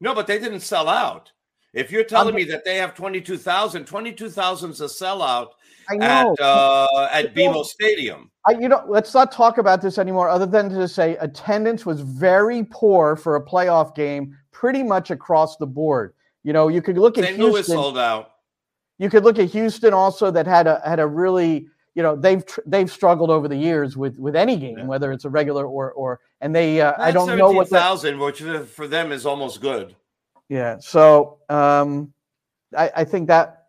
No, 0.00 0.14
but 0.14 0.26
they 0.26 0.38
didn't 0.38 0.60
sell 0.60 0.88
out. 0.88 1.32
If 1.72 1.90
you're 1.90 2.04
telling 2.04 2.28
I'm, 2.28 2.36
me 2.36 2.44
that 2.44 2.64
they 2.64 2.76
have 2.76 2.94
22,000, 2.94 3.84
22,000 3.84 4.70
is 4.70 4.80
a 4.80 4.84
sellout 4.84 5.48
at 6.00 6.40
uh, 6.40 7.08
at 7.10 7.34
BMO 7.34 7.64
Stadium. 7.64 8.30
I, 8.46 8.52
you 8.52 8.68
know, 8.68 8.84
let's 8.86 9.12
not 9.12 9.32
talk 9.32 9.58
about 9.58 9.82
this 9.82 9.98
anymore. 9.98 10.28
Other 10.28 10.46
than 10.46 10.68
to 10.70 10.86
say, 10.86 11.16
attendance 11.16 11.84
was 11.84 12.00
very 12.00 12.64
poor 12.70 13.16
for 13.16 13.36
a 13.36 13.44
playoff 13.44 13.94
game 13.96 14.36
pretty 14.64 14.82
much 14.82 15.10
across 15.10 15.58
the 15.58 15.66
board. 15.66 16.14
You 16.42 16.54
know, 16.54 16.68
you 16.68 16.80
could 16.80 16.96
look 16.96 17.18
at 17.18 17.24
St. 17.24 17.36
Houston. 17.36 17.52
Louis 17.52 17.66
sold 17.66 17.98
out. 17.98 18.30
You 18.96 19.10
could 19.10 19.22
look 19.22 19.38
at 19.38 19.50
Houston 19.50 19.92
also 19.92 20.30
that 20.30 20.46
had 20.46 20.66
a 20.66 20.80
had 20.86 21.00
a 21.00 21.06
really 21.06 21.66
you 21.94 22.02
know 22.02 22.16
they've 22.16 22.46
tr- 22.46 22.62
they've 22.64 22.90
struggled 22.90 23.28
over 23.28 23.46
the 23.46 23.56
years 23.56 23.94
with 23.94 24.18
with 24.18 24.34
any 24.34 24.56
game 24.56 24.78
yeah. 24.78 24.86
whether 24.86 25.12
it's 25.12 25.26
a 25.26 25.28
regular 25.28 25.66
or 25.66 25.92
or 25.92 26.20
and 26.40 26.56
they 26.56 26.80
uh, 26.80 26.94
I 26.96 27.10
don't 27.10 27.36
know 27.36 27.50
what 27.50 27.68
thousand 27.68 28.18
which 28.18 28.40
for 28.40 28.88
them 28.88 29.12
is 29.12 29.26
almost 29.26 29.60
good. 29.60 29.94
Yeah, 30.48 30.78
so 30.78 31.40
um, 31.50 32.14
I, 32.74 32.90
I 32.96 33.04
think 33.04 33.28
that 33.28 33.66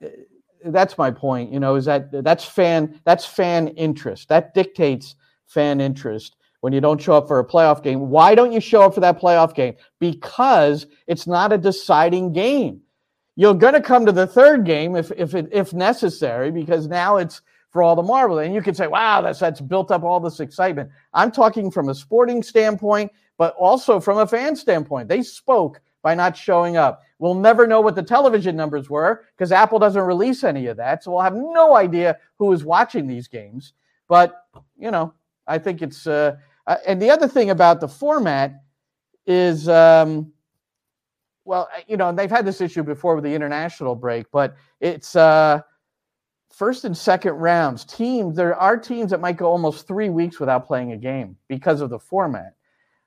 that's 0.64 0.98
my 0.98 1.12
point. 1.12 1.52
You 1.52 1.60
know, 1.60 1.76
is 1.76 1.84
that 1.86 2.10
that's 2.24 2.46
fan 2.46 3.02
that's 3.04 3.26
fan 3.26 3.68
interest 3.68 4.30
that 4.30 4.54
dictates 4.54 5.18
fan 5.46 5.82
interest 5.82 6.38
when 6.66 6.74
you 6.74 6.82
don't 6.82 7.00
show 7.00 7.14
up 7.14 7.28
for 7.28 7.38
a 7.38 7.46
playoff 7.46 7.84
game. 7.84 8.10
Why 8.10 8.34
don't 8.34 8.52
you 8.52 8.60
show 8.60 8.82
up 8.82 8.96
for 8.96 9.00
that 9.02 9.22
playoff 9.22 9.54
game? 9.54 9.76
Because 10.00 10.88
it's 11.06 11.28
not 11.28 11.54
a 11.54 11.60
deciding 11.60 12.34
game. 12.34 12.82
You're 13.36 13.54
going 13.54 13.76
to 13.76 13.82
come 13.82 14.04
to 14.04 14.12
the 14.12 14.26
third 14.26 14.66
game 14.66 14.96
if 14.96 15.12
if 15.12 15.36
it, 15.36 15.48
if 15.52 15.76
necessary, 15.76 16.50
because 16.50 16.88
now 16.88 17.18
it's 17.18 17.44
for 17.70 17.84
all 17.84 17.96
the 17.96 18.02
marble. 18.02 18.40
And 18.40 18.52
you 18.52 18.64
could 18.64 18.76
say, 18.76 18.88
"Wow, 18.88 19.22
that's 19.22 19.38
that's 19.38 19.62
built 19.62 19.92
up 19.92 20.02
all 20.02 20.20
this 20.20 20.40
excitement." 20.40 20.90
I'm 21.14 21.30
talking 21.30 21.70
from 21.70 21.90
a 21.90 21.94
sporting 21.94 22.42
standpoint, 22.42 23.12
but 23.38 23.54
also 23.60 24.00
from 24.00 24.18
a 24.18 24.26
fan 24.26 24.56
standpoint. 24.56 25.08
They 25.08 25.22
spoke 25.22 25.82
by 26.02 26.16
not 26.16 26.36
showing 26.36 26.78
up. 26.78 27.04
We'll 27.20 27.36
never 27.36 27.68
know 27.68 27.80
what 27.80 27.94
the 27.94 28.02
television 28.02 28.56
numbers 28.56 28.90
were 28.90 29.26
because 29.38 29.52
Apple 29.52 29.78
doesn't 29.78 30.02
release 30.02 30.44
any 30.44 30.66
of 30.66 30.78
that. 30.78 31.04
So 31.04 31.12
we'll 31.12 31.22
have 31.22 31.36
no 31.36 31.76
idea 31.76 32.18
who 32.40 32.52
is 32.54 32.66
watching 32.66 33.06
these 33.06 33.28
games. 33.28 33.74
But, 34.08 34.34
you 34.78 34.90
know, 34.90 35.14
I 35.48 35.58
think 35.58 35.82
it's, 35.82 36.08
uh, 36.08 36.38
uh, 36.68 36.78
and 36.86 37.02
the 37.02 37.10
other 37.10 37.28
thing 37.28 37.50
about 37.50 37.80
the 37.80 37.88
format 37.88 38.64
is, 39.26 39.68
um, 39.70 40.32
well, 41.44 41.70
uh, 41.76 41.82
you 41.88 41.98
know, 41.98 42.12
they've 42.12 42.30
had 42.30 42.46
this 42.46 42.62
issue 42.62 42.84
before 42.84 43.16
with 43.16 43.24
the 43.24 43.34
international 43.34 43.96
break, 43.96 44.26
but 44.32 44.56
it's 44.80 45.16
uh, 45.16 45.62
first 46.52 46.86
and 46.86 46.98
second 46.98 47.34
rounds. 47.34 47.86
Teams, 47.86 48.36
there 48.36 48.56
are 48.56 48.78
teams 48.78 49.12
that 49.12 49.22
might 49.22 49.38
go 49.38 49.48
almost 49.48 49.88
three 49.88 50.10
weeks 50.10 50.40
without 50.40 50.66
playing 50.66 50.92
a 50.94 50.98
game 50.98 51.38
because 51.48 51.82
of 51.82 51.90
the 51.90 52.00
format. 52.00 52.54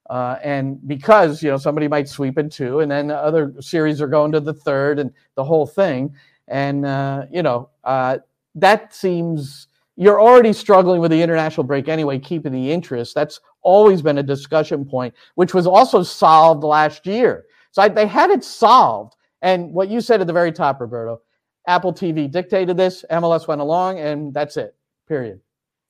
Uh, 0.08 0.38
and 0.42 0.86
because 0.88 1.42
you 1.42 1.50
know 1.50 1.58
somebody 1.58 1.86
might 1.86 2.08
sweep 2.08 2.38
in 2.38 2.48
two, 2.48 2.80
and 2.80 2.90
then 2.90 3.08
the 3.08 3.16
other 3.16 3.52
series 3.60 4.00
are 4.00 4.06
going 4.06 4.32
to 4.32 4.40
the 4.40 4.54
third, 4.54 4.98
and 4.98 5.12
the 5.34 5.44
whole 5.44 5.66
thing, 5.66 6.14
and 6.46 6.86
uh, 6.86 7.26
you 7.30 7.42
know 7.42 7.68
uh, 7.84 8.16
that 8.54 8.94
seems 8.94 9.67
you're 9.98 10.20
already 10.20 10.52
struggling 10.52 11.00
with 11.00 11.10
the 11.10 11.20
international 11.20 11.64
break 11.64 11.88
anyway, 11.88 12.20
keeping 12.20 12.52
the 12.52 12.70
interest. 12.70 13.16
That's 13.16 13.40
always 13.62 14.00
been 14.00 14.18
a 14.18 14.22
discussion 14.22 14.84
point, 14.84 15.12
which 15.34 15.54
was 15.54 15.66
also 15.66 16.04
solved 16.04 16.62
last 16.62 17.04
year. 17.04 17.46
So 17.72 17.82
I, 17.82 17.88
they 17.88 18.06
had 18.06 18.30
it 18.30 18.44
solved. 18.44 19.16
And 19.42 19.72
what 19.72 19.88
you 19.88 20.00
said 20.00 20.20
at 20.20 20.28
the 20.28 20.32
very 20.32 20.52
top, 20.52 20.80
Roberto, 20.80 21.20
Apple 21.66 21.92
TV 21.92 22.30
dictated 22.30 22.76
this, 22.76 23.04
MLS 23.10 23.48
went 23.48 23.60
along, 23.60 23.98
and 23.98 24.32
that's 24.32 24.56
it. 24.56 24.76
Period. 25.08 25.40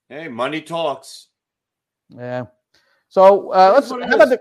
Hey, 0.09 0.27
money 0.29 0.63
talks. 0.63 1.29
Yeah. 2.09 2.47
So 3.11 3.53
uh, 3.53 3.73
let's. 3.75 3.91
How 3.91 3.97
about 3.99 4.31
the 4.31 4.41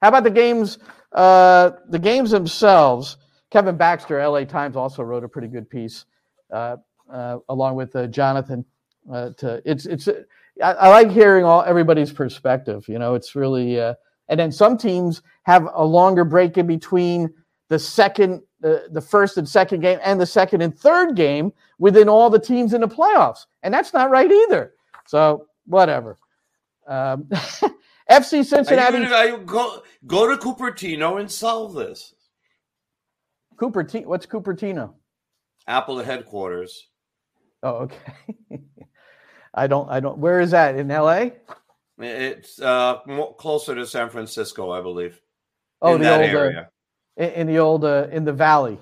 how 0.00 0.08
about 0.08 0.24
the 0.24 0.30
games? 0.30 0.78
Uh, 1.12 1.72
the 1.88 1.98
games 1.98 2.30
themselves. 2.30 3.16
Kevin 3.50 3.76
Baxter, 3.76 4.26
LA 4.26 4.44
Times, 4.44 4.76
also 4.76 5.02
wrote 5.02 5.24
a 5.24 5.28
pretty 5.28 5.48
good 5.48 5.68
piece, 5.68 6.06
uh, 6.50 6.76
along 7.48 7.76
with 7.76 7.94
uh, 7.96 8.06
Jonathan. 8.06 8.64
Uh, 9.12 9.30
to 9.38 9.62
it's 9.64 9.86
it's. 9.86 10.08
I, 10.62 10.72
I, 10.72 10.88
like 10.88 11.10
hearing 11.10 11.44
all 11.44 11.62
everybody's 11.62 12.12
perspective. 12.12 12.88
You 12.88 12.98
know, 12.98 13.14
it's 13.14 13.34
really. 13.34 13.78
and 13.78 13.96
then 14.28 14.52
some 14.52 14.78
teams 14.78 15.22
have 15.42 15.68
a 15.74 15.84
longer 15.84 16.24
break 16.24 16.56
in 16.56 16.66
between 16.66 17.32
the 17.68 17.78
second, 17.78 18.42
the, 18.60 18.86
the 18.90 19.00
first 19.00 19.38
and 19.38 19.48
second 19.48 19.80
game, 19.80 19.98
and 20.04 20.20
the 20.20 20.26
second 20.26 20.60
and 20.60 20.78
third 20.78 21.16
game 21.16 21.52
within 21.78 22.08
all 22.08 22.28
the 22.28 22.38
teams 22.38 22.74
in 22.74 22.82
the 22.82 22.88
playoffs, 22.88 23.46
and 23.62 23.72
that's 23.72 23.94
not 23.94 24.10
right 24.10 24.30
either. 24.30 24.74
So 25.06 25.46
whatever. 25.66 26.18
Um, 26.86 27.24
FC 28.10 28.44
Cincinnati. 28.44 28.98
Are 29.06 29.26
you, 29.26 29.38
go 29.38 29.82
go 30.06 30.28
to 30.28 30.36
Cupertino 30.36 31.18
and 31.18 31.30
solve 31.30 31.74
this. 31.74 32.14
Cupertino. 33.56 34.06
What's 34.06 34.26
Cupertino? 34.26 34.92
Apple 35.66 35.98
headquarters. 36.00 36.88
Oh, 37.62 37.88
okay. 37.88 37.96
I 39.54 39.66
don't. 39.66 39.88
I 39.90 40.00
don't. 40.00 40.18
Where 40.18 40.40
is 40.40 40.50
that 40.52 40.76
in 40.76 40.90
L.A.? 40.90 41.32
It's 41.98 42.60
uh, 42.60 43.00
more, 43.06 43.34
closer 43.36 43.74
to 43.74 43.86
San 43.86 44.08
Francisco, 44.10 44.70
I 44.70 44.80
believe. 44.80 45.20
Oh, 45.80 45.94
in 45.94 46.00
the 46.00 46.10
old 46.10 46.20
uh, 46.20 46.38
area. 46.38 46.70
Uh, 47.20 47.24
in 47.24 47.46
the 47.46 47.58
old 47.58 47.84
uh, 47.84 48.08
in 48.10 48.24
the 48.24 48.32
valley. 48.32 48.78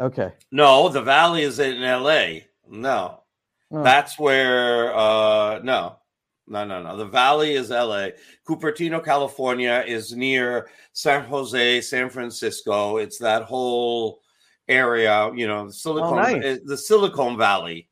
Okay. 0.00 0.32
No, 0.52 0.88
the 0.88 1.02
valley 1.02 1.42
is 1.42 1.58
in 1.58 1.82
L.A. 1.82 2.46
No, 2.68 3.22
oh. 3.70 3.82
that's 3.82 4.18
where. 4.18 4.94
uh 4.94 5.60
No, 5.60 5.98
no, 6.48 6.64
no, 6.64 6.82
no. 6.82 6.96
The 6.96 7.04
Valley 7.04 7.52
is 7.52 7.70
LA. 7.70 8.08
Cupertino, 8.48 9.04
California 9.04 9.84
is 9.86 10.14
near 10.14 10.68
San 10.92 11.24
Jose, 11.24 11.82
San 11.82 12.08
Francisco. 12.08 12.96
It's 12.96 13.18
that 13.18 13.42
whole 13.42 14.20
area, 14.68 15.30
you 15.34 15.46
know, 15.46 15.70
Silicon, 15.70 16.18
oh, 16.18 16.22
nice. 16.22 16.44
Eh, 16.44 16.58
the 16.64 16.76
Silicon 16.76 17.36
Valley. 17.36 17.88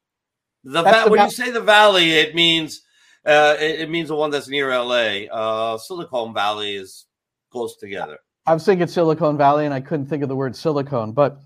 The, 0.64 0.83
va- 0.83 1.03
the 1.05 1.11
when 1.11 1.24
you 1.24 1.31
say 1.31 1.51
the 1.51 1.61
valley, 1.61 2.12
it 2.12 2.35
means 2.35 2.83
uh, 3.24 3.57
it, 3.59 3.81
it, 3.81 3.91
means 3.91 4.09
the 4.09 4.16
one 4.16 4.31
that's 4.31 4.49
near 4.49 4.77
LA. 4.77 5.27
Uh, 5.33 5.79
Silicon 5.79 6.35
Valley 6.35 6.74
is 6.74 7.07
close 7.51 7.77
together. 7.77 8.18
I 8.47 8.55
was 8.55 8.64
thinking 8.64 8.87
Silicon 8.87 9.37
Valley, 9.37 9.64
and 9.64 9.74
I 9.74 9.81
couldn't 9.81 10.07
think 10.07 10.22
of 10.22 10.29
the 10.29 10.37
word 10.37 10.55
silicone, 10.55 11.12
but 11.12 11.41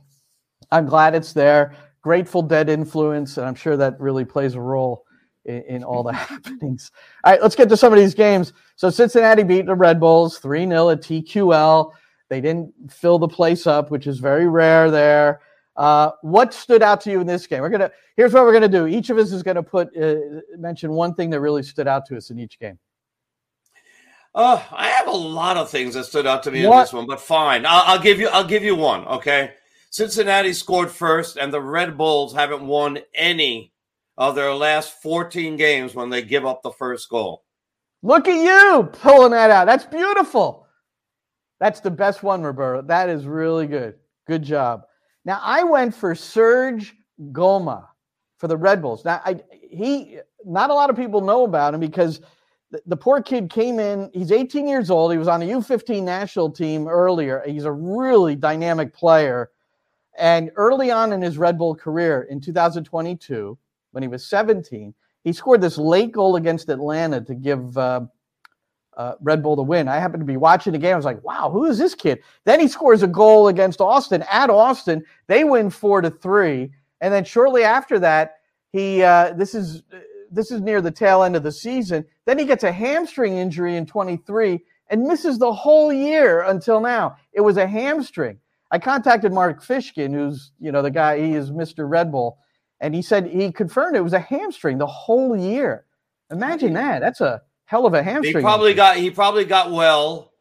I'm 0.71 0.87
glad 0.87 1.15
it's 1.15 1.33
there. 1.33 1.75
Grateful 2.03 2.43
Dead 2.43 2.69
influence, 2.69 3.37
and 3.37 3.47
I'm 3.47 3.55
sure 3.55 3.77
that 3.77 3.99
really 4.01 4.25
plays 4.25 4.55
a 4.55 4.61
role 4.61 5.05
in, 5.45 5.63
in 5.63 5.85
all 5.85 6.03
the 6.03 6.13
happenings. 6.15 6.91
All 7.25 7.33
right, 7.33 7.43
let's 7.43 7.57
get 7.57 7.69
to 7.71 7.77
some 7.77 7.93
of 7.93 7.99
these 7.99 8.15
games. 8.15 8.53
So 8.77 8.91
Cincinnati 8.91 9.43
beat 9.43 9.67
the 9.67 9.75
Red 9.75 10.01
Bulls 10.01 10.39
3 10.39 10.67
0 10.67 10.91
at 10.91 11.01
TQL. 11.01 11.93
They 12.31 12.41
didn't 12.41 12.73
fill 12.91 13.19
the 13.19 13.29
place 13.29 13.67
up, 13.67 13.91
which 13.91 14.07
is 14.07 14.21
very 14.21 14.49
rare 14.49 14.91
there. 14.91 15.41
Uh, 15.77 16.13
what 16.23 16.55
stood 16.55 16.83
out 16.83 17.01
to 17.03 17.11
you 17.11 17.21
in 17.21 17.27
this 17.27 17.47
game? 17.47 17.61
We're 17.61 17.69
gonna. 17.69 17.91
Here's 18.17 18.33
what 18.33 18.45
we're 18.45 18.53
gonna 18.53 18.69
do. 18.69 18.87
Each 18.87 19.11
of 19.11 19.19
us 19.19 19.33
is 19.33 19.43
gonna 19.43 19.63
put 19.63 19.95
uh, 19.97 20.17
mention 20.57 20.93
one 20.93 21.15
thing 21.15 21.29
that 21.31 21.41
really 21.41 21.63
stood 21.63 21.89
out 21.89 22.07
to 22.07 22.17
us 22.17 22.31
in 22.31 22.39
each 22.39 22.59
game. 22.59 22.79
Uh, 24.33 24.63
I 24.71 24.89
have 24.89 25.09
a 25.09 25.13
lot 25.13 25.57
of 25.57 25.71
things 25.71 25.95
that 25.95 26.05
stood 26.05 26.27
out 26.27 26.45
to 26.45 26.53
me 26.53 26.65
what? 26.65 26.77
in 26.77 26.81
this 26.83 26.93
one, 26.93 27.07
but 27.07 27.21
fine. 27.21 27.67
I'll, 27.67 27.83
I'll 27.87 28.03
give 28.03 28.21
you. 28.21 28.29
I'll 28.29 28.47
give 28.47 28.63
you 28.63 28.77
one. 28.77 29.07
Okay. 29.07 29.53
Cincinnati 29.91 30.53
scored 30.53 30.91
first, 30.91 31.37
and 31.37 31.53
the 31.53 31.61
Red 31.61 31.99
Bulls 31.99 32.33
haven't 32.33 32.65
won 32.65 33.01
any 33.13 33.73
of 34.17 34.37
their 34.37 34.55
last 34.55 35.03
14 35.03 35.57
games 35.57 35.97
when 35.97 36.11
they 36.11 36.23
give 36.23 36.47
up 36.47 36.63
the 36.63 36.71
first 36.71 37.09
goal. 37.09 37.43
Look 38.03 38.29
at 38.29 38.37
you 38.37 38.89
pulling 38.93 39.33
that 39.33 39.51
out. 39.51 39.67
That's 39.67 39.85
beautiful. 39.85 40.69
That's 41.61 41.81
the 41.81 41.91
best 41.91 42.23
one, 42.23 42.43
Roberto. 42.43 42.83
That 42.83 43.09
is 43.09 43.27
really 43.27 43.67
good. 43.67 43.95
Good 44.27 44.43
job. 44.43 44.83
Now 45.25 45.41
I 45.43 45.63
went 45.63 45.95
for 45.95 46.15
Serge 46.15 46.97
Ngoma 47.21 47.87
for 48.39 48.49
the 48.49 48.57
Red 48.57 48.83
Bulls. 48.83 49.05
Now 49.05 49.21
I 49.25 49.41
he 49.51 50.19
not 50.45 50.71
a 50.71 50.75
lot 50.75 50.91
of 50.91 50.97
people 50.97 51.21
know 51.21 51.45
about 51.45 51.75
him 51.75 51.81
because 51.81 52.21
the, 52.71 52.81
the 52.87 52.97
poor 52.97 53.23
kid 53.23 53.51
came 53.51 53.79
in. 53.79 54.11
He's 54.15 54.33
18 54.33 54.67
years 54.67 54.91
old. 54.91 55.13
He 55.13 55.19
was 55.19 55.29
on 55.29 55.41
the 55.41 55.51
U15 55.51 56.03
national 56.03 56.51
team 56.51 56.89
earlier. 56.89 57.43
He's 57.47 57.65
a 57.65 57.73
really 57.73 58.35
dynamic 58.35 58.95
player. 58.95 59.51
And 60.19 60.51
early 60.57 60.91
on 60.91 61.13
in 61.13 61.21
his 61.21 61.39
Red 61.39 61.59
Bull 61.59 61.75
career 61.75 62.23
in 62.31 62.41
2022, 62.41 63.59
when 63.93 64.03
he 64.03 64.09
was 64.09 64.27
17. 64.27 64.95
He 65.25 65.33
scored 65.33 65.61
this 65.61 65.79
late 65.79 66.13
goal 66.13 66.37
against 66.37 66.69
Atlanta 66.69 67.21
to 67.23 67.35
give 67.35 67.77
uh, 67.77 68.03
uh, 69.01 69.15
Red 69.21 69.43
Bull 69.43 69.57
to 69.57 69.63
win. 69.63 69.89
I 69.89 69.99
happened 69.99 70.21
to 70.21 70.27
be 70.27 70.37
watching 70.37 70.73
the 70.73 70.79
game. 70.79 70.93
I 70.93 70.97
was 70.97 71.05
like, 71.05 71.25
wow, 71.25 71.51
who 71.51 71.65
is 71.65 71.79
this 71.79 71.95
kid? 71.95 72.21
Then 72.45 72.61
he 72.61 72.69
scores 72.69 73.03
a 73.03 73.07
goal 73.07 73.49
against 73.49 73.81
Austin 73.81 74.23
at 74.31 74.51
Austin. 74.51 75.03
They 75.27 75.45
win 75.45 75.71
four 75.71 76.03
to 76.03 76.11
three. 76.11 76.71
And 77.01 77.13
then 77.13 77.25
shortly 77.25 77.65
after 77.65 77.99
that, 78.01 78.37
he 78.73 79.03
uh, 79.03 79.33
this 79.33 79.55
is 79.55 79.83
this 80.31 80.51
is 80.51 80.61
near 80.61 80.81
the 80.81 80.91
tail 80.91 81.23
end 81.23 81.35
of 81.35 81.43
the 81.43 81.53
season. 81.53 82.05
Then 82.27 82.39
he 82.39 82.45
gets 82.45 82.63
a 82.63 82.71
hamstring 82.71 83.37
injury 83.37 83.77
in 83.77 83.87
23 83.87 84.61
and 84.89 85.03
misses 85.03 85.39
the 85.39 85.53
whole 85.53 85.93
year 85.93 86.43
until 86.43 86.81
now. 86.81 87.17
It 87.33 87.41
was 87.41 87.57
a 87.57 87.67
hamstring. 87.67 88.39
I 88.71 88.79
contacted 88.79 89.33
Mark 89.33 89.65
Fishkin, 89.65 90.13
who's 90.13 90.53
you 90.61 90.71
know 90.73 90.83
the 90.83 90.91
guy. 90.91 91.19
He 91.19 91.33
is 91.33 91.51
Mr. 91.51 91.89
Red 91.89 92.13
Bull 92.13 92.39
and 92.81 92.95
he 92.95 93.03
said 93.03 93.27
he 93.27 93.53
confirmed 93.53 93.97
it 93.97 94.05
was 94.05 94.13
a 94.13 94.21
hamstring 94.21 94.79
the 94.79 94.87
whole 94.87 95.37
year. 95.37 95.85
Imagine 96.31 96.75
that. 96.75 97.01
That's 97.01 97.21
a 97.21 97.43
hell 97.71 97.87
of 97.87 97.95
a 97.95 98.03
hamstring. 98.03 98.39
He 98.39 98.43
probably 98.43 98.75
got 98.75 98.97
he 98.97 99.13
probably 99.13 99.45
got 99.45 99.71
well 99.71 100.33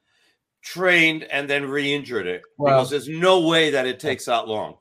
trained 0.64 1.24
and 1.26 1.48
then 1.48 1.64
re-injured 1.70 2.26
it 2.26 2.42
well, 2.58 2.80
because 2.80 2.90
there's 2.90 3.08
no 3.08 3.48
way 3.48 3.70
that 3.70 3.86
it 3.86 4.00
takes 4.00 4.26
that 4.26 4.48
long. 4.48 4.78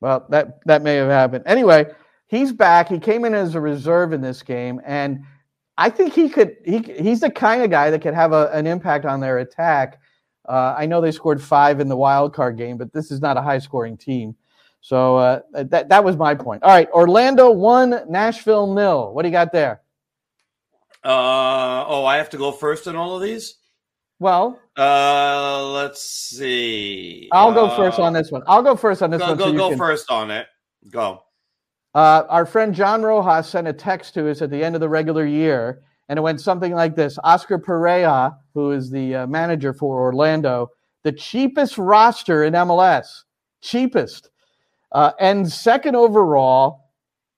Well, 0.00 0.26
that 0.30 0.58
that 0.66 0.82
may 0.82 0.96
have 0.96 1.08
happened. 1.08 1.44
Anyway, 1.46 1.86
he's 2.26 2.52
back. 2.52 2.88
He 2.88 2.98
came 2.98 3.24
in 3.24 3.32
as 3.32 3.54
a 3.54 3.60
reserve 3.60 4.12
in 4.12 4.20
this 4.20 4.42
game, 4.42 4.80
and 4.84 5.22
I 5.76 5.88
think 5.88 6.14
he 6.14 6.28
could. 6.28 6.56
He 6.64 6.78
he's 6.78 7.20
the 7.20 7.30
kind 7.30 7.62
of 7.62 7.70
guy 7.70 7.90
that 7.90 8.02
could 8.02 8.14
have 8.14 8.32
a, 8.32 8.50
an 8.52 8.66
impact 8.66 9.04
on 9.04 9.20
their 9.20 9.38
attack. 9.38 10.00
Uh, 10.48 10.74
I 10.76 10.86
know 10.86 11.00
they 11.00 11.12
scored 11.12 11.40
five 11.40 11.78
in 11.78 11.88
the 11.88 11.96
wild 11.96 12.34
card 12.34 12.56
game, 12.56 12.76
but 12.76 12.92
this 12.92 13.12
is 13.12 13.20
not 13.20 13.36
a 13.36 13.42
high 13.42 13.60
scoring 13.60 13.96
team. 13.96 14.34
So 14.80 15.16
uh, 15.16 15.40
that 15.52 15.90
that 15.90 16.02
was 16.02 16.16
my 16.16 16.34
point. 16.34 16.64
All 16.64 16.70
right, 16.70 16.90
Orlando 16.90 17.52
one, 17.52 18.00
Nashville 18.08 18.74
nil. 18.74 19.12
What 19.12 19.22
do 19.22 19.28
you 19.28 19.32
got 19.32 19.52
there? 19.52 19.82
Uh 21.04 21.84
oh, 21.86 22.04
I 22.04 22.16
have 22.16 22.30
to 22.30 22.36
go 22.36 22.52
first 22.52 22.86
in 22.86 22.96
all 22.96 23.16
of 23.16 23.22
these. 23.22 23.56
Well, 24.20 24.58
uh, 24.76 25.64
let's 25.72 26.02
see. 26.02 27.28
I'll 27.30 27.52
go 27.52 27.74
first 27.76 28.00
on 28.00 28.12
this 28.12 28.32
one. 28.32 28.42
I'll 28.48 28.62
go 28.62 28.74
first 28.74 29.00
on 29.00 29.10
this 29.10 29.20
go, 29.20 29.28
one. 29.28 29.36
Go, 29.36 29.44
so 29.44 29.52
go 29.52 29.68
can... 29.70 29.78
first 29.78 30.10
on 30.10 30.30
it. 30.32 30.48
Go. 30.90 31.22
Uh, 31.94 32.24
our 32.28 32.44
friend 32.44 32.74
John 32.74 33.02
Rojas 33.02 33.48
sent 33.48 33.68
a 33.68 33.72
text 33.72 34.14
to 34.14 34.28
us 34.28 34.42
at 34.42 34.50
the 34.50 34.62
end 34.62 34.74
of 34.74 34.80
the 34.80 34.88
regular 34.88 35.24
year, 35.24 35.82
and 36.08 36.18
it 36.18 36.22
went 36.22 36.40
something 36.40 36.72
like 36.74 36.96
this: 36.96 37.16
Oscar 37.22 37.58
Pareja, 37.58 38.36
who 38.54 38.72
is 38.72 38.90
the 38.90 39.14
uh, 39.14 39.26
manager 39.28 39.72
for 39.72 40.00
Orlando, 40.00 40.68
the 41.04 41.12
cheapest 41.12 41.78
roster 41.78 42.42
in 42.44 42.54
MLS, 42.54 43.06
cheapest. 43.60 44.30
Uh, 44.90 45.12
and 45.20 45.50
second 45.50 45.94
overall, 45.94 46.90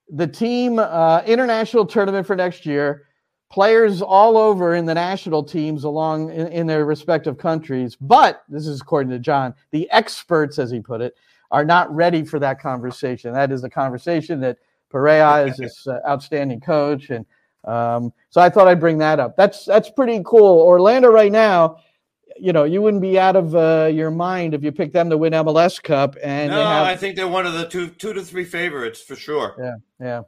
the 0.08 0.26
team 0.26 0.78
uh, 0.78 1.22
international 1.26 1.84
tournament 1.84 2.26
for 2.26 2.36
next 2.36 2.64
year, 2.64 3.06
players 3.50 4.00
all 4.00 4.38
over 4.38 4.74
in 4.74 4.86
the 4.86 4.94
national 4.94 5.42
teams 5.42 5.84
along 5.84 6.30
in, 6.30 6.46
in, 6.48 6.66
their 6.66 6.84
respective 6.84 7.36
countries. 7.36 7.96
But 8.00 8.44
this 8.48 8.66
is 8.66 8.80
according 8.80 9.10
to 9.10 9.18
John, 9.18 9.54
the 9.72 9.90
experts, 9.90 10.58
as 10.58 10.70
he 10.70 10.80
put 10.80 11.00
it, 11.00 11.16
are 11.50 11.64
not 11.64 11.94
ready 11.94 12.24
for 12.24 12.38
that 12.38 12.60
conversation. 12.60 13.32
That 13.32 13.50
is 13.50 13.60
the 13.60 13.70
conversation 13.70 14.40
that 14.40 14.58
Pareja 14.92 15.50
is 15.50 15.56
this 15.56 15.86
uh, 15.86 15.98
outstanding 16.08 16.60
coach, 16.60 17.10
and 17.10 17.26
um, 17.64 18.12
so 18.30 18.40
I 18.40 18.48
thought 18.48 18.68
I'd 18.68 18.80
bring 18.80 18.98
that 18.98 19.20
up. 19.20 19.36
That's 19.36 19.64
that's 19.64 19.90
pretty 19.90 20.22
cool. 20.24 20.60
Orlando 20.60 21.08
right 21.08 21.32
now. 21.32 21.78
You 22.38 22.54
know, 22.54 22.64
you 22.64 22.80
wouldn't 22.80 23.02
be 23.02 23.18
out 23.18 23.36
of 23.36 23.54
uh, 23.54 23.90
your 23.92 24.10
mind 24.10 24.54
if 24.54 24.62
you 24.62 24.72
picked 24.72 24.94
them 24.94 25.10
to 25.10 25.18
win 25.18 25.34
MLS 25.34 25.82
Cup. 25.82 26.16
And 26.22 26.50
no, 26.50 26.62
have, 26.62 26.86
I 26.86 26.96
think 26.96 27.14
they're 27.14 27.28
one 27.28 27.44
of 27.44 27.52
the 27.52 27.66
two, 27.66 27.88
two 27.88 28.14
to 28.14 28.22
three 28.22 28.44
favorites 28.44 29.02
for 29.02 29.14
sure. 29.14 29.56
Yeah, 29.58 29.74
yeah. 30.00 30.22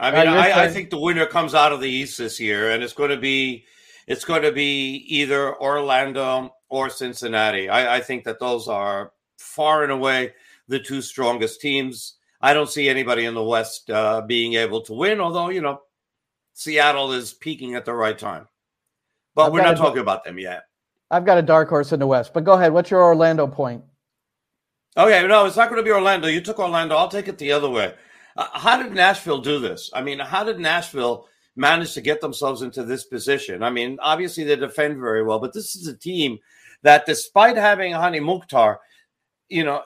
I 0.00 0.10
mean, 0.10 0.28
I, 0.28 0.64
I, 0.64 0.68
think 0.68 0.88
the 0.88 0.98
winner 0.98 1.26
comes 1.26 1.54
out 1.54 1.72
of 1.72 1.80
the 1.80 1.88
East 1.88 2.16
this 2.16 2.40
year, 2.40 2.70
and 2.70 2.82
it's 2.82 2.94
going 2.94 3.10
to 3.10 3.18
be 3.18 3.66
it's 4.06 4.24
going 4.24 4.40
to 4.42 4.50
be 4.50 5.04
either 5.08 5.54
Orlando 5.60 6.54
or 6.70 6.88
Cincinnati. 6.88 7.68
I, 7.68 7.96
I 7.96 8.00
think 8.00 8.24
that 8.24 8.40
those 8.40 8.66
are 8.66 9.12
far 9.36 9.82
and 9.82 9.92
away 9.92 10.32
the 10.68 10.80
two 10.80 11.02
strongest 11.02 11.60
teams. 11.60 12.14
I 12.40 12.54
don't 12.54 12.70
see 12.70 12.88
anybody 12.88 13.26
in 13.26 13.34
the 13.34 13.44
West 13.44 13.90
uh, 13.90 14.22
being 14.22 14.54
able 14.54 14.80
to 14.82 14.94
win, 14.94 15.20
although 15.20 15.50
you 15.50 15.60
know 15.60 15.82
Seattle 16.54 17.12
is 17.12 17.34
peaking 17.34 17.74
at 17.74 17.84
the 17.84 17.92
right 17.92 18.18
time. 18.18 18.48
But 19.34 19.46
I've 19.46 19.52
we're 19.52 19.62
not 19.62 19.76
talking 19.76 20.00
about 20.00 20.24
them 20.24 20.38
yet. 20.38 20.62
I've 21.10 21.26
got 21.26 21.36
a 21.36 21.42
dark 21.42 21.68
horse 21.68 21.92
in 21.92 22.00
the 22.00 22.06
West, 22.06 22.32
but 22.32 22.44
go 22.44 22.54
ahead. 22.54 22.72
What's 22.72 22.90
your 22.90 23.02
Orlando 23.02 23.46
point? 23.46 23.84
Okay, 24.96 25.26
no, 25.26 25.44
it's 25.44 25.56
not 25.56 25.68
going 25.68 25.80
to 25.80 25.84
be 25.84 25.92
Orlando. 25.92 26.26
You 26.26 26.40
took 26.40 26.58
Orlando. 26.58 26.96
I'll 26.96 27.08
take 27.08 27.28
it 27.28 27.36
the 27.36 27.52
other 27.52 27.68
way. 27.68 27.92
Uh, 28.40 28.48
how 28.54 28.82
did 28.82 28.94
Nashville 28.94 29.42
do 29.42 29.58
this? 29.58 29.90
I 29.92 30.00
mean, 30.00 30.18
how 30.18 30.42
did 30.44 30.58
Nashville 30.58 31.28
manage 31.56 31.92
to 31.92 32.00
get 32.00 32.22
themselves 32.22 32.62
into 32.62 32.82
this 32.82 33.04
position? 33.04 33.62
I 33.62 33.68
mean, 33.68 33.98
obviously 34.00 34.44
they 34.44 34.56
defend 34.56 34.98
very 34.98 35.22
well, 35.22 35.38
but 35.38 35.52
this 35.52 35.76
is 35.76 35.86
a 35.86 35.96
team 35.96 36.38
that, 36.80 37.04
despite 37.04 37.58
having 37.58 37.92
Hany 37.92 38.18
Mukhtar, 38.18 38.80
you 39.50 39.62
know, 39.62 39.82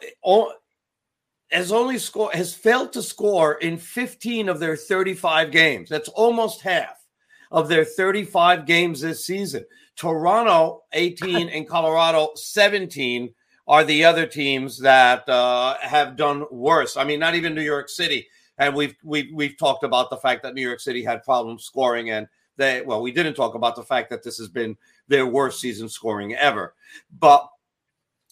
has 1.50 1.72
only 1.72 1.98
scored 1.98 2.36
has 2.36 2.54
failed 2.54 2.92
to 2.92 3.02
score 3.02 3.54
in 3.54 3.76
15 3.76 4.48
of 4.48 4.60
their 4.60 4.76
35 4.76 5.50
games. 5.50 5.88
That's 5.88 6.08
almost 6.10 6.60
half 6.60 7.04
of 7.50 7.68
their 7.68 7.84
35 7.84 8.66
games 8.66 9.00
this 9.00 9.26
season. 9.26 9.64
Toronto 9.96 10.84
18 10.92 11.48
and 11.48 11.68
Colorado 11.68 12.30
17 12.36 13.34
are 13.66 13.82
the 13.82 14.04
other 14.04 14.26
teams 14.26 14.78
that 14.78 15.28
uh, 15.28 15.76
have 15.80 16.16
done 16.16 16.44
worse. 16.52 16.96
I 16.96 17.02
mean, 17.02 17.18
not 17.18 17.34
even 17.34 17.56
New 17.56 17.62
York 17.62 17.88
City 17.88 18.28
and 18.58 18.74
we've 18.74 18.94
we've 19.02 19.30
we've 19.32 19.56
talked 19.58 19.84
about 19.84 20.10
the 20.10 20.16
fact 20.16 20.42
that 20.42 20.54
New 20.54 20.66
York 20.66 20.80
City 20.80 21.02
had 21.02 21.24
problems 21.24 21.64
scoring, 21.64 22.10
and 22.10 22.28
they 22.56 22.82
well, 22.82 23.02
we 23.02 23.12
didn't 23.12 23.34
talk 23.34 23.54
about 23.54 23.76
the 23.76 23.82
fact 23.82 24.10
that 24.10 24.22
this 24.22 24.38
has 24.38 24.48
been 24.48 24.76
their 25.08 25.26
worst 25.26 25.60
season 25.60 25.88
scoring 25.88 26.34
ever. 26.34 26.74
But 27.18 27.48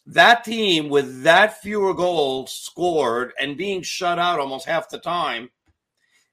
that 0.06 0.44
team 0.44 0.88
with 0.88 1.22
that 1.22 1.60
fewer 1.60 1.94
goals 1.94 2.52
scored 2.52 3.32
and 3.40 3.56
being 3.56 3.82
shut 3.82 4.18
out 4.18 4.40
almost 4.40 4.66
half 4.66 4.88
the 4.88 4.98
time, 4.98 5.50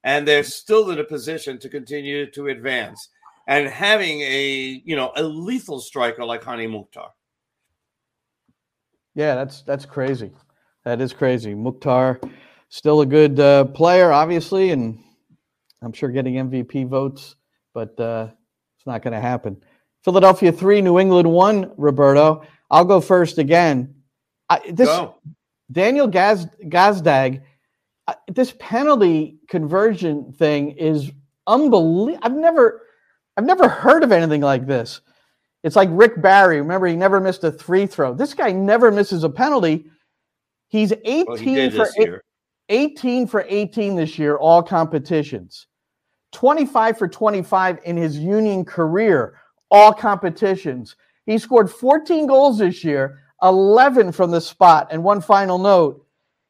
and 0.03 0.27
they're 0.27 0.43
still 0.43 0.91
in 0.91 0.99
a 0.99 1.03
position 1.03 1.59
to 1.59 1.69
continue 1.69 2.29
to 2.31 2.47
advance. 2.47 3.09
And 3.47 3.67
having 3.67 4.21
a 4.21 4.81
you 4.85 4.95
know 4.95 5.11
a 5.15 5.23
lethal 5.23 5.79
striker 5.79 6.23
like 6.23 6.43
Hany 6.43 6.67
Mukhtar. 6.67 7.09
Yeah, 9.15 9.33
that's 9.33 9.63
that's 9.63 9.85
crazy. 9.85 10.31
That 10.85 11.01
is 11.01 11.13
crazy. 11.13 11.55
Mukhtar 11.55 12.21
still 12.69 13.01
a 13.01 13.05
good 13.05 13.39
uh, 13.39 13.65
player, 13.65 14.11
obviously, 14.11 14.71
and 14.71 14.99
I'm 15.81 15.93
sure 15.93 16.09
getting 16.09 16.35
MVP 16.35 16.87
votes, 16.87 17.35
but 17.73 17.99
uh, 17.99 18.29
it's 18.77 18.87
not 18.87 19.01
going 19.01 19.13
to 19.13 19.19
happen. 19.19 19.61
Philadelphia 20.03 20.51
three, 20.51 20.81
New 20.81 20.99
England 20.99 21.29
one. 21.29 21.71
Roberto, 21.77 22.43
I'll 22.71 22.85
go 22.85 23.01
first 23.01 23.37
again. 23.37 23.95
I, 24.49 24.61
this 24.71 24.87
go. 24.87 25.15
Daniel 25.71 26.07
Gaz, 26.07 26.47
Gazdag, 26.63 27.41
uh, 28.07 28.13
this 28.27 28.55
penalty 28.59 29.37
conversion 29.47 30.31
thing 30.33 30.71
is 30.71 31.11
unbelievable. 31.45 32.19
I've 32.23 32.35
never, 32.35 32.81
I've 33.37 33.45
never 33.45 33.67
heard 33.67 34.03
of 34.03 34.11
anything 34.11 34.41
like 34.41 34.65
this. 34.65 35.01
It's 35.63 35.75
like 35.75 35.89
Rick 35.91 36.21
Barry. 36.21 36.61
Remember, 36.61 36.87
he 36.87 36.95
never 36.95 37.19
missed 37.19 37.43
a 37.43 37.51
free 37.51 37.85
throw. 37.85 38.13
This 38.13 38.33
guy 38.33 38.51
never 38.51 38.91
misses 38.91 39.23
a 39.23 39.29
penalty. 39.29 39.85
He's 40.69 40.93
18 41.03 41.25
well, 41.25 41.35
he 41.35 41.69
for 41.69 41.87
eight, 41.97 42.09
18 42.69 43.27
for 43.27 43.45
18 43.47 43.95
this 43.95 44.17
year, 44.17 44.37
all 44.37 44.63
competitions. 44.63 45.67
25 46.31 46.97
for 46.97 47.07
25 47.07 47.79
in 47.85 47.97
his 47.97 48.17
union 48.17 48.63
career, 48.63 49.39
all 49.71 49.91
competitions. 49.91 50.95
He 51.25 51.37
scored 51.37 51.71
14 51.71 52.27
goals 52.27 52.59
this 52.59 52.83
year, 52.83 53.19
11 53.41 54.11
from 54.11 54.31
the 54.31 54.41
spot. 54.41 54.87
And 54.91 55.03
one 55.03 55.21
final 55.21 55.57
note 55.57 56.05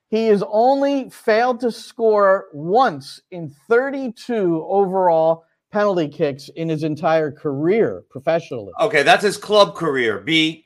he 0.09 0.27
has 0.27 0.43
only 0.49 1.09
failed 1.09 1.59
to 1.61 1.71
score 1.71 2.47
once 2.51 3.21
in 3.31 3.53
32 3.67 4.65
overall 4.67 5.45
penalty 5.71 6.07
kicks 6.07 6.49
in 6.49 6.67
his 6.67 6.83
entire 6.83 7.31
career 7.31 8.03
professionally. 8.09 8.73
Okay, 8.81 9.03
that's 9.03 9.23
his 9.23 9.37
club 9.37 9.75
career. 9.75 10.19
B, 10.19 10.65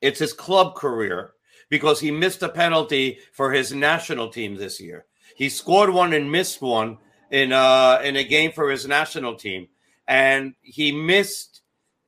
it's 0.00 0.20
his 0.20 0.32
club 0.32 0.76
career 0.76 1.32
because 1.68 2.00
he 2.00 2.10
missed 2.10 2.42
a 2.42 2.48
penalty 2.48 3.18
for 3.32 3.52
his 3.52 3.72
national 3.72 4.28
team 4.28 4.54
this 4.54 4.80
year. 4.80 5.06
He 5.36 5.48
scored 5.48 5.90
one 5.90 6.12
and 6.12 6.30
missed 6.30 6.62
one 6.62 6.98
in 7.30 7.52
uh 7.52 8.00
in 8.02 8.16
a 8.16 8.24
game 8.24 8.52
for 8.52 8.70
his 8.70 8.86
national 8.86 9.34
team, 9.36 9.68
and 10.06 10.54
he 10.62 10.92
missed 10.92 11.62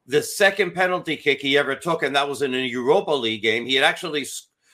the 0.06 0.22
second 0.22 0.74
penalty 0.74 1.16
kick 1.16 1.40
he 1.40 1.56
ever 1.56 1.76
took, 1.76 2.02
and 2.02 2.16
that 2.16 2.28
was 2.28 2.42
in 2.42 2.54
a 2.54 2.58
Europa 2.58 3.12
League 3.12 3.42
game. 3.42 3.66
He 3.66 3.74
had 3.74 3.84
actually 3.84 4.26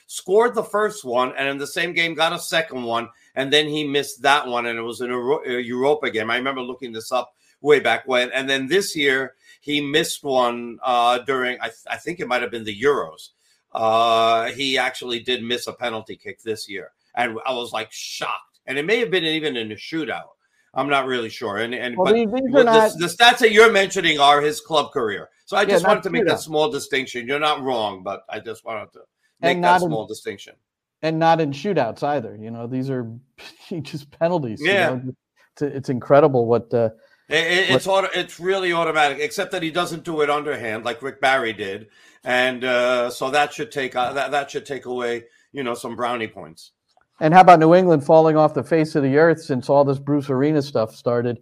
scored 0.07 0.55
the 0.55 0.63
first 0.63 1.05
one, 1.05 1.33
and 1.37 1.47
in 1.47 1.57
the 1.57 1.67
same 1.67 1.93
game 1.93 2.15
got 2.15 2.33
a 2.33 2.39
second 2.39 2.83
one, 2.83 3.09
and 3.35 3.53
then 3.53 3.67
he 3.67 3.83
missed 3.83 4.21
that 4.23 4.47
one, 4.47 4.65
and 4.65 4.79
it 4.79 4.81
was 4.81 5.01
in 5.01 5.11
a, 5.11 5.59
Europa 5.59 6.09
game. 6.09 6.31
I 6.31 6.37
remember 6.37 6.61
looking 6.61 6.91
this 6.91 7.11
up 7.11 7.35
way 7.61 7.79
back 7.79 8.07
when, 8.07 8.31
and 8.31 8.49
then 8.49 8.67
this 8.67 8.95
year 8.95 9.35
he 9.61 9.81
missed 9.81 10.23
one 10.23 10.79
uh, 10.81 11.19
during 11.19 11.59
I, 11.59 11.65
th- 11.65 11.85
I 11.91 11.97
think 11.97 12.19
it 12.19 12.27
might 12.27 12.41
have 12.41 12.51
been 12.51 12.63
the 12.63 12.81
Euros 12.81 13.29
uh, 13.77 14.51
he 14.51 14.77
actually 14.77 15.19
did 15.19 15.43
miss 15.43 15.67
a 15.67 15.73
penalty 15.73 16.15
kick 16.15 16.41
this 16.41 16.67
year, 16.67 16.91
and 17.15 17.37
I 17.45 17.53
was 17.53 17.71
like 17.71 17.91
shocked. 17.91 18.59
And 18.65 18.77
it 18.77 18.85
may 18.85 18.99
have 18.99 19.11
been 19.11 19.23
even 19.23 19.55
in 19.55 19.71
a 19.71 19.75
shootout. 19.75 20.29
I'm 20.73 20.89
not 20.89 21.05
really 21.05 21.29
sure. 21.29 21.57
And 21.57 21.73
and 21.73 21.95
well, 21.95 22.05
but 22.05 22.13
these, 22.15 22.27
these 22.31 22.43
not, 22.51 22.91
the, 22.93 22.97
the, 22.97 23.05
stats 23.05 23.37
that 23.39 23.51
you're 23.51 23.71
mentioning 23.71 24.19
are 24.19 24.41
his 24.41 24.61
club 24.61 24.91
career. 24.91 25.29
So 25.45 25.55
I 25.55 25.63
just 25.63 25.83
yeah, 25.83 25.89
wanted 25.89 26.03
to 26.03 26.09
make 26.09 26.25
that 26.25 26.39
small 26.39 26.71
distinction. 26.71 27.27
You're 27.27 27.39
not 27.39 27.61
wrong, 27.61 28.03
but 28.03 28.23
I 28.29 28.39
just 28.39 28.65
wanted 28.65 28.91
to 28.93 28.99
make 29.41 29.61
that 29.61 29.81
small 29.81 30.01
in, 30.01 30.07
distinction. 30.07 30.55
And 31.03 31.19
not 31.19 31.39
in 31.39 31.51
shootouts 31.51 32.03
either. 32.03 32.35
You 32.35 32.51
know, 32.51 32.67
these 32.67 32.89
are 32.89 33.09
just 33.81 34.11
penalties. 34.11 34.59
Yeah, 34.61 34.89
you 34.89 34.95
know? 34.97 35.13
it's, 35.53 35.61
it's, 35.61 35.89
incredible 35.89 36.47
what. 36.47 36.73
Uh, 36.73 36.89
it, 37.29 37.69
it's 37.69 37.87
auto, 37.87 38.07
it's 38.13 38.39
really 38.39 38.71
automatic, 38.71 39.19
except 39.19 39.51
that 39.51 39.63
he 39.63 39.71
doesn't 39.71 40.03
do 40.03 40.21
it 40.21 40.29
underhand 40.29 40.85
like 40.85 41.01
Rick 41.01 41.19
Barry 41.19 41.53
did, 41.53 41.87
and 42.23 42.63
uh, 42.63 43.09
so 43.09 43.29
that 43.31 43.53
should 43.53 43.71
take 43.71 43.95
uh, 43.95 44.13
that 44.13 44.31
that 44.31 44.49
should 44.49 44.65
take 44.65 44.85
away 44.85 45.25
you 45.51 45.63
know 45.63 45.73
some 45.73 45.95
brownie 45.95 46.27
points. 46.27 46.71
And 47.19 47.33
how 47.33 47.41
about 47.41 47.59
New 47.59 47.73
England 47.73 48.05
falling 48.05 48.37
off 48.37 48.53
the 48.53 48.63
face 48.63 48.95
of 48.95 49.03
the 49.03 49.17
earth 49.17 49.41
since 49.41 49.69
all 49.69 49.83
this 49.83 49.99
Bruce 49.99 50.29
Arena 50.29 50.61
stuff 50.61 50.95
started 50.95 51.39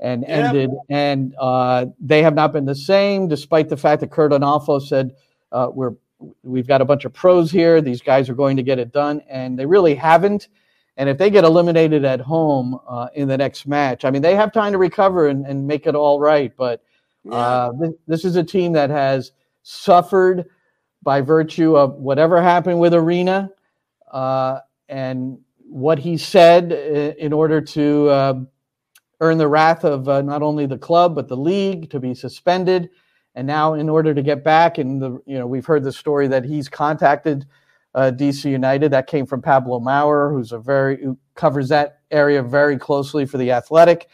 and 0.00 0.22
yeah. 0.22 0.28
ended? 0.28 0.70
And 0.90 1.34
uh, 1.38 1.86
they 2.00 2.22
have 2.22 2.34
not 2.34 2.52
been 2.52 2.64
the 2.64 2.74
same, 2.74 3.28
despite 3.28 3.68
the 3.68 3.76
fact 3.76 4.00
that 4.00 4.10
Curt 4.10 4.32
Onalfo 4.32 4.82
said 4.82 5.14
uh, 5.52 5.68
we're 5.72 5.92
we've 6.42 6.66
got 6.66 6.80
a 6.80 6.84
bunch 6.84 7.04
of 7.04 7.12
pros 7.12 7.50
here. 7.50 7.80
These 7.80 8.02
guys 8.02 8.28
are 8.28 8.34
going 8.34 8.56
to 8.56 8.62
get 8.62 8.78
it 8.78 8.92
done, 8.92 9.22
and 9.28 9.58
they 9.58 9.66
really 9.66 9.94
haven't. 9.94 10.48
And 10.96 11.08
if 11.08 11.18
they 11.18 11.30
get 11.30 11.44
eliminated 11.44 12.04
at 12.04 12.20
home 12.20 12.78
uh, 12.86 13.08
in 13.14 13.28
the 13.28 13.38
next 13.38 13.66
match, 13.66 14.04
I 14.04 14.10
mean, 14.10 14.22
they 14.22 14.34
have 14.34 14.52
time 14.52 14.72
to 14.72 14.78
recover 14.78 15.28
and, 15.28 15.46
and 15.46 15.66
make 15.66 15.86
it 15.86 15.94
all 15.94 16.20
right. 16.20 16.52
But 16.56 16.82
uh, 17.30 17.72
this, 17.78 17.92
this, 18.06 18.24
is 18.24 18.36
a 18.36 18.44
team 18.44 18.72
that 18.72 18.90
has 18.90 19.32
suffered 19.62 20.46
by 21.02 21.20
virtue 21.20 21.76
of 21.76 21.94
whatever 21.94 22.42
happened 22.42 22.80
with 22.80 22.94
Arena 22.94 23.50
uh, 24.10 24.58
and 24.88 25.38
what 25.60 25.98
he 25.98 26.16
said 26.16 26.72
in 26.72 27.32
order 27.32 27.60
to 27.60 28.08
uh, 28.08 28.34
earn 29.20 29.38
the 29.38 29.48
wrath 29.48 29.84
of 29.84 30.08
uh, 30.08 30.20
not 30.20 30.42
only 30.42 30.66
the 30.66 30.76
club 30.76 31.14
but 31.14 31.28
the 31.28 31.36
league 31.36 31.90
to 31.90 32.00
be 32.00 32.14
suspended. 32.14 32.90
And 33.34 33.46
now, 33.46 33.72
in 33.72 33.88
order 33.88 34.12
to 34.12 34.22
get 34.22 34.44
back, 34.44 34.76
and 34.76 35.00
the 35.00 35.12
you 35.24 35.38
know 35.38 35.46
we've 35.46 35.64
heard 35.64 35.84
the 35.84 35.92
story 35.92 36.28
that 36.28 36.44
he's 36.44 36.68
contacted 36.68 37.46
uh, 37.94 38.12
DC 38.14 38.50
United. 38.50 38.90
That 38.90 39.06
came 39.06 39.26
from 39.26 39.42
Pablo 39.42 39.80
Maurer, 39.80 40.32
who's 40.32 40.52
a 40.52 40.58
very 40.58 41.02
who 41.02 41.18
covers 41.34 41.68
that 41.68 42.00
area 42.10 42.42
very 42.42 42.76
closely 42.78 43.26
for 43.26 43.38
the 43.38 43.50
Athletic. 43.52 44.08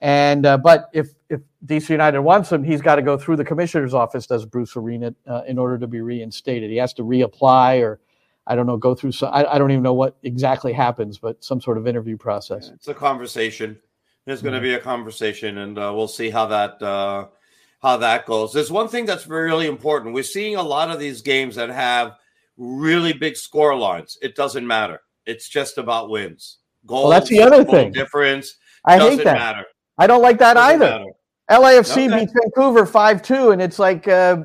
And 0.00 0.44
uh, 0.44 0.58
but 0.58 0.90
if 0.92 1.14
if 1.30 1.40
DC 1.66 1.90
United 1.90 2.20
wants 2.20 2.50
him, 2.50 2.64
he's 2.64 2.82
got 2.82 2.96
to 2.96 3.02
go 3.02 3.16
through 3.16 3.36
the 3.36 3.44
commissioner's 3.44 3.94
office, 3.94 4.26
does 4.26 4.44
Bruce 4.44 4.76
Arena, 4.76 5.14
uh, 5.26 5.42
in 5.46 5.58
order 5.58 5.78
to 5.78 5.86
be 5.86 6.00
reinstated. 6.00 6.70
He 6.70 6.76
has 6.76 6.92
to 6.94 7.02
reapply, 7.02 7.82
or 7.82 8.00
I 8.46 8.54
don't 8.54 8.66
know, 8.66 8.76
go 8.76 8.94
through. 8.94 9.12
So 9.12 9.28
I, 9.28 9.54
I 9.54 9.58
don't 9.58 9.70
even 9.70 9.82
know 9.82 9.94
what 9.94 10.16
exactly 10.22 10.72
happens, 10.72 11.18
but 11.18 11.42
some 11.42 11.60
sort 11.60 11.78
of 11.78 11.86
interview 11.86 12.16
process. 12.16 12.70
It's 12.74 12.88
a 12.88 12.94
conversation 12.94 13.78
There's 14.26 14.42
going 14.42 14.54
to 14.54 14.60
be 14.60 14.74
a 14.74 14.80
conversation, 14.80 15.58
and 15.58 15.78
uh, 15.78 15.92
we'll 15.94 16.08
see 16.08 16.30
how 16.30 16.46
that 16.46 16.82
uh, 16.82 17.28
how 17.80 17.98
that 17.98 18.26
goes. 18.26 18.52
There's 18.52 18.70
one 18.70 18.88
thing 18.88 19.06
that's 19.06 19.26
really 19.26 19.66
important. 19.66 20.14
We're 20.14 20.24
seeing 20.24 20.56
a 20.56 20.62
lot 20.62 20.90
of 20.90 20.98
these 20.98 21.22
games 21.22 21.54
that 21.54 21.70
have 21.70 22.16
really 22.56 23.12
big 23.12 23.36
score 23.36 23.76
lines. 23.76 24.18
It 24.22 24.34
doesn't 24.36 24.66
matter. 24.66 25.00
It's 25.26 25.48
just 25.48 25.78
about 25.78 26.10
wins. 26.10 26.58
Goals. 26.86 27.04
Well, 27.04 27.10
that's 27.10 27.28
the 27.30 27.42
other 27.42 27.64
thing. 27.64 27.92
Difference. 27.92 28.56
I 28.84 28.98
doesn't 28.98 29.18
hate 29.18 29.24
that. 29.24 29.34
matter. 29.38 29.64
I 29.96 30.06
don't 30.06 30.22
like 30.22 30.38
that 30.38 30.54
Doesn't 30.54 30.82
either. 30.82 30.98
matter. 30.98 31.10
LAFC 31.50 32.06
Okay. 32.08 32.20
beats 32.20 32.32
Vancouver 32.32 32.84
5 32.86 33.22
2, 33.22 33.50
and 33.52 33.62
it's 33.62 33.78
like, 33.78 34.06
uh, 34.08 34.38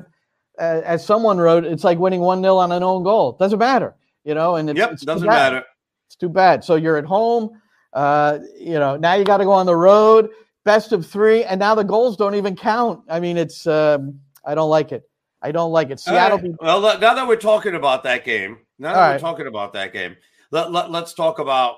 uh, 0.58 0.80
as 0.84 1.04
someone 1.04 1.38
wrote, 1.38 1.64
it's 1.64 1.84
like 1.84 1.98
winning 1.98 2.20
1 2.20 2.42
0 2.42 2.56
on 2.56 2.72
an 2.72 2.82
own 2.82 3.02
goal. 3.02 3.32
Doesn't 3.32 3.58
matter, 3.58 3.94
you 4.24 4.34
know, 4.34 4.56
and 4.56 4.68
it's, 4.70 4.78
Yep, 4.78 4.92
it's 4.92 5.02
doesn't 5.04 5.26
matter. 5.26 5.64
It's 6.06 6.16
too 6.16 6.28
bad. 6.28 6.62
So 6.64 6.74
you're 6.76 6.96
at 6.98 7.04
home, 7.04 7.50
uh, 7.94 8.38
you 8.58 8.78
know, 8.78 8.96
now 8.96 9.14
you 9.14 9.24
got 9.24 9.38
to 9.38 9.44
go 9.44 9.52
on 9.52 9.66
the 9.66 9.76
road, 9.76 10.30
best 10.64 10.92
of 10.92 11.06
three, 11.06 11.42
and 11.44 11.58
now 11.58 11.74
the 11.74 11.84
goals 11.84 12.16
don't 12.16 12.34
even 12.34 12.54
count. 12.56 13.00
I 13.08 13.18
mean, 13.20 13.36
it's, 13.38 13.66
um, 13.66 14.20
I 14.44 14.54
don't 14.54 14.70
like 14.70 14.92
it. 14.92 15.08
I 15.42 15.52
don't 15.52 15.72
like 15.72 15.90
it. 15.90 16.00
Seattle 16.00 16.38
right. 16.38 16.44
beat 16.44 16.56
Well, 16.60 16.80
now 16.80 17.14
that 17.14 17.26
we're 17.26 17.36
talking 17.36 17.74
about 17.74 18.04
that 18.04 18.24
game, 18.24 18.58
now 18.78 18.92
that 18.92 18.98
All 18.98 19.06
we're 19.06 19.12
right. 19.12 19.20
talking 19.20 19.46
about 19.46 19.72
that 19.72 19.92
game, 19.92 20.16
let, 20.50 20.70
let, 20.72 20.90
let's 20.90 21.14
talk 21.14 21.38
about 21.38 21.76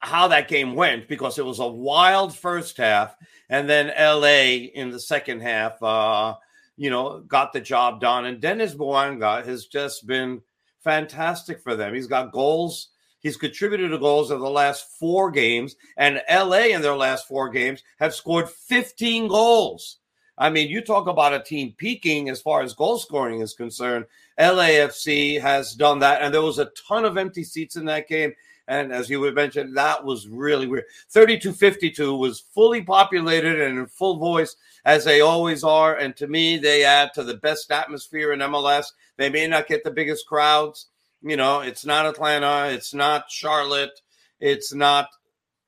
how 0.00 0.28
that 0.28 0.48
game 0.48 0.74
went 0.74 1.08
because 1.08 1.38
it 1.38 1.44
was 1.44 1.58
a 1.58 1.66
wild 1.66 2.34
first 2.34 2.78
half, 2.78 3.14
and 3.48 3.68
then 3.68 3.88
LA 3.98 4.68
in 4.74 4.90
the 4.90 5.00
second 5.00 5.40
half, 5.40 5.82
uh, 5.82 6.34
you 6.76 6.88
know, 6.88 7.20
got 7.20 7.52
the 7.52 7.60
job 7.60 8.00
done. 8.00 8.24
And 8.24 8.40
Denis 8.40 8.74
Bouanga 8.74 9.44
has 9.44 9.66
just 9.66 10.06
been 10.06 10.40
fantastic 10.82 11.60
for 11.60 11.76
them. 11.76 11.94
He's 11.94 12.06
got 12.06 12.32
goals. 12.32 12.88
He's 13.20 13.36
contributed 13.36 13.90
to 13.90 13.98
goals 13.98 14.30
in 14.30 14.40
the 14.40 14.48
last 14.48 14.86
four 14.98 15.30
games, 15.30 15.76
and 15.98 16.22
LA 16.30 16.68
in 16.72 16.80
their 16.80 16.96
last 16.96 17.28
four 17.28 17.50
games 17.50 17.82
have 17.98 18.14
scored 18.14 18.48
15 18.48 19.28
goals. 19.28 19.98
I 20.40 20.48
mean, 20.48 20.70
you 20.70 20.80
talk 20.80 21.06
about 21.06 21.34
a 21.34 21.42
team 21.42 21.74
peaking 21.76 22.30
as 22.30 22.40
far 22.40 22.62
as 22.62 22.72
goal 22.72 22.98
scoring 22.98 23.42
is 23.42 23.52
concerned. 23.52 24.06
LAFC 24.38 25.38
has 25.38 25.74
done 25.74 25.98
that, 25.98 26.22
and 26.22 26.32
there 26.32 26.40
was 26.40 26.58
a 26.58 26.72
ton 26.88 27.04
of 27.04 27.18
empty 27.18 27.44
seats 27.44 27.76
in 27.76 27.84
that 27.84 28.08
game. 28.08 28.32
And 28.66 28.90
as 28.90 29.10
you 29.10 29.20
would 29.20 29.34
mention, 29.34 29.74
that 29.74 30.02
was 30.02 30.28
really 30.28 30.66
weird. 30.66 30.84
3252 31.10 32.16
was 32.16 32.40
fully 32.40 32.80
populated 32.80 33.60
and 33.60 33.78
in 33.78 33.86
full 33.86 34.16
voice, 34.16 34.56
as 34.86 35.04
they 35.04 35.20
always 35.20 35.62
are. 35.62 35.96
And 35.96 36.16
to 36.16 36.26
me, 36.26 36.56
they 36.56 36.84
add 36.84 37.12
to 37.14 37.22
the 37.22 37.34
best 37.34 37.70
atmosphere 37.70 38.32
in 38.32 38.38
MLS. 38.40 38.86
They 39.18 39.28
may 39.28 39.46
not 39.46 39.68
get 39.68 39.84
the 39.84 39.90
biggest 39.90 40.26
crowds. 40.26 40.86
You 41.20 41.36
know, 41.36 41.60
it's 41.60 41.84
not 41.84 42.06
Atlanta, 42.06 42.72
it's 42.72 42.94
not 42.94 43.30
Charlotte, 43.30 44.00
it's 44.40 44.72
not 44.72 45.08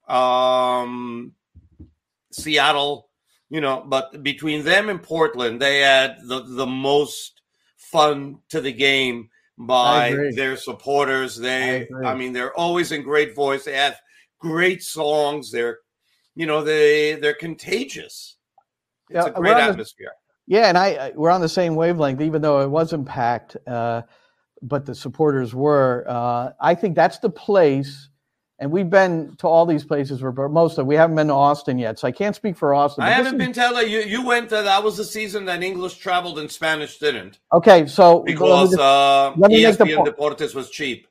um, 0.09 1.33
Seattle, 2.31 3.11
you 3.53 3.61
know, 3.61 3.85
but 3.87 4.23
between 4.23 4.65
them 4.65 4.89
and 4.89 5.03
Portland, 5.03 5.61
they 5.61 5.83
add 5.83 6.17
the, 6.25 6.41
the 6.43 6.67
most 6.67 7.43
fun 7.77 8.39
to 8.49 8.63
the 8.63 8.73
game 8.73 9.29
by 9.59 10.17
their 10.35 10.57
supporters. 10.57 11.37
They, 11.37 11.83
agree. 11.83 12.07
I, 12.07 12.15
mean, 12.15 12.33
they're 12.33 12.57
always 12.59 12.93
in 12.93 13.03
great 13.03 13.35
voice. 13.35 13.65
They 13.65 13.75
have 13.75 14.01
great 14.39 14.83
songs. 14.83 15.53
They're, 15.53 15.81
you 16.35 16.47
know, 16.47 16.65
they 16.65 17.17
they're 17.17 17.35
contagious. 17.35 18.39
It's 19.11 19.27
Yeah, 19.27 19.27
a 19.27 19.33
great 19.33 19.53
on 19.53 19.59
the- 19.59 19.63
atmosphere. 19.65 20.13
Yeah, 20.47 20.69
and 20.69 20.79
I, 20.79 20.87
I 20.87 21.13
we're 21.15 21.31
on 21.31 21.43
the 21.43 21.49
same 21.49 21.75
wavelength, 21.75 22.23
even 22.23 22.41
though 22.41 22.63
it 22.63 22.71
wasn't 22.71 23.07
packed, 23.07 23.59
uh, 23.67 24.01
but 24.63 24.87
the 24.87 24.95
supporters 24.95 25.55
were. 25.55 26.07
Uh, 26.09 26.53
I 26.59 26.75
think 26.75 26.97
that's 26.97 27.19
the 27.19 27.31
place, 27.31 28.09
and 28.59 28.71
we've 28.71 28.89
been 28.91 29.35
to 29.39 29.47
all 29.49 29.67
these 29.67 29.85
places. 29.85 30.23
Where 30.23 30.33
most 30.49 30.79
of 30.79 30.87
we 30.87 30.95
haven't 30.95 31.17
been 31.17 31.29
to 31.29 31.33
Austin 31.35 31.79
yet, 31.79 31.99
so 31.99 32.07
I 32.09 32.13
can't 32.13 32.37
speak 32.37 32.57
for 32.57 32.75
Austin. 32.75 33.05
I 33.05 33.11
haven't 33.11 33.35
is- 33.41 33.47
been 33.47 33.53
to 33.55 33.71
LA. 33.71 33.81
You 33.81 34.01
you 34.01 34.25
went 34.25 34.49
to 34.51 34.63
that 34.63 34.83
was 34.85 34.97
the 34.97 35.05
season 35.05 35.45
that 35.47 35.63
English 35.63 35.97
traveled 35.99 36.39
and 36.39 36.51
Spanish 36.51 36.99
didn't 36.99 37.39
Okay, 37.53 37.87
so 37.87 38.19
let 38.19 38.25
me 38.27 38.33
because 38.35 38.71
just- 38.71 38.81
uh, 38.81 39.33
let 39.37 39.51
me 39.51 39.63
make 39.65 39.77
the 39.79 39.85
ESPN 39.85 39.97
point. 39.97 40.17
Deportes 40.17 40.55
was 40.55 40.71
cheap. 40.71 41.07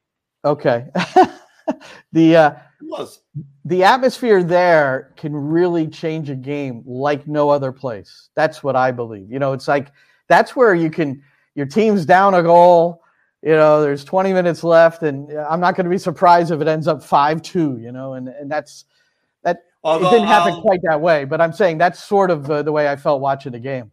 okay, 0.46 0.86
the 2.12 2.36
uh, 2.36 2.50
It 2.52 2.58
was. 2.90 3.22
the 3.66 3.84
atmosphere 3.84 4.44
there 4.44 5.14
can 5.18 5.36
really 5.36 5.88
change 5.88 6.30
a 6.30 6.36
game 6.36 6.84
like 6.86 7.28
no 7.28 7.50
other 7.50 7.72
place. 7.72 8.30
That's 8.36 8.64
what 8.64 8.76
I 8.76 8.92
believe. 8.92 9.32
You 9.32 9.40
know, 9.40 9.54
it's 9.54 9.68
like 9.68 9.92
that's 10.28 10.56
where 10.56 10.74
you 10.74 10.90
can 10.90 11.22
your 11.56 11.66
team's 11.66 12.06
down 12.06 12.34
a 12.34 12.44
goal. 12.44 13.01
You 13.44 13.52
know, 13.52 13.82
there's 13.82 14.04
20 14.04 14.34
minutes 14.34 14.64
left, 14.64 15.02
and 15.02 15.32
I'm 15.32 15.60
not 15.60 15.76
going 15.76 15.86
to 15.86 15.90
be 15.90 15.98
surprised 15.98 16.52
if 16.52 16.62
it 16.62 16.68
ends 16.68 16.88
up 16.88 17.02
five 17.04 17.42
two. 17.42 17.78
You 17.80 17.92
know, 17.92 18.14
and 18.14 18.28
and 18.28 18.52
that's 18.52 18.86
that. 19.44 19.58
Although 19.84 20.10
it 20.10 20.12
didn't 20.12 20.28
happen 20.28 20.54
I'll- 20.54 20.62
quite 20.62 20.80
that 20.84 21.02
way, 21.02 21.26
but 21.26 21.42
I'm 21.42 21.54
saying 21.54 21.80
that's 21.80 22.04
sort 22.04 22.30
of 22.30 22.50
uh, 22.52 22.62
the 22.62 22.72
way 22.72 22.88
I 22.88 22.96
felt 22.96 23.20
watching 23.22 23.52
the 23.54 23.60
game. 23.60 23.92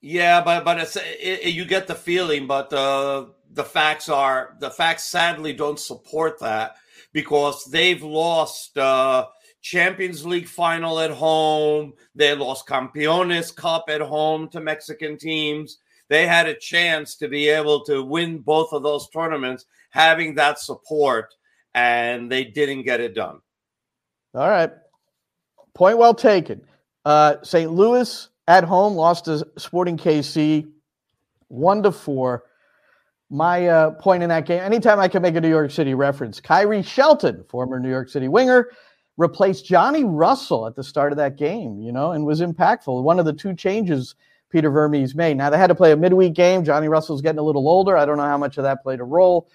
Yeah, 0.00 0.40
but 0.42 0.64
but 0.64 0.78
it's, 0.78 0.96
it, 0.96 1.04
it- 1.20 1.54
you 1.54 1.66
get 1.66 1.86
the 1.86 1.94
feeling, 1.94 2.46
but 2.46 2.72
uh, 2.72 3.26
the 3.52 3.64
facts 3.64 4.08
are 4.08 4.56
the 4.60 4.70
facts 4.70 5.04
sadly 5.04 5.52
don't 5.52 5.78
support 5.78 6.38
that 6.40 6.76
because 7.12 7.66
they've 7.66 8.02
lost 8.02 8.78
uh, 8.78 9.26
Champions 9.60 10.24
League 10.24 10.48
final 10.48 11.00
at 11.00 11.10
home. 11.10 11.92
They 12.14 12.34
lost 12.34 12.66
Campeones 12.66 13.54
Cup 13.54 13.84
at 13.90 14.00
home 14.00 14.48
to 14.50 14.60
Mexican 14.60 15.18
teams. 15.18 15.76
They 16.10 16.26
had 16.26 16.48
a 16.48 16.54
chance 16.54 17.14
to 17.16 17.28
be 17.28 17.48
able 17.48 17.84
to 17.84 18.02
win 18.02 18.38
both 18.38 18.72
of 18.72 18.82
those 18.82 19.08
tournaments, 19.10 19.64
having 19.90 20.34
that 20.34 20.58
support, 20.58 21.32
and 21.72 22.30
they 22.30 22.42
didn't 22.42 22.82
get 22.82 23.00
it 23.00 23.14
done. 23.14 23.38
All 24.34 24.50
right, 24.50 24.72
point 25.72 25.98
well 25.98 26.12
taken. 26.12 26.62
Uh, 27.04 27.36
St. 27.42 27.70
Louis 27.70 28.28
at 28.48 28.64
home 28.64 28.94
lost 28.94 29.26
to 29.26 29.46
Sporting 29.56 29.96
KC, 29.96 30.68
one 31.46 31.80
to 31.84 31.92
four. 31.92 32.42
My 33.30 33.68
uh, 33.68 33.90
point 33.92 34.24
in 34.24 34.28
that 34.30 34.46
game, 34.46 34.60
anytime 34.60 34.98
I 34.98 35.06
can 35.06 35.22
make 35.22 35.36
a 35.36 35.40
New 35.40 35.48
York 35.48 35.70
City 35.70 35.94
reference, 35.94 36.40
Khiry 36.40 36.84
Shelton, 36.84 37.44
former 37.48 37.78
New 37.78 37.88
York 37.88 38.08
City 38.08 38.26
winger, 38.26 38.70
replaced 39.16 39.64
Johnny 39.64 40.02
Russell 40.02 40.66
at 40.66 40.74
the 40.74 40.82
start 40.82 41.12
of 41.12 41.18
that 41.18 41.36
game, 41.36 41.78
you 41.80 41.92
know, 41.92 42.10
and 42.10 42.26
was 42.26 42.40
impactful. 42.40 43.04
One 43.04 43.20
of 43.20 43.26
the 43.26 43.32
two 43.32 43.54
changes 43.54 44.16
Peter 44.50 44.70
Vermes 44.70 45.14
made. 45.14 45.36
Now, 45.36 45.48
they 45.48 45.58
had 45.58 45.68
to 45.68 45.74
play 45.74 45.92
a 45.92 45.96
midweek 45.96 46.34
game. 46.34 46.64
Johnny 46.64 46.88
Russell's 46.88 47.22
getting 47.22 47.38
a 47.38 47.42
little 47.42 47.68
older. 47.68 47.96
I 47.96 48.04
don't 48.04 48.16
know 48.16 48.24
how 48.24 48.38
much 48.38 48.58
of 48.58 48.64
that 48.64 48.82
played 48.82 49.00
a 49.00 49.04
role. 49.04 49.48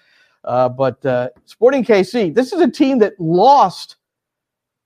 Uh, 0.44 0.68
but 0.68 1.04
uh, 1.04 1.28
Sporting 1.44 1.84
KC, 1.84 2.34
this 2.34 2.52
is 2.52 2.60
a 2.60 2.70
team 2.70 2.98
that 3.00 3.18
lost, 3.18 3.96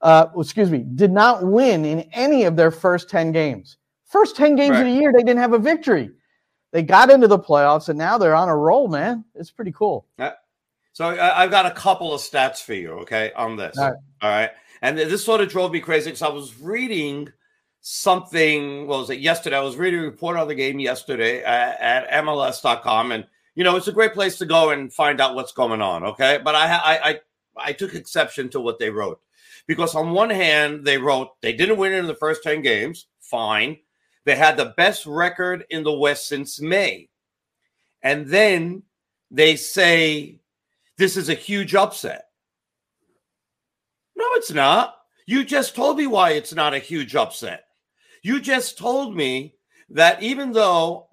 uh, 0.00 0.26
excuse 0.38 0.70
me, 0.70 0.84
did 0.94 1.12
not 1.12 1.44
win 1.44 1.84
in 1.84 2.00
any 2.12 2.44
of 2.44 2.56
their 2.56 2.70
first 2.70 3.08
10 3.10 3.32
games. 3.32 3.76
First 4.06 4.36
10 4.36 4.56
games 4.56 4.70
of 4.76 4.84
Right. 4.84 4.92
the 4.92 4.98
year, 5.00 5.12
they 5.12 5.22
didn't 5.22 5.38
have 5.38 5.52
a 5.52 5.58
victory. 5.58 6.10
They 6.72 6.82
got 6.82 7.10
into 7.10 7.28
the 7.28 7.38
playoffs 7.38 7.88
and 7.88 7.98
now 7.98 8.16
they're 8.18 8.34
on 8.34 8.48
a 8.48 8.56
roll, 8.56 8.88
man. 8.88 9.24
It's 9.34 9.50
pretty 9.50 9.72
cool. 9.72 10.06
So 10.92 11.06
I've 11.06 11.50
got 11.50 11.66
a 11.66 11.70
couple 11.70 12.12
of 12.12 12.20
stats 12.20 12.62
for 12.62 12.74
you, 12.74 12.92
okay, 13.00 13.32
on 13.36 13.56
this. 13.56 13.78
All 13.78 13.84
right. 13.90 13.96
All 14.22 14.30
right. 14.30 14.50
And 14.82 14.98
this 14.98 15.24
sort 15.24 15.40
of 15.40 15.48
drove 15.48 15.72
me 15.72 15.80
crazy 15.80 16.10
because 16.10 16.22
I 16.22 16.28
was 16.28 16.58
reading 16.60 17.28
something, 17.80 18.86
what 18.86 19.00
was 19.00 19.10
it, 19.10 19.20
yesterday? 19.20 19.56
I 19.56 19.60
was 19.60 19.76
reading 19.76 20.00
a 20.00 20.04
report 20.04 20.36
on 20.36 20.48
the 20.48 20.54
game 20.54 20.78
yesterday 20.78 21.42
at, 21.42 21.80
at 21.80 22.24
MLS.com. 22.24 23.12
And, 23.12 23.26
you 23.54 23.64
know, 23.64 23.76
it's 23.76 23.88
a 23.88 23.92
great 23.92 24.14
place 24.14 24.38
to 24.38 24.46
go 24.46 24.70
and 24.70 24.92
find 24.92 25.20
out 25.20 25.34
what's 25.34 25.52
going 25.52 25.82
on, 25.82 26.04
okay? 26.04 26.38
But 26.42 26.54
I, 26.54 26.74
I, 26.74 27.08
I, 27.10 27.20
I 27.56 27.72
took 27.72 27.94
exception 27.94 28.48
to 28.50 28.60
what 28.60 28.78
they 28.78 28.90
wrote 28.90 29.20
because, 29.66 29.94
on 29.94 30.12
one 30.12 30.30
hand, 30.30 30.84
they 30.84 30.98
wrote 30.98 31.40
they 31.42 31.52
didn't 31.52 31.78
win 31.78 31.92
in 31.92 32.06
the 32.06 32.14
first 32.14 32.42
10 32.42 32.62
games. 32.62 33.06
Fine. 33.20 33.78
They 34.24 34.36
had 34.36 34.56
the 34.56 34.74
best 34.76 35.06
record 35.06 35.64
in 35.70 35.82
the 35.82 35.92
West 35.92 36.28
since 36.28 36.60
May. 36.60 37.08
And 38.02 38.26
then 38.26 38.82
they 39.30 39.56
say 39.56 40.40
this 40.98 41.16
is 41.16 41.28
a 41.28 41.34
huge 41.34 41.74
upset. 41.74 42.26
No, 44.16 44.24
it's 44.34 44.52
not. 44.52 44.96
You 45.26 45.44
just 45.44 45.74
told 45.74 45.96
me 45.96 46.06
why 46.06 46.32
it's 46.32 46.52
not 46.52 46.74
a 46.74 46.78
huge 46.78 47.14
upset. 47.14 47.64
You 48.22 48.40
just 48.40 48.78
told 48.78 49.16
me 49.16 49.54
that 49.90 50.22
even 50.22 50.52
though 50.52 51.08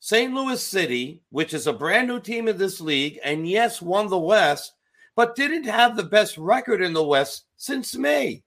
St. 0.00 0.32
Louis 0.34 0.62
City, 0.62 1.22
which 1.30 1.54
is 1.54 1.66
a 1.66 1.72
brand 1.72 2.08
new 2.08 2.20
team 2.20 2.48
in 2.48 2.58
this 2.58 2.80
league, 2.80 3.18
and 3.24 3.48
yes, 3.48 3.80
won 3.80 4.08
the 4.08 4.18
West, 4.18 4.72
but 5.16 5.36
didn't 5.36 5.64
have 5.64 5.96
the 5.96 6.02
best 6.02 6.36
record 6.36 6.82
in 6.82 6.92
the 6.92 7.04
West 7.04 7.44
since 7.56 7.94
May. 7.94 8.42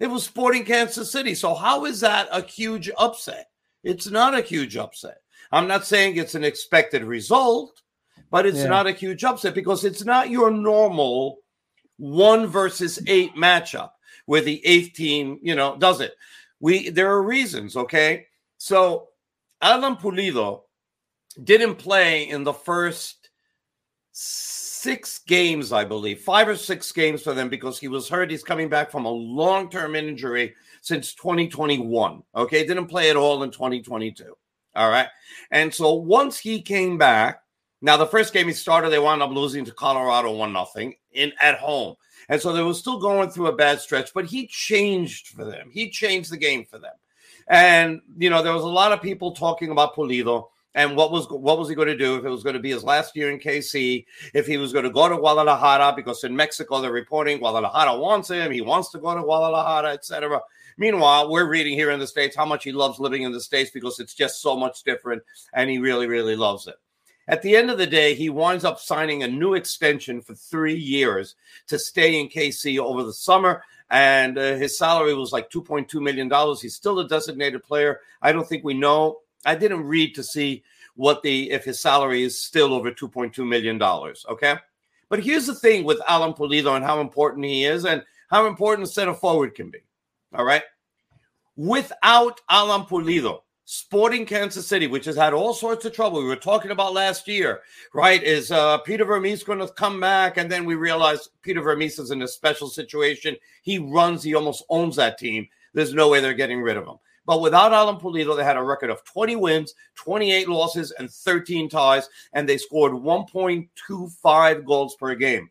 It 0.00 0.06
was 0.08 0.24
Sporting 0.24 0.64
Kansas 0.64 1.10
City. 1.10 1.34
So, 1.34 1.54
how 1.54 1.84
is 1.84 2.00
that 2.00 2.28
a 2.30 2.42
huge 2.42 2.90
upset? 2.98 3.48
It's 3.82 4.08
not 4.08 4.34
a 4.34 4.40
huge 4.40 4.76
upset. 4.76 5.18
I'm 5.52 5.68
not 5.68 5.84
saying 5.86 6.16
it's 6.16 6.34
an 6.34 6.44
expected 6.44 7.04
result, 7.04 7.82
but 8.30 8.46
it's 8.46 8.58
Yeah. 8.58 8.68
not 8.68 8.86
a 8.86 8.92
huge 8.92 9.22
upset 9.24 9.54
because 9.54 9.84
it's 9.84 10.04
not 10.04 10.30
your 10.30 10.50
normal 10.50 11.38
one 11.96 12.46
versus 12.46 12.98
eight 13.06 13.34
matchup 13.34 13.90
where 14.26 14.40
the 14.40 14.64
eighth 14.66 14.94
team, 14.94 15.38
you 15.42 15.54
know, 15.54 15.76
does 15.76 16.00
it. 16.00 16.14
We 16.64 16.88
there 16.88 17.10
are 17.10 17.22
reasons, 17.22 17.76
okay? 17.76 18.26
So 18.56 19.08
Alan 19.60 19.96
Pulido 19.96 20.62
didn't 21.42 21.74
play 21.74 22.30
in 22.30 22.42
the 22.42 22.54
first 22.54 23.28
six 24.12 25.18
games, 25.18 25.72
I 25.72 25.84
believe, 25.84 26.22
five 26.22 26.48
or 26.48 26.56
six 26.56 26.90
games 26.90 27.22
for 27.22 27.34
them 27.34 27.50
because 27.50 27.78
he 27.78 27.88
was 27.88 28.08
hurt. 28.08 28.30
He's 28.30 28.42
coming 28.42 28.70
back 28.70 28.90
from 28.90 29.04
a 29.04 29.10
long 29.10 29.68
term 29.68 29.94
injury 29.94 30.54
since 30.80 31.12
2021. 31.12 32.22
Okay. 32.34 32.66
Didn't 32.66 32.86
play 32.86 33.10
at 33.10 33.16
all 33.16 33.42
in 33.42 33.50
2022. 33.50 34.34
All 34.74 34.88
right. 34.88 35.08
And 35.50 35.72
so 35.72 35.92
once 35.92 36.38
he 36.38 36.62
came 36.62 36.96
back, 36.96 37.42
now 37.82 37.98
the 37.98 38.06
first 38.06 38.32
game 38.32 38.46
he 38.46 38.54
started, 38.54 38.88
they 38.88 38.98
wound 38.98 39.20
up 39.20 39.30
losing 39.32 39.66
to 39.66 39.72
Colorado 39.72 40.32
one 40.32 40.54
nothing 40.54 40.94
in 41.12 41.30
at 41.42 41.58
home. 41.58 41.96
And 42.28 42.40
so 42.40 42.52
they 42.52 42.62
were 42.62 42.74
still 42.74 42.98
going 42.98 43.30
through 43.30 43.48
a 43.48 43.56
bad 43.56 43.80
stretch, 43.80 44.14
but 44.14 44.26
he 44.26 44.46
changed 44.46 45.28
for 45.28 45.44
them. 45.44 45.70
He 45.70 45.90
changed 45.90 46.30
the 46.30 46.36
game 46.36 46.64
for 46.64 46.78
them. 46.78 46.94
And 47.48 48.00
you 48.16 48.30
know, 48.30 48.42
there 48.42 48.54
was 48.54 48.62
a 48.62 48.68
lot 48.68 48.92
of 48.92 49.02
people 49.02 49.32
talking 49.32 49.70
about 49.70 49.94
Pulido 49.94 50.48
and 50.74 50.96
what 50.96 51.12
was 51.12 51.28
what 51.28 51.58
was 51.58 51.68
he 51.68 51.74
going 51.74 51.88
to 51.88 51.96
do 51.96 52.16
if 52.16 52.24
it 52.24 52.30
was 52.30 52.42
going 52.42 52.54
to 52.54 52.60
be 52.60 52.70
his 52.70 52.82
last 52.82 53.14
year 53.16 53.30
in 53.30 53.38
KC, 53.38 54.04
if 54.32 54.46
he 54.46 54.56
was 54.56 54.72
going 54.72 54.84
to 54.84 54.90
go 54.90 55.08
to 55.08 55.16
Guadalajara 55.16 55.94
because 55.94 56.24
in 56.24 56.34
Mexico 56.34 56.80
they're 56.80 56.92
reporting 56.92 57.38
Guadalajara 57.38 57.96
wants 57.98 58.30
him, 58.30 58.50
he 58.50 58.60
wants 58.60 58.90
to 58.90 58.98
go 58.98 59.14
to 59.14 59.22
Guadalajara, 59.22 59.92
etc. 59.92 60.40
Meanwhile, 60.76 61.30
we're 61.30 61.48
reading 61.48 61.74
here 61.74 61.92
in 61.92 62.00
the 62.00 62.06
states 62.06 62.34
how 62.34 62.44
much 62.44 62.64
he 62.64 62.72
loves 62.72 62.98
living 62.98 63.22
in 63.22 63.30
the 63.30 63.40
states 63.40 63.70
because 63.70 64.00
it's 64.00 64.14
just 64.14 64.42
so 64.42 64.56
much 64.56 64.82
different, 64.82 65.22
and 65.52 65.70
he 65.70 65.78
really, 65.78 66.08
really 66.08 66.34
loves 66.34 66.66
it. 66.66 66.74
At 67.26 67.42
the 67.42 67.56
end 67.56 67.70
of 67.70 67.78
the 67.78 67.86
day, 67.86 68.14
he 68.14 68.28
winds 68.28 68.64
up 68.64 68.78
signing 68.78 69.22
a 69.22 69.28
new 69.28 69.54
extension 69.54 70.20
for 70.20 70.34
three 70.34 70.76
years 70.76 71.36
to 71.68 71.78
stay 71.78 72.20
in 72.20 72.28
KC 72.28 72.78
over 72.78 73.02
the 73.02 73.12
summer. 73.12 73.62
And 73.90 74.36
uh, 74.38 74.56
his 74.56 74.76
salary 74.76 75.14
was 75.14 75.32
like 75.32 75.50
$2.2 75.50 76.00
million. 76.02 76.30
He's 76.60 76.74
still 76.74 76.98
a 76.98 77.08
designated 77.08 77.62
player. 77.62 78.00
I 78.20 78.32
don't 78.32 78.46
think 78.46 78.64
we 78.64 78.74
know. 78.74 79.20
I 79.46 79.54
didn't 79.54 79.84
read 79.84 80.14
to 80.16 80.22
see 80.22 80.64
what 80.96 81.22
the 81.22 81.50
if 81.50 81.64
his 81.64 81.80
salary 81.80 82.22
is 82.22 82.40
still 82.40 82.72
over 82.74 82.90
$2.2 82.90 83.46
million. 83.46 83.80
Okay. 83.82 84.56
But 85.08 85.22
here's 85.22 85.46
the 85.46 85.54
thing 85.54 85.84
with 85.84 86.00
Alan 86.08 86.32
Pulido 86.32 86.76
and 86.76 86.84
how 86.84 87.00
important 87.00 87.44
he 87.44 87.64
is 87.64 87.84
and 87.84 88.02
how 88.28 88.46
important 88.46 88.88
a 88.88 88.90
center 88.90 89.14
forward 89.14 89.54
can 89.54 89.70
be. 89.70 89.80
All 90.34 90.44
right. 90.44 90.62
Without 91.56 92.40
Alan 92.50 92.82
Pulido, 92.82 93.42
Sporting 93.66 94.26
Kansas 94.26 94.66
City, 94.66 94.86
which 94.86 95.06
has 95.06 95.16
had 95.16 95.32
all 95.32 95.54
sorts 95.54 95.86
of 95.86 95.94
trouble. 95.94 96.18
We 96.18 96.26
were 96.26 96.36
talking 96.36 96.70
about 96.70 96.92
last 96.92 97.26
year, 97.26 97.62
right? 97.94 98.22
Is 98.22 98.50
uh, 98.50 98.78
Peter 98.78 99.06
Vermes 99.06 99.42
going 99.42 99.58
to 99.58 99.68
come 99.68 100.00
back? 100.00 100.36
And 100.36 100.52
then 100.52 100.66
we 100.66 100.74
realized 100.74 101.30
Peter 101.40 101.62
Vermes 101.62 101.98
is 101.98 102.10
in 102.10 102.20
a 102.22 102.28
special 102.28 102.68
situation. 102.68 103.36
He 103.62 103.78
runs, 103.78 104.22
he 104.22 104.34
almost 104.34 104.64
owns 104.68 104.96
that 104.96 105.16
team. 105.16 105.48
There's 105.72 105.94
no 105.94 106.10
way 106.10 106.20
they're 106.20 106.34
getting 106.34 106.60
rid 106.60 106.76
of 106.76 106.86
him. 106.86 106.96
But 107.26 107.40
without 107.40 107.72
Alan 107.72 107.96
Pulido, 107.96 108.36
they 108.36 108.44
had 108.44 108.58
a 108.58 108.62
record 108.62 108.90
of 108.90 109.02
20 109.04 109.36
wins, 109.36 109.74
28 109.94 110.46
losses, 110.46 110.90
and 110.92 111.10
13 111.10 111.70
ties, 111.70 112.08
and 112.34 112.46
they 112.46 112.58
scored 112.58 112.92
1.25 112.92 114.64
goals 114.66 114.94
per 114.96 115.14
game. 115.14 115.48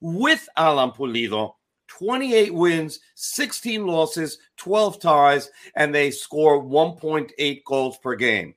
With 0.00 0.48
Alan 0.56 0.90
Pulido, 0.90 1.52
28 1.98 2.54
wins, 2.54 3.00
16 3.16 3.86
losses, 3.86 4.38
12 4.56 4.98
ties, 4.98 5.50
and 5.76 5.94
they 5.94 6.10
score 6.10 6.62
1.8 6.62 7.64
goals 7.66 7.98
per 7.98 8.14
game. 8.14 8.54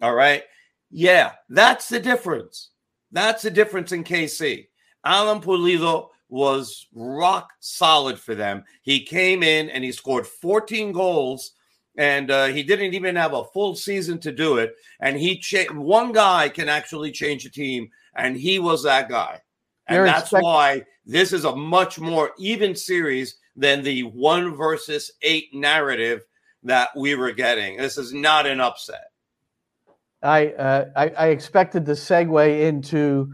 All 0.00 0.14
right. 0.14 0.42
Yeah, 0.90 1.32
that's 1.50 1.90
the 1.90 2.00
difference. 2.00 2.70
That's 3.12 3.42
the 3.42 3.50
difference 3.50 3.92
in 3.92 4.04
KC. 4.04 4.68
Alan 5.04 5.42
Pulido 5.42 6.08
was 6.30 6.86
rock 6.94 7.50
solid 7.60 8.18
for 8.18 8.34
them. 8.34 8.64
He 8.80 9.04
came 9.04 9.42
in 9.42 9.68
and 9.68 9.84
he 9.84 9.92
scored 9.92 10.26
14 10.26 10.90
goals, 10.92 11.52
and 11.98 12.30
uh, 12.30 12.46
he 12.46 12.62
didn't 12.62 12.94
even 12.94 13.16
have 13.16 13.34
a 13.34 13.44
full 13.44 13.74
season 13.74 14.18
to 14.20 14.32
do 14.32 14.56
it. 14.56 14.76
And 15.00 15.18
he 15.18 15.36
cha- 15.36 15.72
one 15.74 16.12
guy 16.12 16.48
can 16.48 16.70
actually 16.70 17.12
change 17.12 17.44
a 17.44 17.50
team, 17.50 17.90
and 18.14 18.34
he 18.34 18.58
was 18.58 18.82
that 18.84 19.10
guy. 19.10 19.42
And 19.88 19.96
You're 19.96 20.04
that's 20.04 20.22
expect- 20.22 20.44
why 20.44 20.82
this 21.06 21.32
is 21.32 21.44
a 21.44 21.56
much 21.56 21.98
more 21.98 22.32
even 22.38 22.76
series 22.76 23.36
than 23.56 23.82
the 23.82 24.02
one 24.02 24.54
versus 24.54 25.10
eight 25.22 25.48
narrative 25.52 26.24
that 26.62 26.90
we 26.94 27.14
were 27.14 27.32
getting. 27.32 27.78
This 27.78 27.96
is 27.98 28.12
not 28.12 28.46
an 28.46 28.60
upset. 28.60 29.06
I, 30.22 30.48
uh, 30.48 30.84
I, 30.96 31.08
I 31.08 31.26
expected 31.28 31.86
to 31.86 31.92
segue 31.92 32.60
into 32.60 33.32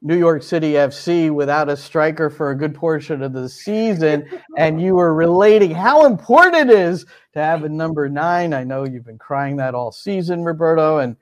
New 0.00 0.16
York 0.18 0.42
City 0.42 0.72
FC 0.72 1.30
without 1.30 1.68
a 1.68 1.76
striker 1.76 2.28
for 2.28 2.50
a 2.50 2.56
good 2.56 2.74
portion 2.74 3.22
of 3.22 3.32
the 3.32 3.48
season, 3.48 4.28
and 4.58 4.80
you 4.80 4.96
were 4.96 5.14
relating 5.14 5.70
how 5.70 6.06
important 6.06 6.70
it 6.70 6.76
is 6.76 7.06
to 7.34 7.38
have 7.40 7.62
a 7.62 7.68
number 7.68 8.08
nine. 8.08 8.52
I 8.52 8.64
know 8.64 8.84
you've 8.84 9.04
been 9.04 9.18
crying 9.18 9.56
that 9.58 9.74
all 9.74 9.92
season, 9.92 10.42
Roberto, 10.42 10.98
and 10.98 11.16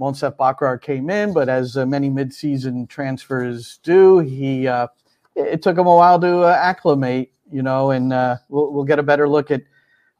Monsef 0.00 0.36
Bakrar 0.36 0.80
came 0.80 1.08
in, 1.08 1.32
but 1.32 1.48
as 1.48 1.76
uh, 1.76 1.86
many 1.86 2.10
midseason 2.10 2.88
transfers 2.88 3.78
do, 3.82 4.18
he 4.18 4.68
uh, 4.68 4.88
it 5.34 5.62
took 5.62 5.78
him 5.78 5.86
a 5.86 5.94
while 5.94 6.20
to 6.20 6.40
uh, 6.40 6.58
acclimate, 6.60 7.32
you 7.50 7.62
know, 7.62 7.90
and 7.90 8.12
uh, 8.12 8.36
we'll, 8.48 8.72
we'll 8.72 8.84
get 8.84 8.98
a 8.98 9.02
better 9.02 9.28
look 9.28 9.50
at 9.50 9.62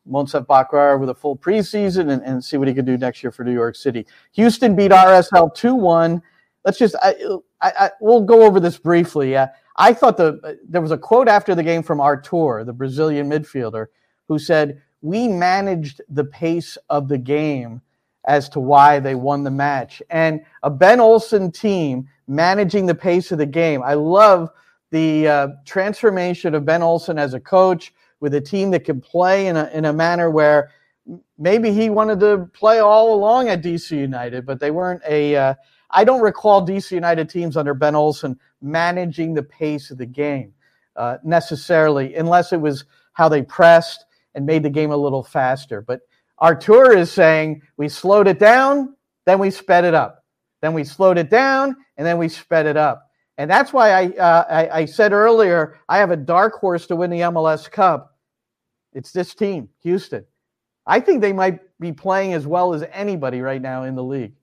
Monsef 0.08 0.46
Bakrar 0.46 0.98
with 0.98 1.10
a 1.10 1.14
full 1.14 1.36
preseason 1.36 2.12
and, 2.12 2.22
and 2.22 2.42
see 2.42 2.56
what 2.56 2.68
he 2.68 2.74
can 2.74 2.84
do 2.84 2.96
next 2.96 3.22
year 3.22 3.32
for 3.32 3.44
New 3.44 3.52
York 3.52 3.76
City. 3.76 4.06
Houston 4.32 4.76
beat 4.76 4.92
RSL 4.92 5.54
2 5.54 5.74
1. 5.74 6.22
Let's 6.64 6.78
just, 6.78 6.96
I, 7.02 7.14
I, 7.60 7.72
I, 7.78 7.90
we'll 8.00 8.22
go 8.22 8.42
over 8.42 8.60
this 8.60 8.78
briefly. 8.78 9.36
Uh, 9.36 9.48
I 9.76 9.92
thought 9.92 10.16
the 10.16 10.58
there 10.68 10.80
was 10.80 10.90
a 10.90 10.98
quote 10.98 11.28
after 11.28 11.54
the 11.54 11.62
game 11.62 11.82
from 11.82 12.00
Artur, 12.00 12.64
the 12.64 12.72
Brazilian 12.72 13.28
midfielder, 13.28 13.86
who 14.26 14.38
said, 14.38 14.80
We 15.02 15.28
managed 15.28 16.00
the 16.08 16.24
pace 16.24 16.78
of 16.88 17.08
the 17.08 17.18
game 17.18 17.82
as 18.26 18.48
to 18.50 18.60
why 18.60 18.98
they 18.98 19.14
won 19.14 19.44
the 19.44 19.50
match. 19.50 20.02
And 20.10 20.44
a 20.62 20.70
Ben 20.70 21.00
Olsen 21.00 21.52
team 21.52 22.08
managing 22.26 22.86
the 22.86 22.94
pace 22.94 23.30
of 23.32 23.38
the 23.38 23.46
game. 23.46 23.82
I 23.82 23.94
love 23.94 24.50
the 24.90 25.28
uh, 25.28 25.48
transformation 25.64 26.54
of 26.54 26.64
Ben 26.64 26.82
Olsen 26.82 27.18
as 27.18 27.34
a 27.34 27.40
coach 27.40 27.92
with 28.20 28.34
a 28.34 28.40
team 28.40 28.70
that 28.72 28.84
can 28.84 29.00
play 29.00 29.46
in 29.46 29.56
a, 29.56 29.70
in 29.72 29.84
a 29.84 29.92
manner 29.92 30.30
where 30.30 30.70
maybe 31.38 31.72
he 31.72 31.90
wanted 31.90 32.20
to 32.20 32.48
play 32.52 32.78
all 32.78 33.14
along 33.14 33.48
at 33.48 33.62
DC 33.62 33.90
United, 33.92 34.46
but 34.46 34.60
they 34.60 34.70
weren't 34.70 35.02
a. 35.06 35.36
Uh, 35.36 35.54
I 35.90 36.02
don't 36.02 36.20
recall 36.20 36.66
DC 36.66 36.90
United 36.90 37.28
teams 37.28 37.56
under 37.56 37.72
Ben 37.72 37.94
Olsen 37.94 38.38
managing 38.60 39.34
the 39.34 39.42
pace 39.42 39.90
of 39.92 39.98
the 39.98 40.06
game 40.06 40.52
uh, 40.96 41.18
necessarily, 41.22 42.16
unless 42.16 42.52
it 42.52 42.60
was 42.60 42.84
how 43.12 43.28
they 43.28 43.42
pressed 43.42 44.04
and 44.34 44.44
made 44.44 44.62
the 44.62 44.70
game 44.70 44.90
a 44.90 44.96
little 44.96 45.22
faster. 45.22 45.80
But 45.80 46.00
Artur 46.38 46.92
is 46.96 47.10
saying 47.10 47.62
we 47.76 47.88
slowed 47.88 48.28
it 48.28 48.38
down, 48.38 48.94
then 49.24 49.38
we 49.38 49.50
sped 49.50 49.84
it 49.84 49.94
up. 49.94 50.24
Then 50.62 50.74
we 50.74 50.84
slowed 50.84 51.18
it 51.18 51.30
down, 51.30 51.76
and 51.96 52.06
then 52.06 52.18
we 52.18 52.28
sped 52.28 52.66
it 52.66 52.76
up. 52.76 53.10
And 53.38 53.50
that's 53.50 53.72
why 53.72 53.90
I, 53.90 54.06
uh, 54.16 54.44
I, 54.48 54.80
I 54.80 54.84
said 54.86 55.12
earlier 55.12 55.78
I 55.88 55.98
have 55.98 56.10
a 56.10 56.16
dark 56.16 56.54
horse 56.54 56.86
to 56.86 56.96
win 56.96 57.10
the 57.10 57.20
MLS 57.20 57.70
Cup. 57.70 58.16
It's 58.92 59.12
this 59.12 59.34
team, 59.34 59.68
Houston. 59.82 60.24
I 60.86 61.00
think 61.00 61.20
they 61.20 61.32
might 61.32 61.60
be 61.78 61.92
playing 61.92 62.32
as 62.32 62.46
well 62.46 62.72
as 62.72 62.84
anybody 62.92 63.40
right 63.40 63.60
now 63.60 63.82
in 63.82 63.94
the 63.94 64.02
league. 64.02 64.34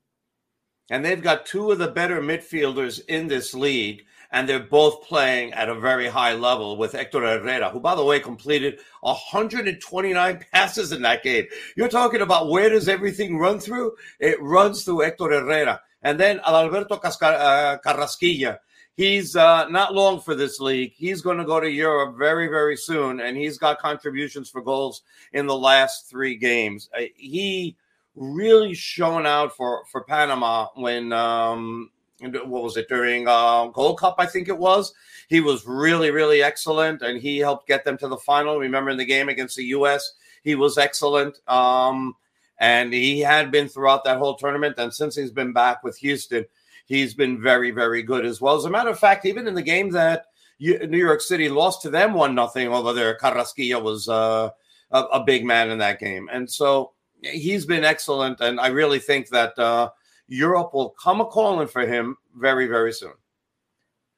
And 0.89 1.03
they've 1.03 1.21
got 1.21 1.45
two 1.45 1.71
of 1.71 1.79
the 1.79 1.87
better 1.87 2.21
midfielders 2.21 3.03
in 3.07 3.27
this 3.27 3.53
league, 3.53 4.05
and 4.33 4.49
they're 4.49 4.59
both 4.59 5.07
playing 5.07 5.53
at 5.53 5.69
a 5.69 5.79
very 5.79 6.07
high 6.07 6.33
level 6.33 6.75
with 6.75 6.91
Hector 6.91 7.21
Herrera, 7.21 7.69
who, 7.69 7.79
by 7.79 7.95
the 7.95 8.03
way, 8.03 8.19
completed 8.19 8.79
129 9.01 10.45
passes 10.51 10.91
in 10.91 11.01
that 11.03 11.23
game. 11.23 11.45
You're 11.77 11.87
talking 11.87 12.21
about 12.21 12.49
where 12.49 12.69
does 12.69 12.89
everything 12.89 13.37
run 13.37 13.59
through? 13.59 13.93
It 14.19 14.41
runs 14.41 14.83
through 14.83 14.99
Hector 14.99 15.29
Herrera. 15.29 15.79
And 16.01 16.19
then 16.19 16.41
Alberto 16.45 16.95
uh, 16.95 17.77
Carrasquilla 17.77 18.57
he's 18.95 19.35
uh, 19.35 19.67
not 19.69 19.93
long 19.93 20.19
for 20.19 20.35
this 20.35 20.59
league. 20.59 20.93
He's 20.95 21.21
going 21.21 21.37
to 21.37 21.45
go 21.45 21.59
to 21.59 21.69
Europe 21.69 22.15
very, 22.17 22.47
very 22.47 22.77
soon, 22.77 23.19
and 23.19 23.37
he's 23.37 23.57
got 23.57 23.79
contributions 23.79 24.49
for 24.49 24.61
goals 24.61 25.01
in 25.31 25.47
the 25.47 25.57
last 25.57 26.09
three 26.09 26.35
games. 26.35 26.89
Uh, 26.95 27.03
he 27.15 27.75
really 28.15 28.73
shown 28.73 29.25
out 29.25 29.55
for 29.55 29.83
for 29.91 30.03
Panama 30.03 30.67
when 30.75 31.11
um, 31.11 31.89
what 32.19 32.63
was 32.63 32.77
it 32.77 32.87
during 32.87 33.27
uh, 33.27 33.67
Gold 33.67 33.99
Cup? 33.99 34.15
I 34.17 34.25
think 34.25 34.47
it 34.47 34.57
was. 34.57 34.93
He 35.29 35.41
was 35.41 35.65
really, 35.65 36.11
really 36.11 36.43
excellent, 36.43 37.01
and 37.01 37.19
he 37.19 37.39
helped 37.39 37.67
get 37.67 37.85
them 37.85 37.97
to 37.97 38.07
the 38.07 38.17
final. 38.17 38.59
Remember 38.59 38.91
in 38.91 38.97
the 38.97 39.05
game 39.05 39.29
against 39.29 39.55
the 39.55 39.65
U.S., 39.65 40.13
he 40.43 40.55
was 40.55 40.77
excellent. 40.77 41.39
Um, 41.49 42.15
and 42.59 42.93
he 42.93 43.19
had 43.19 43.51
been 43.51 43.67
throughout 43.67 44.03
that 44.05 44.17
whole 44.17 44.35
tournament. 44.35 44.75
And 44.77 44.93
since 44.93 45.15
he's 45.15 45.31
been 45.31 45.53
back 45.53 45.83
with 45.83 45.97
Houston, 45.97 46.45
he's 46.85 47.13
been 47.13 47.41
very, 47.41 47.71
very 47.71 48.03
good 48.03 48.25
as 48.25 48.39
well. 48.39 48.55
As 48.55 48.65
a 48.65 48.69
matter 48.69 48.89
of 48.89 48.99
fact, 48.99 49.25
even 49.25 49.47
in 49.47 49.53
the 49.53 49.61
game 49.61 49.89
that 49.91 50.27
New 50.59 50.97
York 50.97 51.21
City 51.21 51.49
lost 51.49 51.81
to 51.81 51.89
them 51.89 52.13
one 52.13 52.35
nothing 52.35 52.67
over 52.67 52.93
there, 52.93 53.17
Carrasquilla 53.17 53.81
was 53.81 54.07
uh, 54.07 54.49
a, 54.91 55.01
a, 55.01 55.23
big 55.23 55.43
man 55.43 55.71
in 55.71 55.79
that 55.79 55.99
game, 55.99 56.29
and 56.31 56.49
so 56.49 56.93
he's 57.21 57.65
been 57.65 57.83
excellent. 57.83 58.39
And 58.39 58.59
I 58.59 58.67
really 58.67 58.99
think 58.99 59.29
that 59.29 59.57
uh, 59.59 59.89
Europe 60.27 60.73
will 60.73 60.89
come 61.01 61.21
a 61.21 61.25
calling 61.25 61.67
for 61.67 61.85
him 61.85 62.15
very, 62.35 62.67
very 62.67 62.93
soon. 62.93 63.13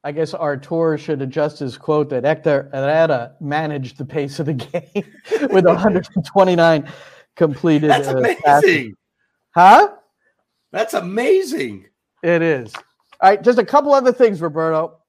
I 0.04 0.12
guess 0.12 0.36
Artur 0.36 1.00
should 1.00 1.22
adjust 1.24 1.58
his 1.60 1.78
quote 1.80 2.10
that 2.10 2.24
Hector 2.24 2.70
Herrera 2.72 3.34
managed 3.42 3.98
the 3.98 4.06
pace 4.06 4.40
of 4.40 4.46
the 4.46 4.54
game 4.94 5.14
with 5.52 5.66
129 5.66 6.92
completed. 7.36 7.90
That's 7.90 8.08
uh, 8.08 8.18
amazing. 8.18 8.96
huh? 9.56 9.96
That's 10.72 10.94
amazing. 10.94 11.88
It 12.22 12.42
is. 12.42 12.74
All 12.76 13.30
right, 13.30 13.42
just 13.42 13.58
a 13.58 13.66
couple 13.66 13.94
other 13.94 14.12
things, 14.12 14.42
Roberto. 14.42 15.00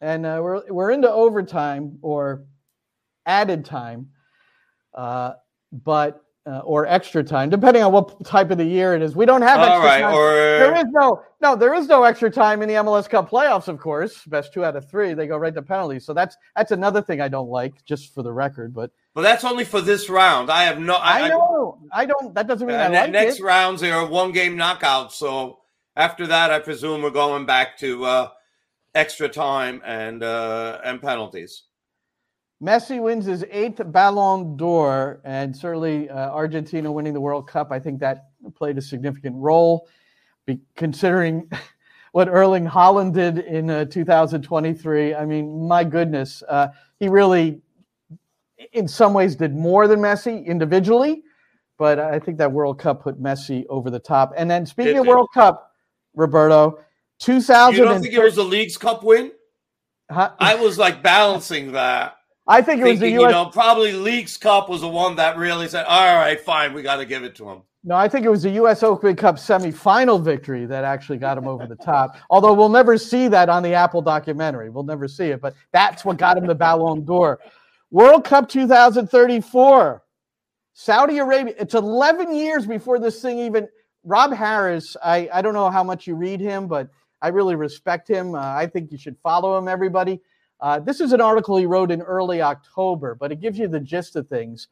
and 0.00 0.26
uh, 0.26 0.40
we're 0.42 0.62
we're 0.70 0.90
into 0.90 1.10
overtime 1.10 1.98
or 2.02 2.44
added 3.24 3.64
time, 3.64 4.10
uh, 4.94 5.32
but 5.72 6.25
uh, 6.46 6.58
or 6.60 6.86
extra 6.86 7.24
time, 7.24 7.50
depending 7.50 7.82
on 7.82 7.92
what 7.92 8.24
type 8.24 8.50
of 8.50 8.58
the 8.58 8.64
year 8.64 8.94
it 8.94 9.02
is. 9.02 9.16
We 9.16 9.26
don't 9.26 9.42
have 9.42 9.58
All 9.58 9.64
extra 9.66 9.84
right, 9.84 10.00
time. 10.00 10.14
or 10.14 10.30
there 10.32 10.76
is 10.76 10.84
no 10.90 11.20
no 11.40 11.56
there 11.56 11.74
is 11.74 11.88
no 11.88 12.04
extra 12.04 12.30
time 12.30 12.62
in 12.62 12.68
the 12.68 12.74
MLS 12.76 13.08
Cup 13.08 13.28
playoffs. 13.28 13.66
Of 13.68 13.78
course, 13.80 14.24
best 14.26 14.52
two 14.54 14.64
out 14.64 14.76
of 14.76 14.88
three, 14.88 15.12
they 15.14 15.26
go 15.26 15.36
right 15.36 15.54
to 15.54 15.62
penalties. 15.62 16.04
So 16.06 16.14
that's 16.14 16.36
that's 16.54 16.70
another 16.70 17.02
thing 17.02 17.20
I 17.20 17.28
don't 17.28 17.48
like, 17.48 17.84
just 17.84 18.14
for 18.14 18.22
the 18.22 18.32
record. 18.32 18.72
But 18.72 18.90
but 19.14 19.22
that's 19.22 19.44
only 19.44 19.64
for 19.64 19.80
this 19.80 20.08
round. 20.08 20.50
I 20.50 20.64
have 20.64 20.78
no. 20.78 20.94
I, 20.94 21.22
I 21.22 21.28
know 21.28 21.78
I 21.92 22.06
don't. 22.06 22.34
That 22.34 22.46
doesn't 22.46 22.66
mean 22.66 22.76
I 22.76 22.86
Uh, 22.86 22.88
ne- 22.90 23.00
like 23.02 23.10
next 23.10 23.40
it. 23.40 23.42
rounds 23.42 23.80
they 23.80 23.90
are 23.90 24.06
one 24.06 24.30
game 24.32 24.56
knockouts. 24.56 25.12
So 25.12 25.58
after 25.96 26.26
that, 26.28 26.50
I 26.52 26.58
presume 26.60 27.02
we're 27.02 27.10
going 27.10 27.44
back 27.46 27.76
to 27.78 28.04
uh, 28.04 28.28
extra 28.94 29.28
time 29.28 29.82
and 29.84 30.22
uh, 30.22 30.78
and 30.84 31.00
penalties. 31.02 31.64
Messi 32.62 33.02
wins 33.02 33.26
his 33.26 33.44
eighth 33.50 33.80
Ballon 33.92 34.56
d'Or, 34.56 35.20
and 35.24 35.54
certainly 35.54 36.08
uh, 36.08 36.30
Argentina 36.30 36.90
winning 36.90 37.12
the 37.12 37.20
World 37.20 37.46
Cup. 37.46 37.70
I 37.70 37.78
think 37.78 38.00
that 38.00 38.30
played 38.54 38.78
a 38.78 38.82
significant 38.82 39.36
role, 39.36 39.88
be, 40.46 40.60
considering 40.74 41.50
what 42.12 42.28
Erling 42.28 42.66
Haaland 42.66 43.12
did 43.12 43.38
in 43.38 43.68
uh, 43.68 43.84
2023. 43.84 45.14
I 45.14 45.26
mean, 45.26 45.68
my 45.68 45.84
goodness, 45.84 46.42
uh, 46.48 46.68
he 46.98 47.08
really, 47.08 47.60
in 48.72 48.88
some 48.88 49.12
ways, 49.12 49.36
did 49.36 49.54
more 49.54 49.86
than 49.86 50.00
Messi 50.00 50.46
individually, 50.46 51.24
but 51.76 51.98
I 51.98 52.18
think 52.18 52.38
that 52.38 52.50
World 52.50 52.78
Cup 52.78 53.02
put 53.02 53.20
Messi 53.20 53.66
over 53.68 53.90
the 53.90 53.98
top. 54.00 54.32
And 54.34 54.50
then, 54.50 54.64
speaking 54.64 54.94
Did 54.94 55.00
of 55.00 55.06
it? 55.06 55.10
World 55.10 55.28
Cup, 55.34 55.72
Roberto, 56.14 56.78
2000. 57.18 57.76
You 57.76 57.84
don't 57.84 58.00
think 58.00 58.14
it 58.14 58.22
was 58.22 58.36
the 58.36 58.44
League's 58.44 58.78
Cup 58.78 59.04
win? 59.04 59.32
I 60.08 60.54
was 60.54 60.78
like 60.78 61.02
balancing 61.02 61.72
that. 61.72 62.15
I 62.48 62.62
think 62.62 62.80
it 62.80 62.84
was 62.84 63.00
the 63.00 63.10
US 63.10 63.20
you 63.20 63.28
know, 63.28 63.46
probably 63.46 63.92
Leagues 63.92 64.36
Cup 64.36 64.68
was 64.68 64.80
the 64.80 64.88
one 64.88 65.16
that 65.16 65.36
really 65.36 65.68
said, 65.68 65.84
"All 65.86 66.16
right, 66.16 66.40
fine, 66.40 66.72
we 66.72 66.82
got 66.82 66.96
to 66.96 67.04
give 67.04 67.24
it 67.24 67.34
to 67.36 67.48
him." 67.48 67.62
No, 67.86 67.94
I 67.94 68.08
think 68.08 68.26
it 68.26 68.28
was 68.28 68.42
the 68.42 68.50
U.S. 68.50 68.82
Open 68.82 69.14
Cup 69.14 69.36
semifinal 69.36 70.20
victory 70.20 70.66
that 70.66 70.82
actually 70.82 71.18
got 71.18 71.38
him 71.38 71.46
over 71.46 71.68
the 71.68 71.76
top. 71.76 72.16
Although 72.30 72.52
we'll 72.52 72.68
never 72.68 72.98
see 72.98 73.28
that 73.28 73.48
on 73.48 73.62
the 73.62 73.74
Apple 73.74 74.02
documentary. 74.02 74.70
We'll 74.70 74.82
never 74.82 75.06
see 75.06 75.26
it, 75.26 75.40
but 75.40 75.54
that's 75.70 76.04
what 76.04 76.16
got 76.16 76.36
him 76.36 76.48
the 76.48 76.54
Ballon 76.54 77.04
d'Or. 77.04 77.38
World 77.92 78.24
Cup 78.24 78.48
2034, 78.48 80.02
Saudi 80.74 81.18
Arabia. 81.18 81.54
It's 81.60 81.74
11 81.74 82.34
years 82.34 82.66
before 82.66 82.98
this 82.98 83.22
thing 83.22 83.38
even. 83.38 83.68
Rob 84.02 84.32
Harris, 84.32 84.96
I, 85.02 85.28
I 85.32 85.40
don't 85.40 85.54
know 85.54 85.70
how 85.70 85.84
much 85.84 86.08
you 86.08 86.16
read 86.16 86.40
him, 86.40 86.66
but 86.66 86.88
I 87.22 87.28
really 87.28 87.54
respect 87.54 88.08
him. 88.08 88.34
Uh, 88.34 88.40
I 88.40 88.66
think 88.66 88.90
you 88.90 88.98
should 88.98 89.16
follow 89.22 89.56
him, 89.56 89.68
everybody. 89.68 90.20
Uh, 90.60 90.78
this 90.80 91.00
is 91.00 91.12
an 91.12 91.20
article 91.20 91.56
he 91.56 91.66
wrote 91.66 91.90
in 91.90 92.02
early 92.02 92.40
October, 92.40 93.14
but 93.14 93.30
it 93.30 93.40
gives 93.40 93.58
you 93.58 93.68
the 93.68 93.80
gist 93.80 94.16
of 94.16 94.28
things. 94.28 94.68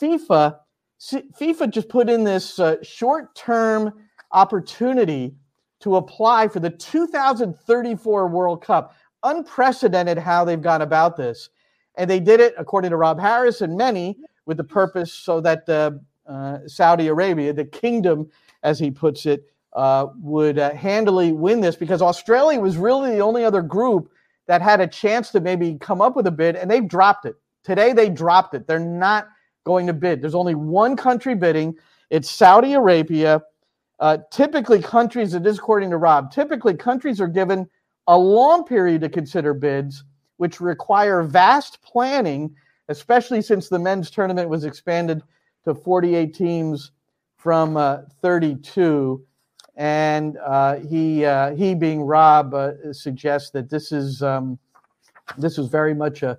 FIFA 0.00 0.56
FIFA 1.00 1.70
just 1.70 1.88
put 1.88 2.10
in 2.10 2.24
this 2.24 2.58
uh, 2.58 2.76
short 2.82 3.34
term 3.34 3.92
opportunity 4.32 5.34
to 5.80 5.96
apply 5.96 6.46
for 6.48 6.60
the 6.60 6.70
2034 6.70 8.26
World 8.28 8.62
Cup. 8.62 8.94
Unprecedented 9.22 10.18
how 10.18 10.44
they've 10.44 10.60
gone 10.60 10.82
about 10.82 11.16
this. 11.16 11.48
And 11.96 12.08
they 12.08 12.20
did 12.20 12.40
it, 12.40 12.54
according 12.58 12.90
to 12.90 12.96
Rob 12.96 13.18
Harris 13.18 13.60
and 13.60 13.76
many, 13.76 14.18
with 14.46 14.56
the 14.56 14.64
purpose 14.64 15.12
so 15.12 15.40
that 15.40 15.68
uh, 15.68 15.92
uh, 16.26 16.58
Saudi 16.66 17.08
Arabia, 17.08 17.52
the 17.52 17.64
kingdom, 17.64 18.30
as 18.62 18.78
he 18.78 18.90
puts 18.90 19.26
it, 19.26 19.50
uh, 19.74 20.06
would 20.20 20.58
uh, 20.58 20.74
handily 20.74 21.32
win 21.32 21.60
this 21.60 21.76
because 21.76 22.02
Australia 22.02 22.60
was 22.60 22.76
really 22.76 23.12
the 23.12 23.20
only 23.20 23.44
other 23.44 23.62
group 23.62 24.10
that 24.50 24.62
had 24.62 24.80
a 24.80 24.86
chance 24.88 25.30
to 25.30 25.40
maybe 25.40 25.76
come 25.80 26.00
up 26.00 26.16
with 26.16 26.26
a 26.26 26.30
bid, 26.32 26.56
and 26.56 26.68
they've 26.68 26.88
dropped 26.88 27.24
it. 27.24 27.36
Today, 27.62 27.92
they 27.92 28.08
dropped 28.08 28.52
it. 28.52 28.66
They're 28.66 28.80
not 28.80 29.28
going 29.62 29.86
to 29.86 29.92
bid. 29.92 30.20
There's 30.20 30.34
only 30.34 30.56
one 30.56 30.96
country 30.96 31.36
bidding. 31.36 31.76
It's 32.10 32.28
Saudi 32.28 32.72
Arabia. 32.72 33.42
Uh, 34.00 34.18
typically, 34.32 34.82
countries, 34.82 35.34
it 35.34 35.46
is 35.46 35.58
according 35.58 35.90
to 35.90 35.98
Rob, 35.98 36.32
typically 36.32 36.74
countries 36.74 37.20
are 37.20 37.28
given 37.28 37.70
a 38.08 38.18
long 38.18 38.64
period 38.64 39.02
to 39.02 39.08
consider 39.08 39.54
bids, 39.54 40.02
which 40.38 40.60
require 40.60 41.22
vast 41.22 41.80
planning, 41.82 42.52
especially 42.88 43.42
since 43.42 43.68
the 43.68 43.78
men's 43.78 44.10
tournament 44.10 44.48
was 44.48 44.64
expanded 44.64 45.22
to 45.62 45.76
48 45.76 46.34
teams 46.34 46.90
from 47.36 47.76
uh, 47.76 47.98
32. 48.20 49.24
And 49.80 50.36
uh, 50.44 50.76
he, 50.76 51.24
uh, 51.24 51.54
he 51.54 51.74
being 51.74 52.02
Rob, 52.02 52.52
uh, 52.52 52.92
suggests 52.92 53.48
that 53.52 53.70
this 53.70 53.92
is 53.92 54.22
um, 54.22 54.58
this 55.38 55.56
is 55.56 55.68
very 55.68 55.94
much 55.94 56.22
a 56.22 56.38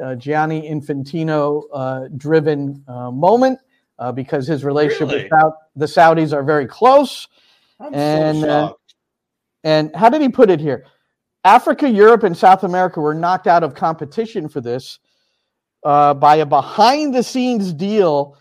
uh, 0.00 0.14
Gianni 0.14 0.70
Infantino 0.70 1.64
uh, 1.72 2.06
driven 2.16 2.84
uh, 2.86 3.10
moment 3.10 3.58
uh, 3.98 4.12
because 4.12 4.46
his 4.46 4.64
relationship 4.64 5.08
Really? 5.08 5.28
with 5.28 5.54
the 5.74 5.86
Saudis 5.86 6.32
are 6.32 6.44
very 6.44 6.66
close. 6.66 7.26
I'm 7.80 7.92
And, 7.92 8.40
so 8.42 8.48
uh. 8.48 8.72
And 9.64 9.90
how 9.96 10.08
did 10.08 10.22
he 10.22 10.28
put 10.28 10.48
it 10.48 10.60
here? 10.60 10.86
Africa, 11.42 11.90
Europe, 11.90 12.22
and 12.22 12.36
South 12.36 12.62
America 12.62 13.00
were 13.00 13.14
knocked 13.14 13.48
out 13.48 13.64
of 13.64 13.74
competition 13.74 14.48
for 14.48 14.60
this 14.60 15.00
uh, 15.82 16.14
by 16.14 16.36
a 16.36 16.46
behind 16.46 17.12
the 17.12 17.24
scenes 17.24 17.72
deal 17.72 18.38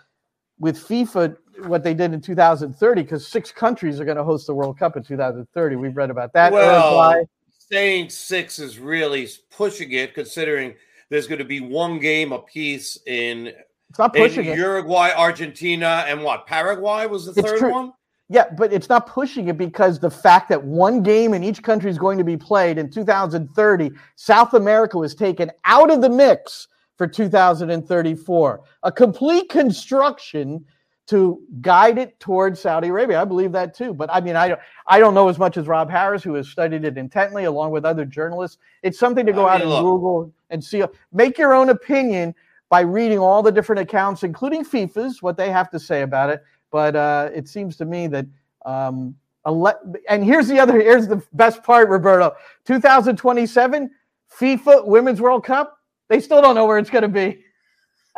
with 0.60 0.78
FIFA, 0.78 1.36
what 1.66 1.84
they 1.84 1.94
did 1.94 2.14
in 2.14 2.22
2030, 2.22 3.02
because 3.02 3.28
six 3.28 3.52
countries 3.52 4.00
are 4.00 4.06
going 4.06 4.18
to 4.18 4.24
host 4.24 4.48
the 4.48 4.54
World 4.54 4.78
Cup 4.78 4.96
in 4.98 5.04
2030. 5.04 5.76
We've 5.76 5.96
read 5.96 6.10
about 6.10 6.34
that. 6.34 6.52
well, 6.52 6.92
Uruguay. 6.92 7.24
saying 7.58 8.10
six 8.10 8.60
is 8.60 8.80
really 8.80 9.28
pushing 9.52 9.92
it, 9.92 10.14
considering 10.14 10.76
there's 11.10 11.28
going 11.28 11.40
to 11.40 11.46
be 11.46 11.60
one 11.62 12.00
game 12.00 12.32
apiece 12.32 12.98
in, 13.06 13.48
It's 13.90 14.00
not 14.00 14.16
in 14.16 14.24
it. 14.46 14.58
Uruguay, 14.58 15.12
Argentina, 15.16 16.06
and 16.08 16.24
what 16.24 16.46
Paraguay 16.46 17.06
was 17.08 17.26
the 17.26 17.32
It's 17.40 17.50
third 17.50 17.60
true. 17.60 17.72
one. 17.72 17.94
Yeah, 18.30 18.50
but 18.58 18.74
it's 18.74 18.90
not 18.90 19.08
pushing 19.08 19.48
it 19.48 19.58
because 19.58 20.00
the 20.00 20.10
fact 20.12 20.50
that 20.50 20.62
one 20.62 21.02
game 21.02 21.34
in 21.34 21.46
each 21.46 21.64
country 21.64 21.90
is 21.90 21.98
going 21.98 22.18
to 22.18 22.26
be 22.26 22.36
played 22.36 22.78
in 22.78 22.90
2030, 22.90 23.90
South 24.18 24.54
America 24.54 24.98
was 24.98 25.16
taken 25.16 25.50
out 25.64 25.90
of 25.90 26.02
the 26.02 26.10
mix 26.10 26.68
for 26.98 27.08
2034. 27.08 28.62
A 28.84 28.92
complete 28.92 29.48
construction 29.50 30.66
to 31.08 31.42
guide 31.62 31.98
it 31.98 32.20
towards 32.20 32.60
Saudi 32.60 32.90
Arabia. 32.90 33.22
I 33.22 33.26
believe 33.26 33.52
that 33.54 33.74
too. 33.74 33.94
But 33.94 34.10
I 34.12 34.20
mean, 34.20 34.36
I 34.36 34.50
don't, 34.50 34.60
I 34.86 35.00
don't 35.00 35.14
know 35.14 35.30
as 35.30 35.40
much 35.40 35.58
as 35.58 35.66
Rob 35.68 35.90
Harris, 35.90 36.22
who 36.22 36.34
has 36.36 36.48
studied 36.50 36.84
it 36.84 36.98
intently 36.98 37.46
along 37.46 37.72
with 37.72 37.86
other 37.86 38.06
journalists. 38.06 38.58
It's 38.84 39.00
something 39.00 39.26
to 39.26 39.34
go 39.34 39.46
I 39.46 39.56
out 39.56 39.60
mean, 39.60 39.68
and 39.68 39.72
look. 39.72 39.84
Google 39.84 40.34
and 40.50 40.64
see. 40.64 40.84
Make 41.14 41.38
your 41.38 41.54
own 41.54 41.70
opinion 41.70 42.36
by 42.70 42.82
reading 42.82 43.20
all 43.20 43.42
the 43.42 43.52
different 43.52 43.80
accounts, 43.80 44.24
including 44.24 44.66
FIFA's, 44.66 45.22
what 45.22 45.38
they 45.38 45.50
have 45.50 45.70
to 45.72 45.80
say 45.80 46.02
about 46.02 46.30
it. 46.30 46.44
But 46.72 46.96
uh, 46.96 47.30
it 47.34 47.48
seems 47.48 47.78
to 47.78 47.86
me 47.86 48.08
that, 48.08 48.26
um, 48.66 49.16
ele- 49.46 49.96
and 50.10 50.24
here's 50.24 50.48
the 50.50 50.60
other, 50.60 50.78
here's 50.80 51.08
the 51.08 51.24
best 51.34 51.64
part, 51.64 51.88
Roberto. 51.88 52.36
2027 52.66 53.90
FIFA 54.38 54.86
Women's 54.86 55.22
World 55.22 55.46
Cup. 55.46 55.80
They 56.10 56.20
still 56.20 56.42
don't 56.42 56.56
know 56.56 56.66
where 56.66 56.78
it's 56.78 56.90
going 56.90 57.04
to 57.04 57.08
be, 57.08 57.44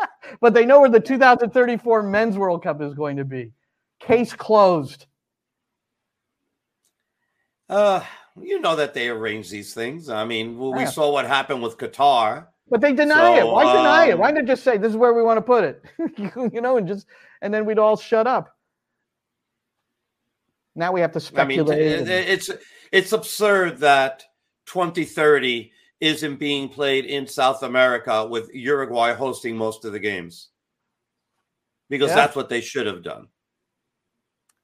but 0.42 0.54
they 0.54 0.66
know 0.66 0.80
where 0.82 0.90
the 0.90 1.00
2034 1.00 2.04
Men's 2.04 2.38
World 2.38 2.64
Cup 2.64 2.82
is 2.82 2.94
going 2.94 3.18
to 3.18 3.26
be. 3.26 3.52
Case 4.00 4.34
closed. 4.34 5.06
Uh, 7.68 8.04
you 8.42 8.60
know 8.60 8.76
that 8.76 8.94
they 8.94 9.10
arrange 9.10 9.50
these 9.50 9.74
things. 9.74 10.10
I 10.10 10.26
mean, 10.26 10.58
well, 10.58 10.74
we 10.74 10.82
Yeah. 10.82 10.90
saw 10.90 11.12
what 11.12 11.26
happened 11.26 11.62
with 11.62 11.78
Qatar. 11.78 12.48
But 12.68 12.82
they 12.82 12.94
deny 12.94 13.38
it. 13.38 13.42
So, 13.42 13.54
Why 13.54 13.64
deny 13.64 14.06
it? 14.08 14.14
um, 14.14 14.20
Why 14.20 14.32
not 14.32 14.46
just 14.46 14.64
say 14.64 14.78
this 14.78 14.92
is 14.92 14.98
where 14.98 15.14
we 15.14 15.24
want 15.24 15.38
to 15.38 15.42
put 15.42 15.64
it? 15.64 15.84
you 16.54 16.62
know, 16.62 16.78
and 16.78 16.88
just 16.88 17.08
and 17.42 17.54
then 17.54 17.66
we'd 17.66 17.80
all 17.80 17.98
shut 17.98 18.28
up. 18.28 18.56
Now 20.76 20.92
we 20.92 21.02
have 21.02 21.12
to 21.14 21.20
speculate. 21.20 21.80
I 21.80 22.04
mean, 22.04 22.08
it's 22.08 22.50
it's 22.92 23.12
absurd 23.12 23.80
that 23.80 24.24
2030 24.68 25.72
isn't 26.02 26.38
being 26.40 26.70
played 26.70 27.06
in 27.06 27.28
South 27.28 27.64
America 27.64 28.26
with 28.26 28.50
Uruguay 28.54 29.14
hosting 29.14 29.58
most 29.58 29.84
of 29.86 29.92
the 29.92 30.00
games 30.00 30.50
because 31.90 32.10
Yeah. 32.10 32.16
that's 32.16 32.36
what 32.36 32.50
they 32.50 32.62
should 32.62 32.86
have 32.88 33.04
done. 33.04 33.28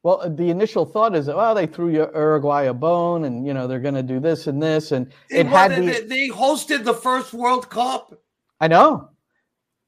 Well, 0.03 0.21
uh, 0.21 0.29
the 0.29 0.49
initial 0.51 0.85
thought 0.85 1.15
is, 1.15 1.27
well, 1.27 1.55
they 1.55 1.65
threw 1.65 1.89
Uruguay 1.89 2.63
a 2.65 2.73
bone, 2.73 3.25
and 3.25 3.45
you 3.45 3.53
know 3.55 3.65
they're 3.67 3.79
going 3.79 3.95
to 3.95 4.03
do 4.03 4.19
this 4.19 4.45
and 4.47 4.61
this, 4.61 4.91
and 4.91 5.11
it 5.31 5.47
Well, 5.47 5.55
had 5.55 5.71
they, 5.71 6.01
the. 6.01 6.07
they- 6.07 6.29
hosted 6.29 6.83
the 6.83 6.93
first 6.93 7.33
World 7.33 7.69
Cup 7.69 8.13
I 8.61 8.67
know. 8.67 9.09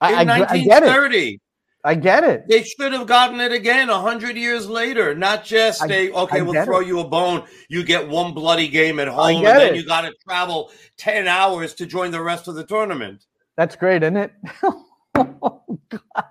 I, 0.02 0.22
in 0.24 0.30
I, 0.30 0.40
gr- 0.40 0.46
I 0.50 0.58
get 0.60 0.84
it. 0.84 1.40
1930. 1.88 1.92
I 1.92 1.96
get 1.96 2.24
it. 2.24 2.48
They 2.48 2.64
should 2.64 2.94
have 2.94 3.08
gotten 3.08 3.40
it 3.40 3.52
again 3.52 3.90
a 3.90 4.00
hundred 4.00 4.36
years 4.36 4.68
later, 4.70 5.16
not 5.16 5.46
just 5.46 5.82
I- 5.84 5.88
a 5.88 6.12
okay, 6.12 6.40
I 6.40 6.42
we'll 6.42 6.64
throw 6.66 6.82
it. 6.82 6.88
you 6.88 7.00
a 7.00 7.08
bone. 7.08 7.46
You 7.70 7.84
get 7.84 8.08
one 8.08 8.34
bloody 8.34 8.68
game 8.68 9.00
at 9.00 9.08
home, 9.08 9.38
and 9.38 9.46
then 9.46 9.74
it. 9.74 9.78
you 9.78 9.86
got 9.86 10.02
to 10.02 10.14
travel 10.28 10.72
ten 10.98 11.28
hours 11.28 11.74
to 11.76 11.86
join 11.86 12.12
the 12.12 12.22
rest 12.22 12.48
of 12.48 12.56
the 12.56 12.66
tournament. 12.66 13.26
That's 13.56 13.76
great, 13.76 14.04
isn't 14.04 14.18
it? 14.18 14.32
oh, 14.64 15.64
God. 15.90 16.26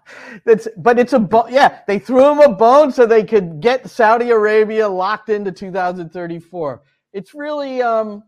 That's 0.44 0.68
but 0.76 0.98
it's 0.98 1.12
a 1.12 1.18
bo- 1.18 1.48
yeah. 1.48 1.80
They 1.86 1.98
threw 1.98 2.30
him 2.30 2.40
a 2.40 2.54
bone 2.54 2.92
so 2.92 3.06
they 3.06 3.24
could 3.24 3.60
get 3.60 3.88
Saudi 3.90 4.30
Arabia 4.30 4.88
locked 4.88 5.28
into 5.28 5.50
2034. 5.52 6.82
It's 7.12 7.34
really 7.34 7.82
um, 7.82 8.22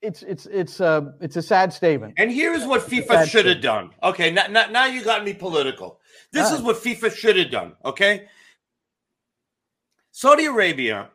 it's 0.00 0.22
it's 0.22 0.46
it's 0.46 0.80
a 0.80 1.14
it's 1.20 1.36
a 1.36 1.42
sad 1.42 1.72
statement. 1.72 2.14
And 2.16 2.30
here's 2.30 2.64
what 2.64 2.82
FIFA 2.82 3.26
should 3.26 3.46
have 3.46 3.60
done. 3.60 3.90
Okay, 4.02 4.30
now, 4.30 4.46
now, 4.46 4.66
now 4.70 4.86
you 4.86 5.02
got 5.02 5.24
me 5.24 5.34
political. 5.34 6.00
This 6.32 6.50
is 6.52 6.60
what 6.60 6.76
FIFA 6.76 7.14
should 7.14 7.36
have 7.36 7.50
done. 7.50 7.74
Okay, 7.84 8.28
Saudi 10.10 10.46
Arabia 10.46 11.10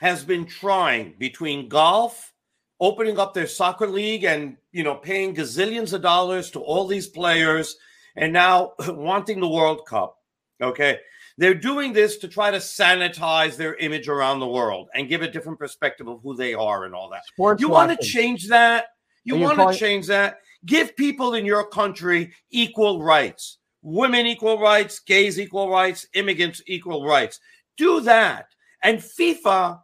has 0.00 0.24
been 0.24 0.46
trying 0.46 1.14
between 1.18 1.68
golf, 1.68 2.32
opening 2.80 3.18
up 3.18 3.34
their 3.34 3.46
soccer 3.46 3.86
league, 3.86 4.24
and 4.24 4.56
you 4.72 4.82
know 4.82 4.94
paying 4.94 5.34
gazillions 5.34 5.92
of 5.92 6.02
dollars 6.02 6.50
to 6.52 6.60
all 6.60 6.86
these 6.86 7.06
players, 7.06 7.76
and 8.16 8.32
now 8.32 8.72
wanting 8.88 9.40
the 9.40 9.48
World 9.48 9.86
Cup. 9.86 10.16
Okay, 10.60 10.98
they're 11.38 11.54
doing 11.54 11.92
this 11.92 12.18
to 12.18 12.28
try 12.28 12.50
to 12.50 12.58
sanitize 12.58 13.56
their 13.56 13.74
image 13.76 14.08
around 14.08 14.40
the 14.40 14.46
world 14.46 14.88
and 14.94 15.08
give 15.08 15.22
a 15.22 15.30
different 15.30 15.58
perspective 15.58 16.08
of 16.08 16.20
who 16.22 16.34
they 16.34 16.54
are 16.54 16.84
and 16.84 16.94
all 16.94 17.08
that. 17.10 17.24
Sports 17.26 17.60
you 17.60 17.68
want 17.68 17.98
to 17.98 18.06
change 18.06 18.48
that? 18.48 18.86
You 19.24 19.36
want 19.36 19.58
to 19.58 19.78
change 19.78 20.06
that? 20.08 20.40
Give 20.66 20.94
people 20.96 21.34
in 21.34 21.46
your 21.46 21.66
country 21.66 22.32
equal 22.50 23.02
rights. 23.02 23.58
Women 23.82 24.26
equal 24.26 24.60
rights, 24.60 25.00
gays 25.00 25.40
equal 25.40 25.70
rights, 25.70 26.06
immigrants 26.14 26.62
equal 26.66 27.04
rights. 27.04 27.40
Do 27.76 28.00
that. 28.00 28.46
And 28.82 28.98
FIFA, 28.98 29.80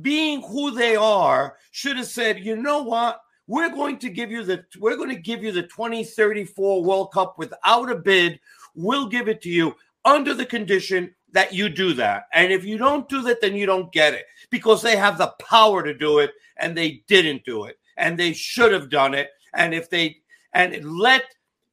being 0.00 0.42
who 0.42 0.70
they 0.70 0.96
are, 0.96 1.56
should 1.70 1.96
have 1.96 2.06
said, 2.06 2.44
you 2.44 2.56
know 2.56 2.82
what? 2.82 3.20
We're 3.46 3.70
going 3.70 3.98
to 3.98 4.10
give 4.10 4.30
you 4.30 4.44
the 4.44 4.64
we're 4.78 4.96
going 4.96 5.08
to 5.10 5.20
give 5.20 5.42
you 5.42 5.52
the 5.52 5.62
2034 5.62 6.84
World 6.84 7.12
Cup 7.12 7.38
without 7.38 7.90
a 7.90 7.96
bid. 7.96 8.38
We'll 8.74 9.08
give 9.08 9.28
it 9.28 9.42
to 9.42 9.50
you 9.50 9.74
under 10.04 10.34
the 10.34 10.46
condition 10.46 11.14
that 11.32 11.52
you 11.52 11.68
do 11.68 11.94
that. 11.94 12.24
And 12.32 12.52
if 12.52 12.64
you 12.64 12.78
don't 12.78 13.08
do 13.08 13.22
that, 13.22 13.40
then 13.40 13.54
you 13.54 13.66
don't 13.66 13.92
get 13.92 14.14
it 14.14 14.26
because 14.50 14.82
they 14.82 14.96
have 14.96 15.18
the 15.18 15.34
power 15.38 15.82
to 15.82 15.94
do 15.94 16.18
it 16.18 16.32
and 16.58 16.76
they 16.76 17.02
didn't 17.08 17.44
do 17.44 17.64
it. 17.64 17.78
And 17.96 18.18
they 18.18 18.32
should 18.32 18.72
have 18.72 18.90
done 18.90 19.14
it. 19.14 19.30
And 19.54 19.74
if 19.74 19.88
they 19.90 20.18
and 20.54 20.98
let 20.98 21.24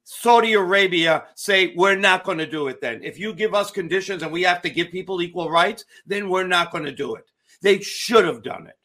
Saudi 0.03 0.53
Arabia 0.53 1.25
say, 1.35 1.73
we're 1.75 1.95
not 1.95 2.23
going 2.23 2.39
to 2.39 2.49
do 2.49 2.67
it 2.67 2.81
then. 2.81 3.03
If 3.03 3.19
you 3.19 3.33
give 3.33 3.53
us 3.53 3.69
conditions 3.69 4.23
and 4.23 4.31
we 4.31 4.41
have 4.43 4.61
to 4.63 4.69
give 4.69 4.91
people 4.91 5.21
equal 5.21 5.51
rights, 5.51 5.85
then 6.05 6.29
we're 6.29 6.47
not 6.47 6.71
going 6.71 6.85
to 6.85 6.91
do 6.91 7.15
it. 7.15 7.25
They 7.61 7.79
should 7.81 8.25
have 8.25 8.41
done 8.41 8.67
it. 8.67 8.77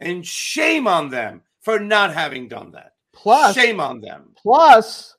And 0.00 0.26
shame 0.26 0.86
on 0.86 1.08
them 1.08 1.42
for 1.60 1.78
not 1.78 2.12
having 2.12 2.48
done 2.48 2.72
that. 2.72 2.94
Plus, 3.12 3.54
shame 3.54 3.80
on 3.80 4.00
them. 4.00 4.34
Plus, 4.36 5.16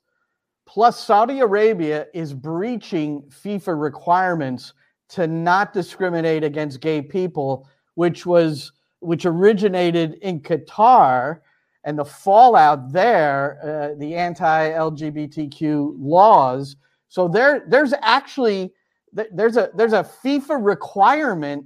plus 0.72 1.04
Saudi 1.04 1.40
Arabia 1.42 2.08
is 2.14 2.34
breaching 2.34 3.22
FIFA 3.24 3.82
requirements 3.82 4.72
to 5.10 5.28
not 5.28 5.74
discriminate 5.74 6.46
against 6.46 6.80
gay 6.80 7.02
people, 7.02 7.68
which 7.96 8.26
was 8.26 8.72
which 9.02 9.26
originated 9.26 10.14
in 10.22 10.40
Qatar, 10.40 11.40
and 11.84 12.00
the 12.00 12.06
fallout 12.06 12.94
there, 12.94 13.60
uh, 13.64 14.00
the 14.00 14.16
anti-LGBTQ 14.16 15.96
laws. 16.00 16.78
So 17.10 17.28
there, 17.28 17.66
there's 17.68 17.94
actually 18.02 18.74
there's 19.12 19.58
a 19.58 19.72
there's 19.76 19.92
a 19.92 20.10
FIFA 20.24 20.66
requirement, 20.66 21.66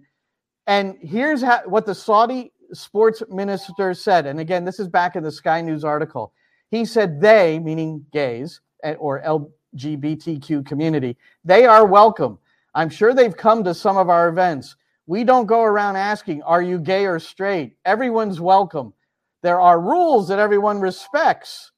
and 0.65 0.95
here's 0.99 1.43
how, 1.43 1.61
what 1.67 1.85
the 1.85 1.93
Saudi 1.93 2.53
sports 2.73 3.21
minister 3.29 3.93
said. 3.93 4.25
And 4.25 4.39
again, 4.39 4.65
this 4.65 4.79
is 4.79 4.87
back 4.87 5.15
in 5.15 5.21
the 5.21 5.31
Sky 5.31 5.61
News 5.61 5.83
article. 5.83 6.33
He 6.71 6.85
said 6.85 7.21
they, 7.21 7.59
meaning 7.59 8.03
gays 8.11 8.61
or 8.93 9.21
LGBTQ 9.21 10.65
community, 10.65 11.17
they 11.43 11.65
are 11.65 11.86
welcome. 11.86 12.38
I'm 12.73 12.89
sure 12.89 13.13
they've 13.13 13.36
come 13.36 13.63
to 13.63 13.73
some 13.73 13.97
of 13.97 14.09
our 14.09 14.29
events. 14.29 14.75
We 15.07 15.23
don't 15.23 15.45
go 15.45 15.63
around 15.63 15.95
asking, 15.95 16.43
are 16.43 16.61
you 16.61 16.79
gay 16.79 17.05
or 17.05 17.19
straight? 17.19 17.77
Everyone's 17.86 18.41
welcome. 18.41 18.93
There 19.41 19.61
are 19.61 19.79
rules 19.79 20.27
that 20.29 20.39
everyone 20.39 20.79
respects. 20.79 21.71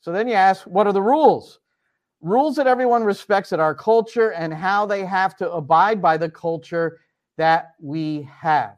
So 0.00 0.12
then 0.12 0.28
you 0.28 0.34
ask, 0.34 0.64
what 0.64 0.86
are 0.86 0.92
the 0.92 1.02
rules? 1.02 1.60
Rules 2.20 2.56
that 2.56 2.66
everyone 2.66 3.04
respects 3.04 3.52
at 3.52 3.60
our 3.60 3.74
culture 3.74 4.32
and 4.32 4.52
how 4.52 4.86
they 4.86 5.04
have 5.04 5.36
to 5.36 5.50
abide 5.50 6.02
by 6.02 6.16
the 6.16 6.28
culture 6.28 7.00
that 7.36 7.74
we 7.80 8.28
have. 8.40 8.76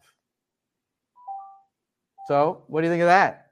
So, 2.28 2.62
what 2.68 2.82
do 2.82 2.86
you 2.86 2.92
think 2.92 3.02
of 3.02 3.08
that? 3.08 3.50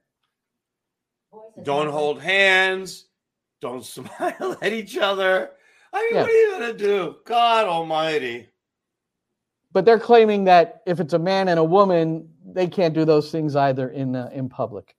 Don't 1.64 1.88
hold 1.88 2.22
hands. 2.22 3.07
Don't 3.60 3.84
smile 3.96 4.56
at 4.60 4.72
each 4.72 4.96
other. 4.96 5.50
I 5.92 6.02
mean, 6.02 6.14
Yeah. 6.14 6.22
what 6.22 6.30
are 6.30 6.34
you 6.34 6.50
going 6.58 6.72
to 6.72 6.78
do? 6.78 7.16
God 7.24 7.66
Almighty. 7.66 8.48
But 9.72 9.84
they're 9.84 9.98
claiming 10.00 10.44
that 10.44 10.82
if 10.86 10.98
it's 11.00 11.12
a 11.12 11.18
man 11.18 11.48
and 11.48 11.58
a 11.58 11.64
woman, 11.64 12.28
they 12.44 12.66
can't 12.66 12.94
do 12.94 13.04
those 13.04 13.30
things 13.30 13.54
either 13.54 13.90
in 13.90 14.16
uh, 14.16 14.30
in 14.32 14.48
public. 14.48 14.94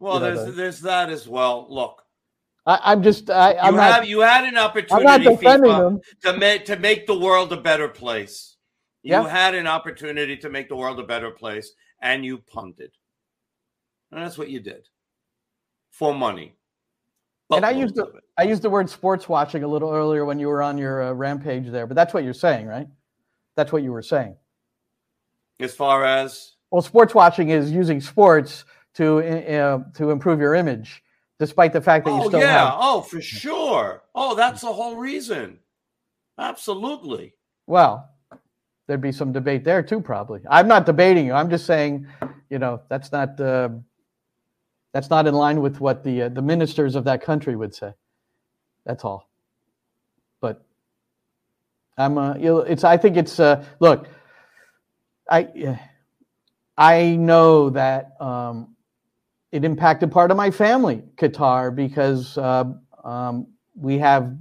Well, 0.00 0.14
You 0.14 0.20
know, 0.20 0.26
there's 0.34 0.46
the- 0.46 0.52
there's 0.52 0.80
that 0.80 1.10
as 1.10 1.28
well. 1.28 1.66
Look, 1.68 2.02
I, 2.66 2.80
I'm 2.82 3.02
just 3.02 3.28
I, 3.30 3.54
I'm 3.54 3.74
you 3.74 3.80
not 3.80 4.08
you 4.08 4.20
had 4.20 4.44
an 4.44 4.56
opportunity 4.56 5.26
FIFA, 5.26 6.00
to 6.22 6.36
make 6.38 6.64
to 6.66 6.76
make 6.76 7.06
the 7.06 7.18
world 7.18 7.52
a 7.52 7.60
better 7.60 7.88
place. 7.88 8.56
You 9.02 9.12
Yeah. 9.12 9.28
had 9.28 9.54
an 9.54 9.66
opportunity 9.66 10.36
to 10.38 10.48
make 10.48 10.68
the 10.70 10.76
world 10.76 10.98
a 10.98 11.04
better 11.04 11.30
place, 11.30 11.72
and 12.00 12.24
you 12.24 12.38
punted. 12.38 12.92
And 14.10 14.22
that's 14.22 14.38
what 14.38 14.48
you 14.48 14.60
did 14.60 14.88
for 15.90 16.14
money. 16.14 16.54
And 17.50 17.64
I 17.64 17.70
used 17.70 17.94
the. 17.94 18.12
I 18.36 18.42
used 18.42 18.62
the 18.62 18.70
word 18.70 18.86
sportswashing 18.88 19.62
a 19.62 19.66
little 19.66 19.92
earlier 19.92 20.24
when 20.24 20.38
you 20.40 20.48
were 20.48 20.62
on 20.62 20.76
your 20.76 21.02
uh, 21.02 21.12
rampage 21.12 21.70
there, 21.70 21.86
but 21.86 21.94
that's 21.94 22.12
what 22.12 22.24
you're 22.24 22.32
saying, 22.34 22.66
right? 22.66 22.88
That's 23.56 23.70
what 23.72 23.82
you 23.84 23.92
were 23.92 24.02
saying. 24.02 24.36
as 25.60 25.74
far 25.74 26.04
as 26.04 26.54
Well, 26.70 26.82
sportswashing 26.82 27.50
is 27.50 27.70
using 27.70 28.00
sports 28.00 28.64
to 28.94 29.18
uh, 29.18 29.84
to 29.94 30.10
improve 30.10 30.40
your 30.40 30.54
image, 30.54 31.02
despite 31.38 31.72
the 31.72 31.80
fact 31.80 32.06
that 32.06 32.12
you 32.12 32.22
oh 32.24 32.28
still 32.28 32.40
yeah, 32.40 32.64
have. 32.70 32.74
oh 32.78 33.00
for 33.02 33.20
sure. 33.20 34.02
Oh, 34.14 34.34
that's 34.34 34.62
the 34.62 34.72
whole 34.72 34.96
reason. 34.96 35.58
Absolutely. 36.38 37.34
Well, 37.68 38.10
there'd 38.88 39.00
be 39.00 39.12
some 39.12 39.32
debate 39.32 39.62
there 39.64 39.82
too, 39.82 40.00
probably. 40.00 40.40
I'm 40.50 40.66
not 40.66 40.86
debating 40.86 41.26
you. 41.26 41.34
I'm 41.34 41.50
just 41.50 41.66
saying, 41.66 42.06
you 42.50 42.58
know, 42.58 42.82
that's 42.88 43.12
not 43.12 43.40
uh, 43.40 43.68
that's 44.94 45.10
not 45.10 45.26
in 45.26 45.34
line 45.34 45.60
with 45.60 45.80
what 45.80 46.04
the 46.04 46.22
uh, 46.22 46.28
the 46.30 46.42
ministers 46.42 46.94
of 46.94 47.04
that 47.04 47.20
country 47.22 47.56
would 47.56 47.74
say. 47.74 47.92
That's 48.86 49.04
all. 49.04 49.28
But 50.40 50.64
I'm 51.98 52.16
uh, 52.16 52.34
it's 52.34 52.84
I 52.84 52.96
think 52.96 53.18
it's 53.18 53.40
uh, 53.40 53.64
look, 53.80 54.08
I 55.30 55.78
I 56.78 57.16
know 57.16 57.70
that 57.70 58.12
um, 58.20 58.76
it 59.52 59.64
impacted 59.64 60.10
part 60.10 60.30
of 60.30 60.36
my 60.36 60.50
family, 60.50 61.02
Qatar, 61.16 61.74
because 61.74 62.38
uh, 62.38 62.64
um, 63.04 63.48
we 63.76 63.98
have 63.98 64.36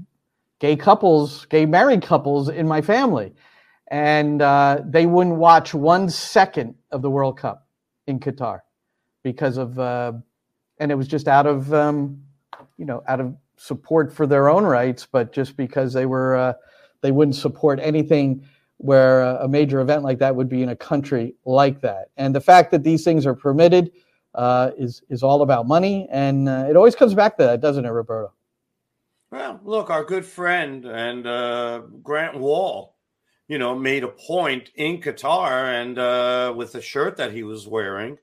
gay 0.59 0.75
couples, 0.75 1.45
gay 1.45 1.65
married 1.65 2.01
couples 2.01 2.49
in 2.49 2.67
my 2.67 2.81
family, 2.81 3.33
and 3.89 4.41
uh, 4.41 4.81
they 4.85 5.05
wouldn't 5.05 5.35
watch 5.35 5.73
one 5.73 6.09
second 6.09 6.75
of 6.91 7.01
the 7.01 7.09
World 7.09 7.37
Cup 7.39 7.67
in 8.07 8.19
Qatar 8.19 8.61
because 9.23 9.57
of, 9.57 9.77
uh, 9.77 10.13
and 10.79 10.91
it 10.91 10.95
was 10.95 11.07
just 11.07 11.27
out 11.27 11.45
of, 11.45 11.73
um, 11.73 12.21
you 12.77 12.85
know, 12.85 13.03
out 13.07 13.19
of 13.19 13.35
support 13.57 14.13
for 14.13 14.27
their 14.27 14.49
own 14.49 14.63
rights, 14.63 15.07
but 15.11 15.33
just 15.33 15.55
because 15.55 15.93
they 15.93 16.05
were, 16.05 16.35
uh, 16.35 16.53
they 17.01 17.11
wouldn't 17.11 17.35
support 17.35 17.79
anything 17.81 18.43
where 18.77 19.21
a 19.21 19.47
major 19.47 19.79
event 19.79 20.03
like 20.03 20.19
that 20.19 20.35
would 20.35 20.49
be 20.49 20.61
in 20.61 20.69
a 20.69 20.75
country 20.75 21.35
like 21.45 21.81
that. 21.81 22.09
And 22.17 22.35
the 22.35 22.41
fact 22.41 22.71
that 22.71 22.83
these 22.83 23.03
things 23.03 23.25
are 23.25 23.35
permitted 23.35 23.91
uh, 24.35 24.71
is 24.77 25.03
is 25.09 25.23
all 25.23 25.41
about 25.41 25.67
money, 25.67 26.07
and 26.11 26.49
uh, 26.49 26.65
it 26.69 26.75
always 26.75 26.95
comes 26.95 27.13
back 27.13 27.37
to 27.37 27.43
that, 27.43 27.61
doesn't 27.61 27.85
it, 27.85 27.89
Roberto? 27.89 28.33
Well, 29.31 29.59
look, 29.63 29.89
our 29.89 30.03
good 30.03 30.25
friend 30.25 30.85
and 30.85 31.25
uh, 31.25 31.81
Grant 32.01 32.39
Wahl, 32.39 32.95
you 33.47 33.57
know, 33.57 33.75
made 33.75 34.03
a 34.03 34.07
point 34.07 34.71
in 34.75 35.01
Qatar 35.01 35.81
and 35.81 35.97
uh, 35.97 36.53
with 36.55 36.71
the 36.71 36.81
shirt 36.81 37.17
that 37.17 37.31
he 37.31 37.43
was 37.43 37.67
wearing, 37.67 38.17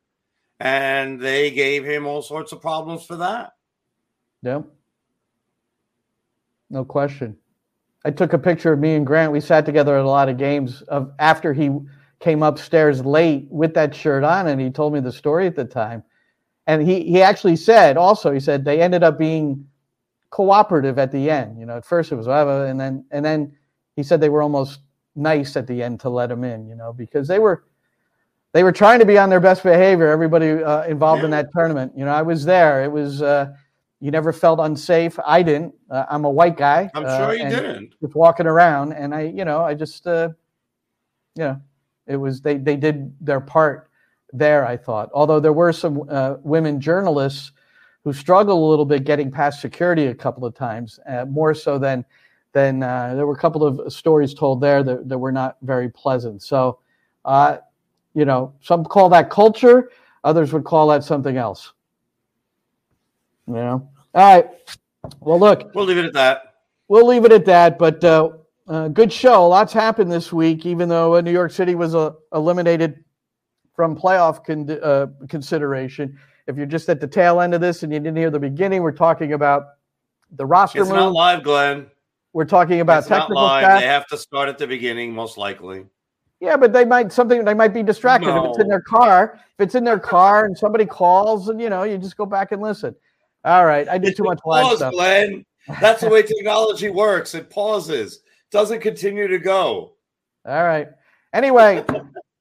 and 0.61 1.19
they 1.19 1.51
gave 1.51 1.85
him 1.85 2.07
all 2.07 2.23
sorts 2.23 2.53
of 2.53 2.61
problems 2.61 3.05
for 3.05 3.17
that. 3.17 3.55
Yep. 4.43 4.67
No 6.69 6.85
question. 6.85 7.37
I 8.05 8.11
took 8.11 8.33
a 8.33 8.39
picture 8.39 8.73
of 8.73 8.79
me 8.79 8.95
and 8.95 9.07
Grant. 9.07 9.33
We 9.33 9.41
sat 9.41 9.67
together 9.67 9.97
at 9.97 10.05
a 10.05 10.09
lot 10.09 10.29
of 10.29 10.37
games 10.37 10.83
of 10.83 11.13
after 11.19 11.53
he 11.53 11.71
came 12.21 12.43
upstairs 12.43 13.05
late 13.05 13.47
with 13.51 13.75
that 13.75 13.95
shirt 13.95 14.23
on 14.23 14.47
and 14.47 14.61
he 14.61 14.71
told 14.71 14.93
me 14.93 15.01
the 15.01 15.13
story 15.13 15.47
at 15.47 15.57
the 15.57 15.65
time. 15.65 16.03
And 16.67 16.87
he 16.87 17.05
he 17.05 17.23
actually 17.23 17.57
said 17.57 17.97
also 17.97 18.31
he 18.33 18.41
said 18.41 18.65
they 18.65 18.81
ended 18.81 19.03
up 19.03 19.19
being 19.19 19.67
cooperative 20.31 20.99
at 20.99 21.11
the 21.11 21.31
end. 21.31 21.59
You 21.59 21.67
know, 21.67 21.77
at 21.77 21.85
first 21.85 22.13
it 22.13 22.17
was 22.17 22.27
whatever 22.27 22.67
and 22.67 22.79
then 22.79 23.05
and 23.11 23.25
then 23.25 23.57
he 23.97 24.03
said 24.03 24.21
they 24.21 24.29
were 24.29 24.43
almost 24.43 24.81
nice 25.17 25.57
at 25.57 25.67
the 25.67 25.83
end 25.83 26.01
to 26.01 26.11
let 26.11 26.31
him 26.31 26.45
in, 26.45 26.67
you 26.67 26.77
know, 26.77 26.93
because 26.93 27.29
they 27.29 27.39
were 27.39 27.65
they 28.53 28.65
were 28.65 28.73
trying 28.73 28.99
to 28.99 29.07
be 29.07 29.17
on 29.19 29.31
their 29.31 29.41
best 29.41 29.63
behavior 29.63 30.09
everybody 30.09 30.51
uh, 30.51 30.85
involved 30.85 31.25
in 31.25 31.31
that 31.31 31.47
tournament. 31.55 31.93
You 31.97 32.05
know, 32.05 32.13
I 32.13 32.23
was 32.23 32.45
there. 32.45 32.85
It 32.85 32.91
was 32.91 33.23
uh 33.23 33.53
you 34.01 34.11
never 34.11 34.33
felt 34.33 34.61
unsafe. 34.61 35.19
I 35.25 35.43
didn't. 35.43 35.75
Uh, 35.91 36.07
I'm 36.11 36.25
a 36.25 36.31
white 36.31 36.57
guy. 36.57 36.91
I'm 36.95 37.05
uh, 37.05 37.19
sure 37.19 37.35
you 37.35 37.43
and 37.45 37.55
didn't. 37.55 37.95
Just 38.01 38.15
walking 38.15 38.47
around, 38.47 38.93
and 38.93 39.15
I, 39.15 39.23
you 39.23 39.45
know, 39.45 39.63
I 39.63 39.75
just, 39.75 40.07
uh, 40.07 40.31
you 41.37 41.45
know, 41.45 41.61
it 42.07 42.17
was 42.17 42.41
they 42.41 42.57
they 42.57 42.77
did 42.77 43.15
their 43.21 43.41
part 43.41 43.91
there. 44.33 44.67
I 44.67 44.77
thought, 44.79 45.11
although 45.13 45.39
there 45.39 45.53
were 45.53 45.73
some 45.73 46.09
uh, 46.09 46.37
women 46.43 46.81
journalists 46.81 47.53
who 48.03 48.15
struggled 48.15 48.59
a 48.59 48.65
little 48.65 48.87
bit 48.87 49.05
getting 49.05 49.31
past 49.31 49.61
security 49.61 50.07
a 50.07 50.15
couple 50.15 50.47
of 50.47 50.55
times, 50.55 50.99
uh, 51.07 51.27
more 51.27 51.53
so 51.53 51.79
than 51.79 52.05
than 52.53 52.83
uh, 52.83 53.15
there 53.15 53.27
were 53.27 53.35
a 53.35 53.39
couple 53.39 53.65
of 53.65 53.93
stories 53.93 54.33
told 54.33 54.63
there 54.63 54.83
that, 54.83 55.09
that 55.11 55.19
were 55.19 55.31
not 55.31 55.59
very 55.61 55.91
pleasant. 55.91 56.43
So, 56.43 56.79
uh, 57.27 57.59
you 58.15 58.25
know, 58.25 58.55
some 58.61 58.85
call 58.85 59.09
that 59.11 59.31
culture, 59.31 59.91
others 60.25 60.53
would 60.53 60.65
call 60.65 60.89
that 60.89 61.05
something 61.05 61.37
else. 61.37 61.73
You 63.47 63.55
know, 63.55 63.89
all 64.15 64.37
right. 64.37 64.47
Well, 65.21 65.41
look, 65.41 65.75
we'll 65.75 65.85
leave 65.87 65.99
it 65.99 66.05
at 66.05 66.13
that. 66.15 66.55
We'll 66.89 67.07
leave 67.07 67.25
it 67.25 67.33
at 67.33 67.45
that. 67.47 67.79
But 67.79 68.03
uh, 68.05 68.31
uh, 68.69 68.89
good 68.89 69.13
show. 69.13 69.49
Lots 69.49 69.73
happened 69.73 70.13
this 70.13 70.33
week, 70.33 70.67
even 70.67 70.89
though 70.89 71.17
uh, 71.17 71.21
New 71.21 71.33
York 71.33 71.53
City 71.53 71.75
was 71.75 71.95
uh, 71.95 72.13
eliminated 72.33 73.05
from 73.75 73.97
playoff 73.97 74.45
con- 74.45 74.71
uh, 74.83 75.07
consideration. 75.29 76.19
If 76.47 76.57
you're 76.57 76.67
just 76.67 76.89
at 76.89 77.01
the 77.01 77.07
tail 77.07 77.41
end 77.41 77.55
of 77.55 77.61
this 77.61 77.83
and 77.83 77.93
you 77.93 77.99
didn't 77.99 78.17
hear 78.17 78.31
the 78.31 78.39
beginning, 78.39 78.83
we're 78.83 78.93
talking 78.93 79.33
about 79.33 79.65
the 80.33 80.47
roster 80.47 80.81
it's 80.81 80.89
move. 80.89 80.99
not 80.99 81.13
live, 81.13 81.43
Glenn. 81.43 81.87
We're 82.33 82.45
talking 82.45 82.81
about 82.81 82.99
it's 83.01 83.09
technical 83.09 83.37
not 83.37 83.43
live. 83.43 83.65
staff. 83.65 83.81
They 83.81 83.87
have 83.87 84.07
to 84.09 84.19
start 84.19 84.49
at 84.49 84.59
the 84.59 84.67
beginning, 84.67 85.13
most 85.13 85.37
likely. 85.37 85.87
Yeah, 86.41 86.57
but 86.57 86.73
they 86.73 86.87
might 86.87 87.13
something 87.13 87.45
they 87.45 87.55
might 87.55 87.75
be 87.75 87.83
distracted 87.83 88.35
if 88.35 88.45
it's 88.47 88.59
in 88.59 88.69
their 88.69 88.81
car. 88.81 89.35
If 89.59 89.67
it's 89.67 89.75
in 89.75 89.85
their 89.85 89.99
car 89.99 90.47
and 90.47 90.57
somebody 90.57 90.87
calls, 90.87 91.51
and 91.51 91.61
you 91.61 91.69
know, 91.69 91.83
you 91.83 91.99
just 91.99 92.17
go 92.17 92.25
back 92.25 92.53
and 92.53 92.63
listen. 92.63 92.95
All 93.45 93.67
right, 93.67 93.87
I 93.89 93.99
did 93.99 94.17
too 94.17 94.25
much 94.25 94.41
live 94.47 94.65
Pause, 94.65 94.77
stuff. 94.79 94.93
Glenn. 94.95 95.45
That's 95.81 96.01
the 96.01 96.09
way 96.09 96.23
technology 96.23 96.89
works. 96.89 97.35
It 97.35 97.51
pauses, 97.51 98.21
doesn't 98.51 98.81
continue 98.81 99.29
to 99.29 99.39
go. 99.39 99.93
All 100.47 100.65
right. 100.65 100.89
Anyway, 101.35 101.85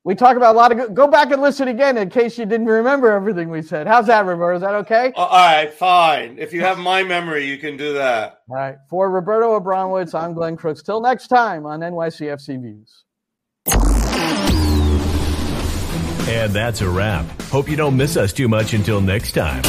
we 0.05 0.15
talk 0.15 0.37
about 0.37 0.55
a 0.55 0.57
lot 0.57 0.71
of 0.71 0.77
good. 0.77 0.95
Go 0.95 1.05
back 1.05 1.31
and 1.31 1.41
listen 1.41 1.67
again 1.67 1.97
in 1.97 2.09
case 2.09 2.37
you 2.37 2.45
didn't 2.45 2.67
remember 2.67 3.11
everything 3.11 3.49
we 3.49 3.61
said. 3.61 3.85
How's 3.85 4.07
that, 4.07 4.25
Roberto? 4.25 4.55
Is 4.55 4.61
that 4.61 4.75
okay? 4.75 5.11
Uh, 5.15 5.25
All 5.25 5.37
right, 5.37 5.73
fine. 5.73 6.37
If 6.39 6.53
you 6.53 6.61
have 6.61 6.77
my 6.77 7.03
memory, 7.03 7.45
you 7.45 7.57
can 7.57 7.75
do 7.75 7.93
that. 7.93 8.39
All 8.49 8.55
right. 8.55 8.77
For 8.89 9.09
Roberto 9.11 9.59
Abramowitz, 9.59 10.19
I'm 10.19 10.33
Glenn 10.33 10.55
Crooks. 10.55 10.81
Till 10.81 11.01
next 11.01 11.27
time 11.27 11.65
on 11.65 11.81
NYCFC 11.81 12.61
Views. 12.61 13.03
And 16.29 16.53
that's 16.53 16.81
a 16.81 16.89
wrap. 16.89 17.25
Hope 17.43 17.69
you 17.69 17.75
don't 17.75 17.97
miss 17.97 18.15
us 18.15 18.31
too 18.33 18.47
much 18.47 18.73
until 18.73 19.01
next 19.01 19.31
time. 19.31 19.63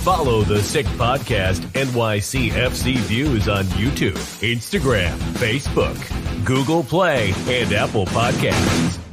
Follow 0.00 0.42
the 0.42 0.62
Sick 0.62 0.86
Podcast 0.86 1.60
NYCFC 1.72 2.96
Views 2.96 3.48
on 3.48 3.64
YouTube, 3.64 4.18
Instagram, 4.42 5.16
Facebook, 5.34 6.44
Google 6.44 6.82
Play, 6.82 7.32
and 7.46 7.72
Apple 7.72 8.06
Podcasts. 8.06 9.11